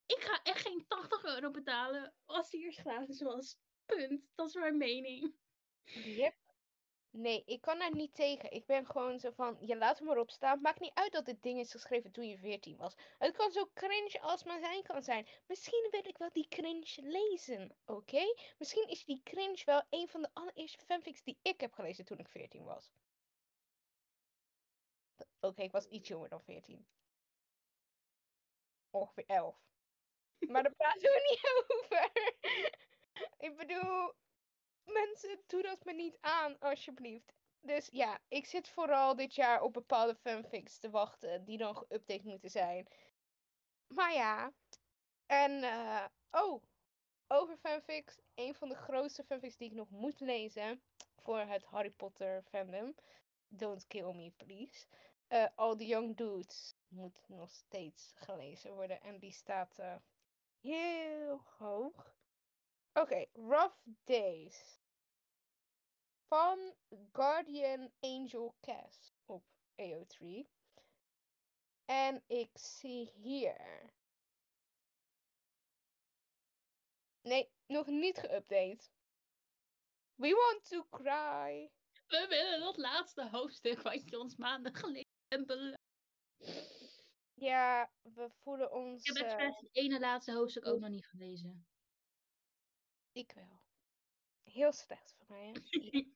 ik 0.05 0.21
ga 0.21 0.39
echt 0.43 0.61
geen 0.67 0.85
80 0.87 1.23
euro 1.23 1.51
betalen 1.51 2.13
als 2.25 2.49
die 2.49 2.61
eerst 2.61 2.79
gratis 2.79 3.21
was. 3.21 3.57
Punt. 3.85 4.21
Dat 4.35 4.47
is 4.47 4.53
mijn 4.53 4.77
mening. 4.77 5.35
Yep. 5.83 6.35
Nee, 7.12 7.43
ik 7.45 7.62
kan 7.62 7.80
daar 7.80 7.95
niet 7.95 8.16
tegen. 8.16 8.51
Ik 8.51 8.66
ben 8.66 8.86
gewoon 8.86 9.20
zo 9.20 9.32
van, 9.32 9.57
je 9.60 9.78
laat 9.78 9.99
hem 9.99 10.10
erop 10.10 10.30
staan. 10.32 10.62
Maakt 10.62 10.80
niet 10.80 10.93
uit 10.93 11.12
dat 11.12 11.26
dit 11.26 11.43
ding 11.43 11.60
is 11.60 11.72
geschreven 11.72 12.12
toen 12.12 12.28
je 12.28 12.38
14 12.38 12.78
was. 12.78 12.95
Het 13.18 13.36
kan 13.38 13.51
zo 13.51 13.70
cringe 13.74 14.20
als 14.22 14.43
maar 14.43 14.60
zijn 14.60 14.84
kan 14.84 15.03
zijn. 15.03 15.28
Misschien 15.47 15.88
wil 15.91 16.07
ik 16.07 16.18
wel 16.18 16.30
die 16.32 16.47
cringe 16.47 17.01
lezen, 17.01 17.76
oké? 17.86 18.36
Misschien 18.57 18.88
is 18.88 19.05
die 19.05 19.22
cringe 19.24 19.62
wel 19.66 19.84
een 19.89 20.07
van 20.07 20.22
de 20.22 20.30
allereerste 20.34 20.86
fanfics 20.86 21.24
die 21.24 21.38
ik 21.41 21.62
heb 21.62 21.74
gelezen 21.74 22.05
toen 22.05 22.20
ik 22.20 22.30
14 22.30 22.64
was. 22.64 22.91
Oké, 25.39 25.62
ik 25.62 25.72
was 25.72 25.86
iets 25.86 26.07
jonger 26.07 26.30
dan 26.30 26.41
14. 26.41 26.88
Ongeveer 28.89 29.26
11. 29.28 29.55
Maar 30.39 30.64
daar 30.64 30.76
praten 30.76 31.01
we 31.01 31.22
niet 31.30 31.43
over. 31.74 32.12
ik 33.38 33.57
bedoel, 33.57 34.14
mensen, 34.91 35.39
doe 35.47 35.61
dat 35.61 35.85
me 35.85 35.93
niet 35.93 36.17
aan, 36.21 36.59
alsjeblieft. 36.59 37.33
Dus 37.61 37.89
ja, 37.91 38.19
ik 38.27 38.45
zit 38.45 38.69
vooral 38.69 39.15
dit 39.15 39.35
jaar 39.35 39.61
op 39.61 39.73
bepaalde 39.73 40.15
fanfics 40.15 40.79
te 40.79 40.89
wachten 40.89 41.45
die 41.45 41.57
dan 41.57 41.75
geüpdate 41.75 42.23
moeten 42.23 42.49
zijn. 42.49 42.87
Maar 43.87 44.13
ja, 44.13 44.53
en 45.25 45.63
eh, 45.63 46.05
oh, 46.31 46.63
over 47.27 47.57
fanfics, 47.57 48.19
een 48.35 48.55
van 48.55 48.69
de 48.69 48.75
grootste 48.75 49.23
fanfics 49.23 49.57
die 49.57 49.69
ik 49.69 49.75
nog 49.75 49.89
moet 49.89 50.19
lezen 50.19 50.81
voor 51.15 51.39
het 51.39 51.63
Harry 51.63 51.91
Potter 51.91 52.43
fandom. 52.43 52.95
Don't 53.47 53.87
kill 53.87 54.13
me, 54.13 54.31
please. 54.37 54.85
Eh, 55.27 55.45
All 55.55 55.75
the 55.75 55.85
Young 55.85 56.17
Dudes 56.17 56.75
moet 56.87 57.23
nog 57.27 57.51
steeds 57.51 58.11
gelezen 58.15 58.73
worden 58.73 59.01
en 59.01 59.19
die 59.19 59.31
staat 59.31 59.77
eh, 59.79 59.95
heel 60.61 61.41
hoog. 61.57 62.15
Oké, 62.93 63.25
Rough 63.33 63.77
Days. 64.03 64.78
Van 66.30 66.75
Guardian 67.11 67.91
Angel 67.99 68.55
Cass 68.61 69.13
op 69.25 69.43
AO3. 69.82 70.47
En 71.86 72.23
ik 72.27 72.49
zie 72.53 73.11
hier. 73.15 73.93
Nee, 77.21 77.51
nog 77.67 77.88
niet 77.88 78.17
geüpdate. 78.17 78.89
We 80.15 80.34
want 80.34 80.65
to 80.69 80.88
cry. 80.89 81.71
We 82.07 82.25
willen 82.30 82.59
dat 82.59 82.77
laatste 82.77 83.30
hoofdstuk 83.30 83.82
wat 83.82 84.09
je 84.09 84.19
ons 84.19 84.36
maanden 84.36 84.73
geleden 84.73 85.11
hebt 85.27 85.45
beloofd. 85.45 85.80
Ja, 87.34 87.91
we 88.01 88.30
voelen 88.30 88.71
ons. 88.71 89.03
Ik 89.03 89.17
heb 89.17 89.39
eh, 89.39 89.45
het 89.45 89.69
ene 89.71 89.99
laatste 89.99 90.34
hoofdstuk 90.34 90.65
ook 90.65 90.80
nog 90.80 90.89
niet 90.89 91.07
gelezen. 91.07 91.67
ik 93.11 93.32
wel. 93.32 93.68
Heel 94.51 94.71
slecht 94.71 95.13
voor 95.17 95.35
mij. 95.35 95.53
Hè? 95.53 96.01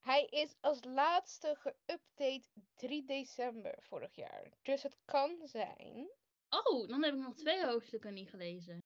Hij 0.00 0.24
is 0.24 0.56
als 0.60 0.84
laatste 0.84 1.56
geüpdate 1.56 2.48
3 2.74 3.04
december 3.04 3.74
vorig 3.82 4.14
jaar. 4.14 4.52
Dus 4.62 4.82
het 4.82 4.96
kan 5.04 5.40
zijn. 5.44 6.10
Oh, 6.48 6.88
dan 6.88 7.02
heb 7.02 7.14
ik 7.14 7.20
nog 7.20 7.34
twee 7.34 7.66
hoofdstukken 7.66 8.14
niet 8.14 8.30
gelezen. 8.30 8.84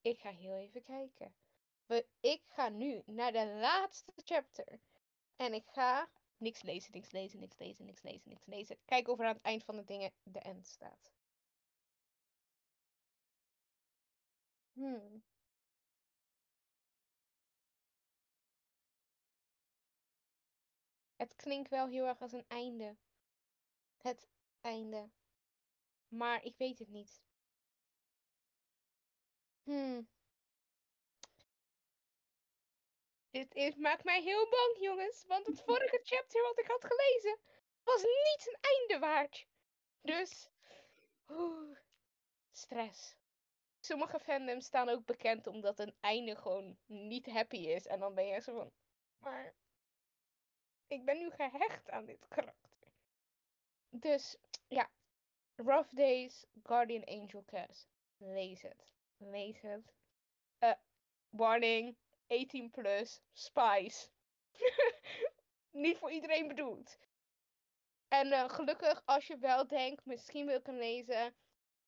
Ik 0.00 0.18
ga 0.18 0.30
heel 0.30 0.56
even 0.56 0.82
kijken. 0.82 1.34
Ik 2.20 2.42
ga 2.46 2.68
nu 2.68 3.02
naar 3.06 3.32
de 3.32 3.46
laatste 3.46 4.12
chapter. 4.24 4.80
En 5.36 5.54
ik 5.54 5.64
ga 5.66 6.08
niks 6.36 6.62
lezen, 6.62 6.92
niks 6.92 7.10
lezen, 7.10 7.40
niks 7.40 7.58
lezen, 7.58 7.84
niks 7.84 8.02
lezen, 8.02 8.28
niks 8.28 8.46
lezen. 8.46 8.78
Kijken 8.84 9.12
of 9.12 9.18
er 9.18 9.26
aan 9.26 9.34
het 9.34 9.44
eind 9.44 9.64
van 9.64 9.76
de 9.76 9.84
dingen 9.84 10.12
de 10.22 10.40
end 10.40 10.66
staat. 10.66 11.12
Hmm. 14.78 15.22
Het 21.16 21.34
klinkt 21.36 21.70
wel 21.70 21.88
heel 21.88 22.06
erg 22.06 22.20
als 22.20 22.32
een 22.32 22.44
einde. 22.48 22.96
Het 23.96 24.28
einde. 24.60 25.10
Maar 26.08 26.42
ik 26.44 26.56
weet 26.56 26.78
het 26.78 26.88
niet. 26.88 27.22
Hmm. 29.62 30.08
Dit 33.30 33.54
is, 33.54 33.76
maakt 33.76 34.04
mij 34.04 34.22
heel 34.22 34.48
bang, 34.48 34.76
jongens. 34.78 35.24
Want 35.26 35.46
het 35.46 35.62
vorige 35.66 36.00
chapter 36.02 36.42
wat 36.42 36.58
ik 36.58 36.66
had 36.66 36.84
gelezen 36.84 37.38
was 37.84 38.02
niet 38.02 38.46
een 38.46 38.60
einde 38.60 38.98
waard. 39.06 39.46
Dus. 40.00 40.50
oeh, 41.28 41.78
stress. 42.50 43.17
Sommige 43.88 44.20
fandoms 44.20 44.64
staan 44.64 44.88
ook 44.88 45.04
bekend 45.04 45.46
omdat 45.46 45.78
een 45.78 45.94
einde 46.00 46.36
gewoon 46.36 46.76
niet 46.86 47.26
happy 47.26 47.56
is. 47.56 47.86
En 47.86 48.00
dan 48.00 48.14
ben 48.14 48.26
je 48.26 48.40
zo 48.40 48.54
van, 48.54 48.72
maar 49.18 49.54
ik 50.86 51.04
ben 51.04 51.18
nu 51.18 51.30
gehecht 51.30 51.90
aan 51.90 52.04
dit 52.04 52.28
karakter. 52.28 52.92
Dus 53.90 54.36
ja, 54.66 54.90
Rough 55.56 55.94
Days, 55.94 56.46
Guardian 56.62 57.04
Angel 57.04 57.44
Cast. 57.44 57.88
Lees 58.16 58.62
het. 58.62 58.92
Lees 59.16 59.60
het. 59.60 59.92
Uh, 60.60 60.72
warning, 61.28 61.96
18 62.26 62.70
plus, 62.70 63.20
spice. 63.32 64.08
Niet 65.70 65.98
voor 65.98 66.10
iedereen 66.10 66.48
bedoeld. 66.48 66.98
En 68.08 68.26
uh, 68.26 68.48
gelukkig, 68.48 69.02
als 69.04 69.26
je 69.26 69.38
wel 69.38 69.66
denkt, 69.66 70.04
misschien 70.04 70.46
wil 70.46 70.58
ik 70.58 70.66
hem 70.66 70.76
lezen, 70.76 71.34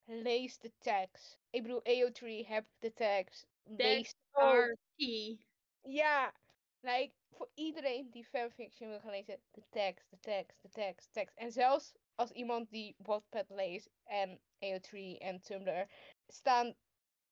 lees 0.05 0.59
de 0.59 0.73
tekst. 0.79 1.39
Ik 1.51 1.63
bedoel, 1.63 1.83
AO3 1.83 2.47
heb 2.47 2.67
de 2.79 2.93
tekst. 2.93 3.47
Lees 3.63 4.15
are 4.31 4.77
key. 4.97 5.39
Ja, 5.83 6.35
like, 6.81 7.13
voor 7.31 7.51
iedereen 7.55 8.11
die 8.11 8.25
fanfiction 8.25 8.89
wil 8.89 9.01
gaan 9.01 9.11
lezen, 9.11 9.43
de 9.51 9.63
tekst, 9.71 10.11
de 10.11 10.19
tekst, 10.21 10.63
de 10.63 10.69
de 10.69 11.09
tekst. 11.11 11.37
En 11.37 11.53
zelfs 11.53 11.93
als 12.15 12.31
iemand 12.31 12.71
die 12.71 12.95
Wattpad 12.99 13.51
leest 13.51 13.91
en 14.05 14.41
AO3 14.65 15.19
en 15.19 15.41
Tumblr, 15.41 15.87
staan 16.27 16.75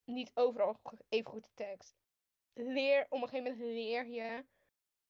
niet 0.04 0.30
overal 0.34 0.80
even 1.08 1.30
goed 1.30 1.44
de 1.44 1.54
tekst. 1.54 1.94
Leer, 2.54 3.06
op 3.08 3.22
een 3.22 3.28
gegeven 3.28 3.52
moment 3.52 3.74
leer 3.74 4.06
je 4.06 4.44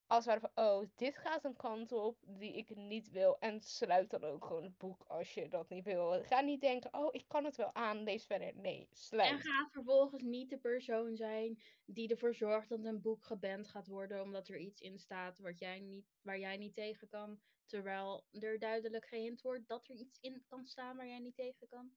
als 0.09 0.25
het 0.25 0.39
van, 0.39 0.65
oh, 0.65 0.89
dit 0.95 1.17
gaat 1.17 1.43
een 1.43 1.55
kant 1.55 1.91
op 1.91 2.17
die 2.27 2.53
ik 2.53 2.75
niet 2.75 3.09
wil. 3.09 3.39
En 3.39 3.61
sluit 3.61 4.09
dan 4.09 4.23
ook 4.23 4.45
gewoon 4.45 4.63
het 4.63 4.77
boek 4.77 5.03
als 5.07 5.33
je 5.33 5.47
dat 5.47 5.69
niet 5.69 5.83
wil. 5.83 6.23
Ga 6.23 6.39
niet 6.41 6.61
denken, 6.61 6.93
oh, 6.93 7.07
ik 7.11 7.27
kan 7.27 7.45
het 7.45 7.55
wel 7.55 7.73
aan, 7.73 8.03
lees 8.03 8.25
verder. 8.25 8.55
Nee, 8.55 8.87
sluit. 8.91 9.29
En 9.29 9.39
ga 9.39 9.69
vervolgens 9.71 10.23
niet 10.23 10.49
de 10.49 10.57
persoon 10.57 11.15
zijn 11.15 11.61
die 11.85 12.09
ervoor 12.09 12.35
zorgt 12.35 12.69
dat 12.69 12.83
een 12.83 13.01
boek 13.01 13.23
geband 13.23 13.67
gaat 13.67 13.87
worden. 13.87 14.21
Omdat 14.21 14.47
er 14.47 14.57
iets 14.57 14.81
in 14.81 14.99
staat 14.99 15.39
wat 15.39 15.59
jij 15.59 15.79
niet, 15.79 16.05
waar 16.21 16.39
jij 16.39 16.57
niet 16.57 16.73
tegen 16.73 17.07
kan. 17.07 17.39
Terwijl 17.65 18.25
er 18.31 18.59
duidelijk 18.59 19.05
gehind 19.05 19.41
wordt 19.41 19.67
dat 19.67 19.87
er 19.87 19.95
iets 19.95 20.19
in 20.19 20.43
kan 20.47 20.65
staan 20.65 20.95
waar 20.95 21.07
jij 21.07 21.19
niet 21.19 21.35
tegen 21.35 21.67
kan. 21.67 21.91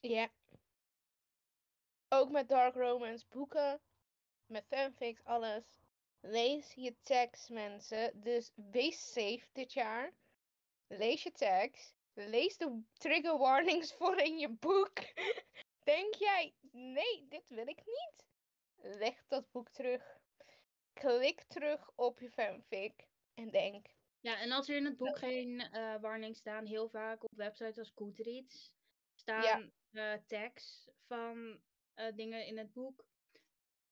Ja. 0.00 0.30
Ook 2.08 2.30
met 2.30 2.48
dark 2.48 2.74
romance 2.74 3.26
boeken. 3.28 3.80
Met 4.46 4.66
fanfics, 4.66 5.24
alles 5.24 5.80
Lees 6.20 6.72
je 6.74 6.96
tekst, 7.02 7.50
mensen. 7.50 8.20
Dus 8.20 8.52
wees 8.54 9.12
safe 9.12 9.46
dit 9.52 9.72
jaar. 9.72 10.12
Lees 10.86 11.22
je 11.22 11.32
tekst. 11.32 11.94
Lees 12.12 12.56
de 12.56 12.82
trigger 12.92 13.38
warnings 13.38 13.92
voor 13.98 14.18
in 14.18 14.38
je 14.38 14.48
boek. 14.48 14.98
Denk 15.84 16.14
jij, 16.14 16.54
nee, 16.72 17.26
dit 17.28 17.48
wil 17.48 17.66
ik 17.66 17.82
niet. 17.86 18.26
Leg 18.98 19.26
dat 19.26 19.50
boek 19.50 19.68
terug. 19.68 20.18
Klik 20.92 21.42
terug 21.42 21.90
op 21.94 22.20
je 22.20 22.30
fanfic. 22.30 23.08
En 23.34 23.50
denk. 23.50 23.86
Ja, 24.20 24.40
en 24.40 24.52
als 24.52 24.68
er 24.68 24.76
in 24.76 24.84
het 24.84 24.96
boek 24.96 25.18
geen 25.18 25.68
uh, 25.72 25.96
warnings 26.00 26.38
staan, 26.38 26.66
heel 26.66 26.88
vaak 26.88 27.24
op 27.24 27.32
websites 27.36 27.78
als 27.78 27.92
Goodreads 27.94 28.72
staan 29.14 29.72
ja. 29.90 30.14
uh, 30.14 30.20
tags 30.26 30.88
van 31.06 31.60
uh, 31.96 32.06
dingen 32.14 32.46
in 32.46 32.58
het 32.58 32.72
boek. 32.72 33.06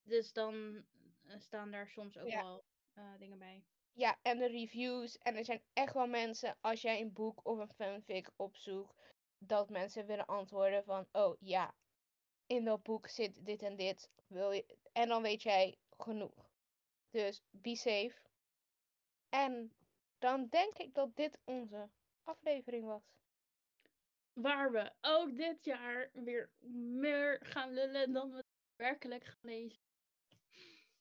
Dus 0.03 0.33
dan 0.33 0.76
eh, 0.76 1.08
staan 1.37 1.70
daar 1.70 1.89
soms 1.89 2.18
ook 2.18 2.31
wel 2.31 2.64
uh, 2.95 3.18
dingen 3.18 3.39
bij. 3.39 3.64
Ja, 3.93 4.18
en 4.22 4.39
de 4.39 4.47
reviews. 4.47 5.18
En 5.18 5.37
er 5.37 5.45
zijn 5.45 5.62
echt 5.72 5.95
wel 5.95 6.07
mensen, 6.07 6.57
als 6.61 6.83
jij 6.83 7.01
een 7.01 7.12
boek 7.12 7.41
of 7.47 7.59
een 7.59 7.72
fanfic 7.74 8.31
opzoekt, 8.37 8.95
dat 9.39 9.70
mensen 9.70 10.07
willen 10.07 10.26
antwoorden 10.26 10.85
van, 10.85 11.09
oh 11.12 11.37
ja, 11.41 11.74
in 12.47 12.64
dat 12.64 12.83
boek 12.83 13.09
zit 13.09 13.45
dit 13.47 13.62
en 13.62 13.76
dit. 13.76 14.11
Wil 14.26 14.53
je... 14.53 14.76
En 14.93 15.09
dan 15.09 15.22
weet 15.22 15.43
jij 15.43 15.79
genoeg. 15.99 16.51
Dus 17.11 17.43
be 17.51 17.76
safe. 17.76 18.14
En 19.29 19.72
dan 20.18 20.49
denk 20.49 20.79
ik 20.79 20.95
dat 20.95 21.16
dit 21.16 21.39
onze 21.45 21.89
aflevering 22.22 22.87
was. 22.87 23.03
Waar 24.33 24.72
we 24.72 24.93
ook 25.01 25.37
dit 25.37 25.64
jaar 25.64 26.11
weer 26.12 26.51
meer 26.61 27.39
gaan 27.43 27.72
lullen 27.72 28.12
dan 28.12 28.33
we 28.33 28.45
werkelijk 28.76 29.24
gaan 29.24 29.39
lezen. 29.41 29.88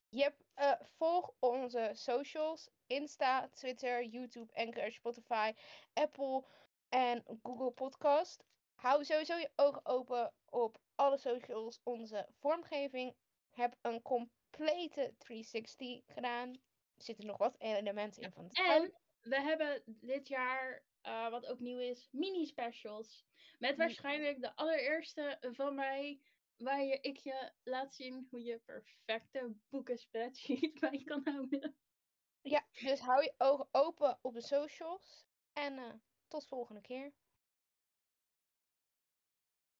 Yep, 0.09 0.35
uh, 0.57 0.71
volg 0.97 1.33
onze 1.39 1.91
socials. 1.93 2.69
Insta, 2.87 3.49
Twitter, 3.53 4.03
YouTube, 4.03 4.53
Anchor, 4.53 4.91
Spotify, 4.91 5.53
Apple 5.93 6.43
en 6.89 7.23
Google 7.43 7.71
Podcast. 7.71 8.43
Hou 8.75 9.03
sowieso 9.03 9.35
je 9.35 9.51
ogen 9.55 9.85
open 9.85 10.33
op 10.49 10.77
alle 10.95 11.17
socials. 11.17 11.79
Onze 11.83 12.27
vormgeving. 12.39 13.15
Heb 13.49 13.75
een 13.81 14.01
complete 14.01 15.13
360 15.17 16.01
gedaan. 16.07 16.49
Er 16.95 17.03
zitten 17.03 17.25
nog 17.25 17.37
wat 17.37 17.55
elementen 17.59 18.21
in 18.21 18.31
van 18.31 18.43
het 18.43 18.57
En 18.57 18.93
we 19.21 19.41
hebben 19.41 19.81
dit 19.85 20.27
jaar, 20.27 20.83
uh, 21.03 21.29
wat 21.29 21.45
ook 21.45 21.59
nieuw 21.59 21.79
is, 21.79 22.07
mini-specials. 22.11 23.25
Met 23.57 23.77
waarschijnlijk 23.77 24.41
de 24.41 24.55
allereerste 24.55 25.37
van 25.41 25.75
mij 25.75 26.19
waar 26.57 26.83
je, 26.83 26.99
ik 27.01 27.17
je 27.17 27.51
laat 27.63 27.93
zien 27.93 28.27
hoe 28.29 28.43
je 28.43 28.59
perfecte 28.59 29.55
boeken 29.69 29.97
spreadsheet 29.97 30.79
bij 30.79 31.03
kan 31.03 31.21
houden. 31.23 31.77
Ja, 32.41 32.67
dus 32.71 32.99
hou 32.99 33.23
je 33.23 33.33
ogen 33.37 33.67
open 33.71 34.19
op 34.21 34.33
de 34.33 34.41
socials. 34.41 35.25
En 35.53 35.73
uh, 35.73 35.93
tot 36.27 36.47
volgende 36.47 36.81
keer. 36.81 37.13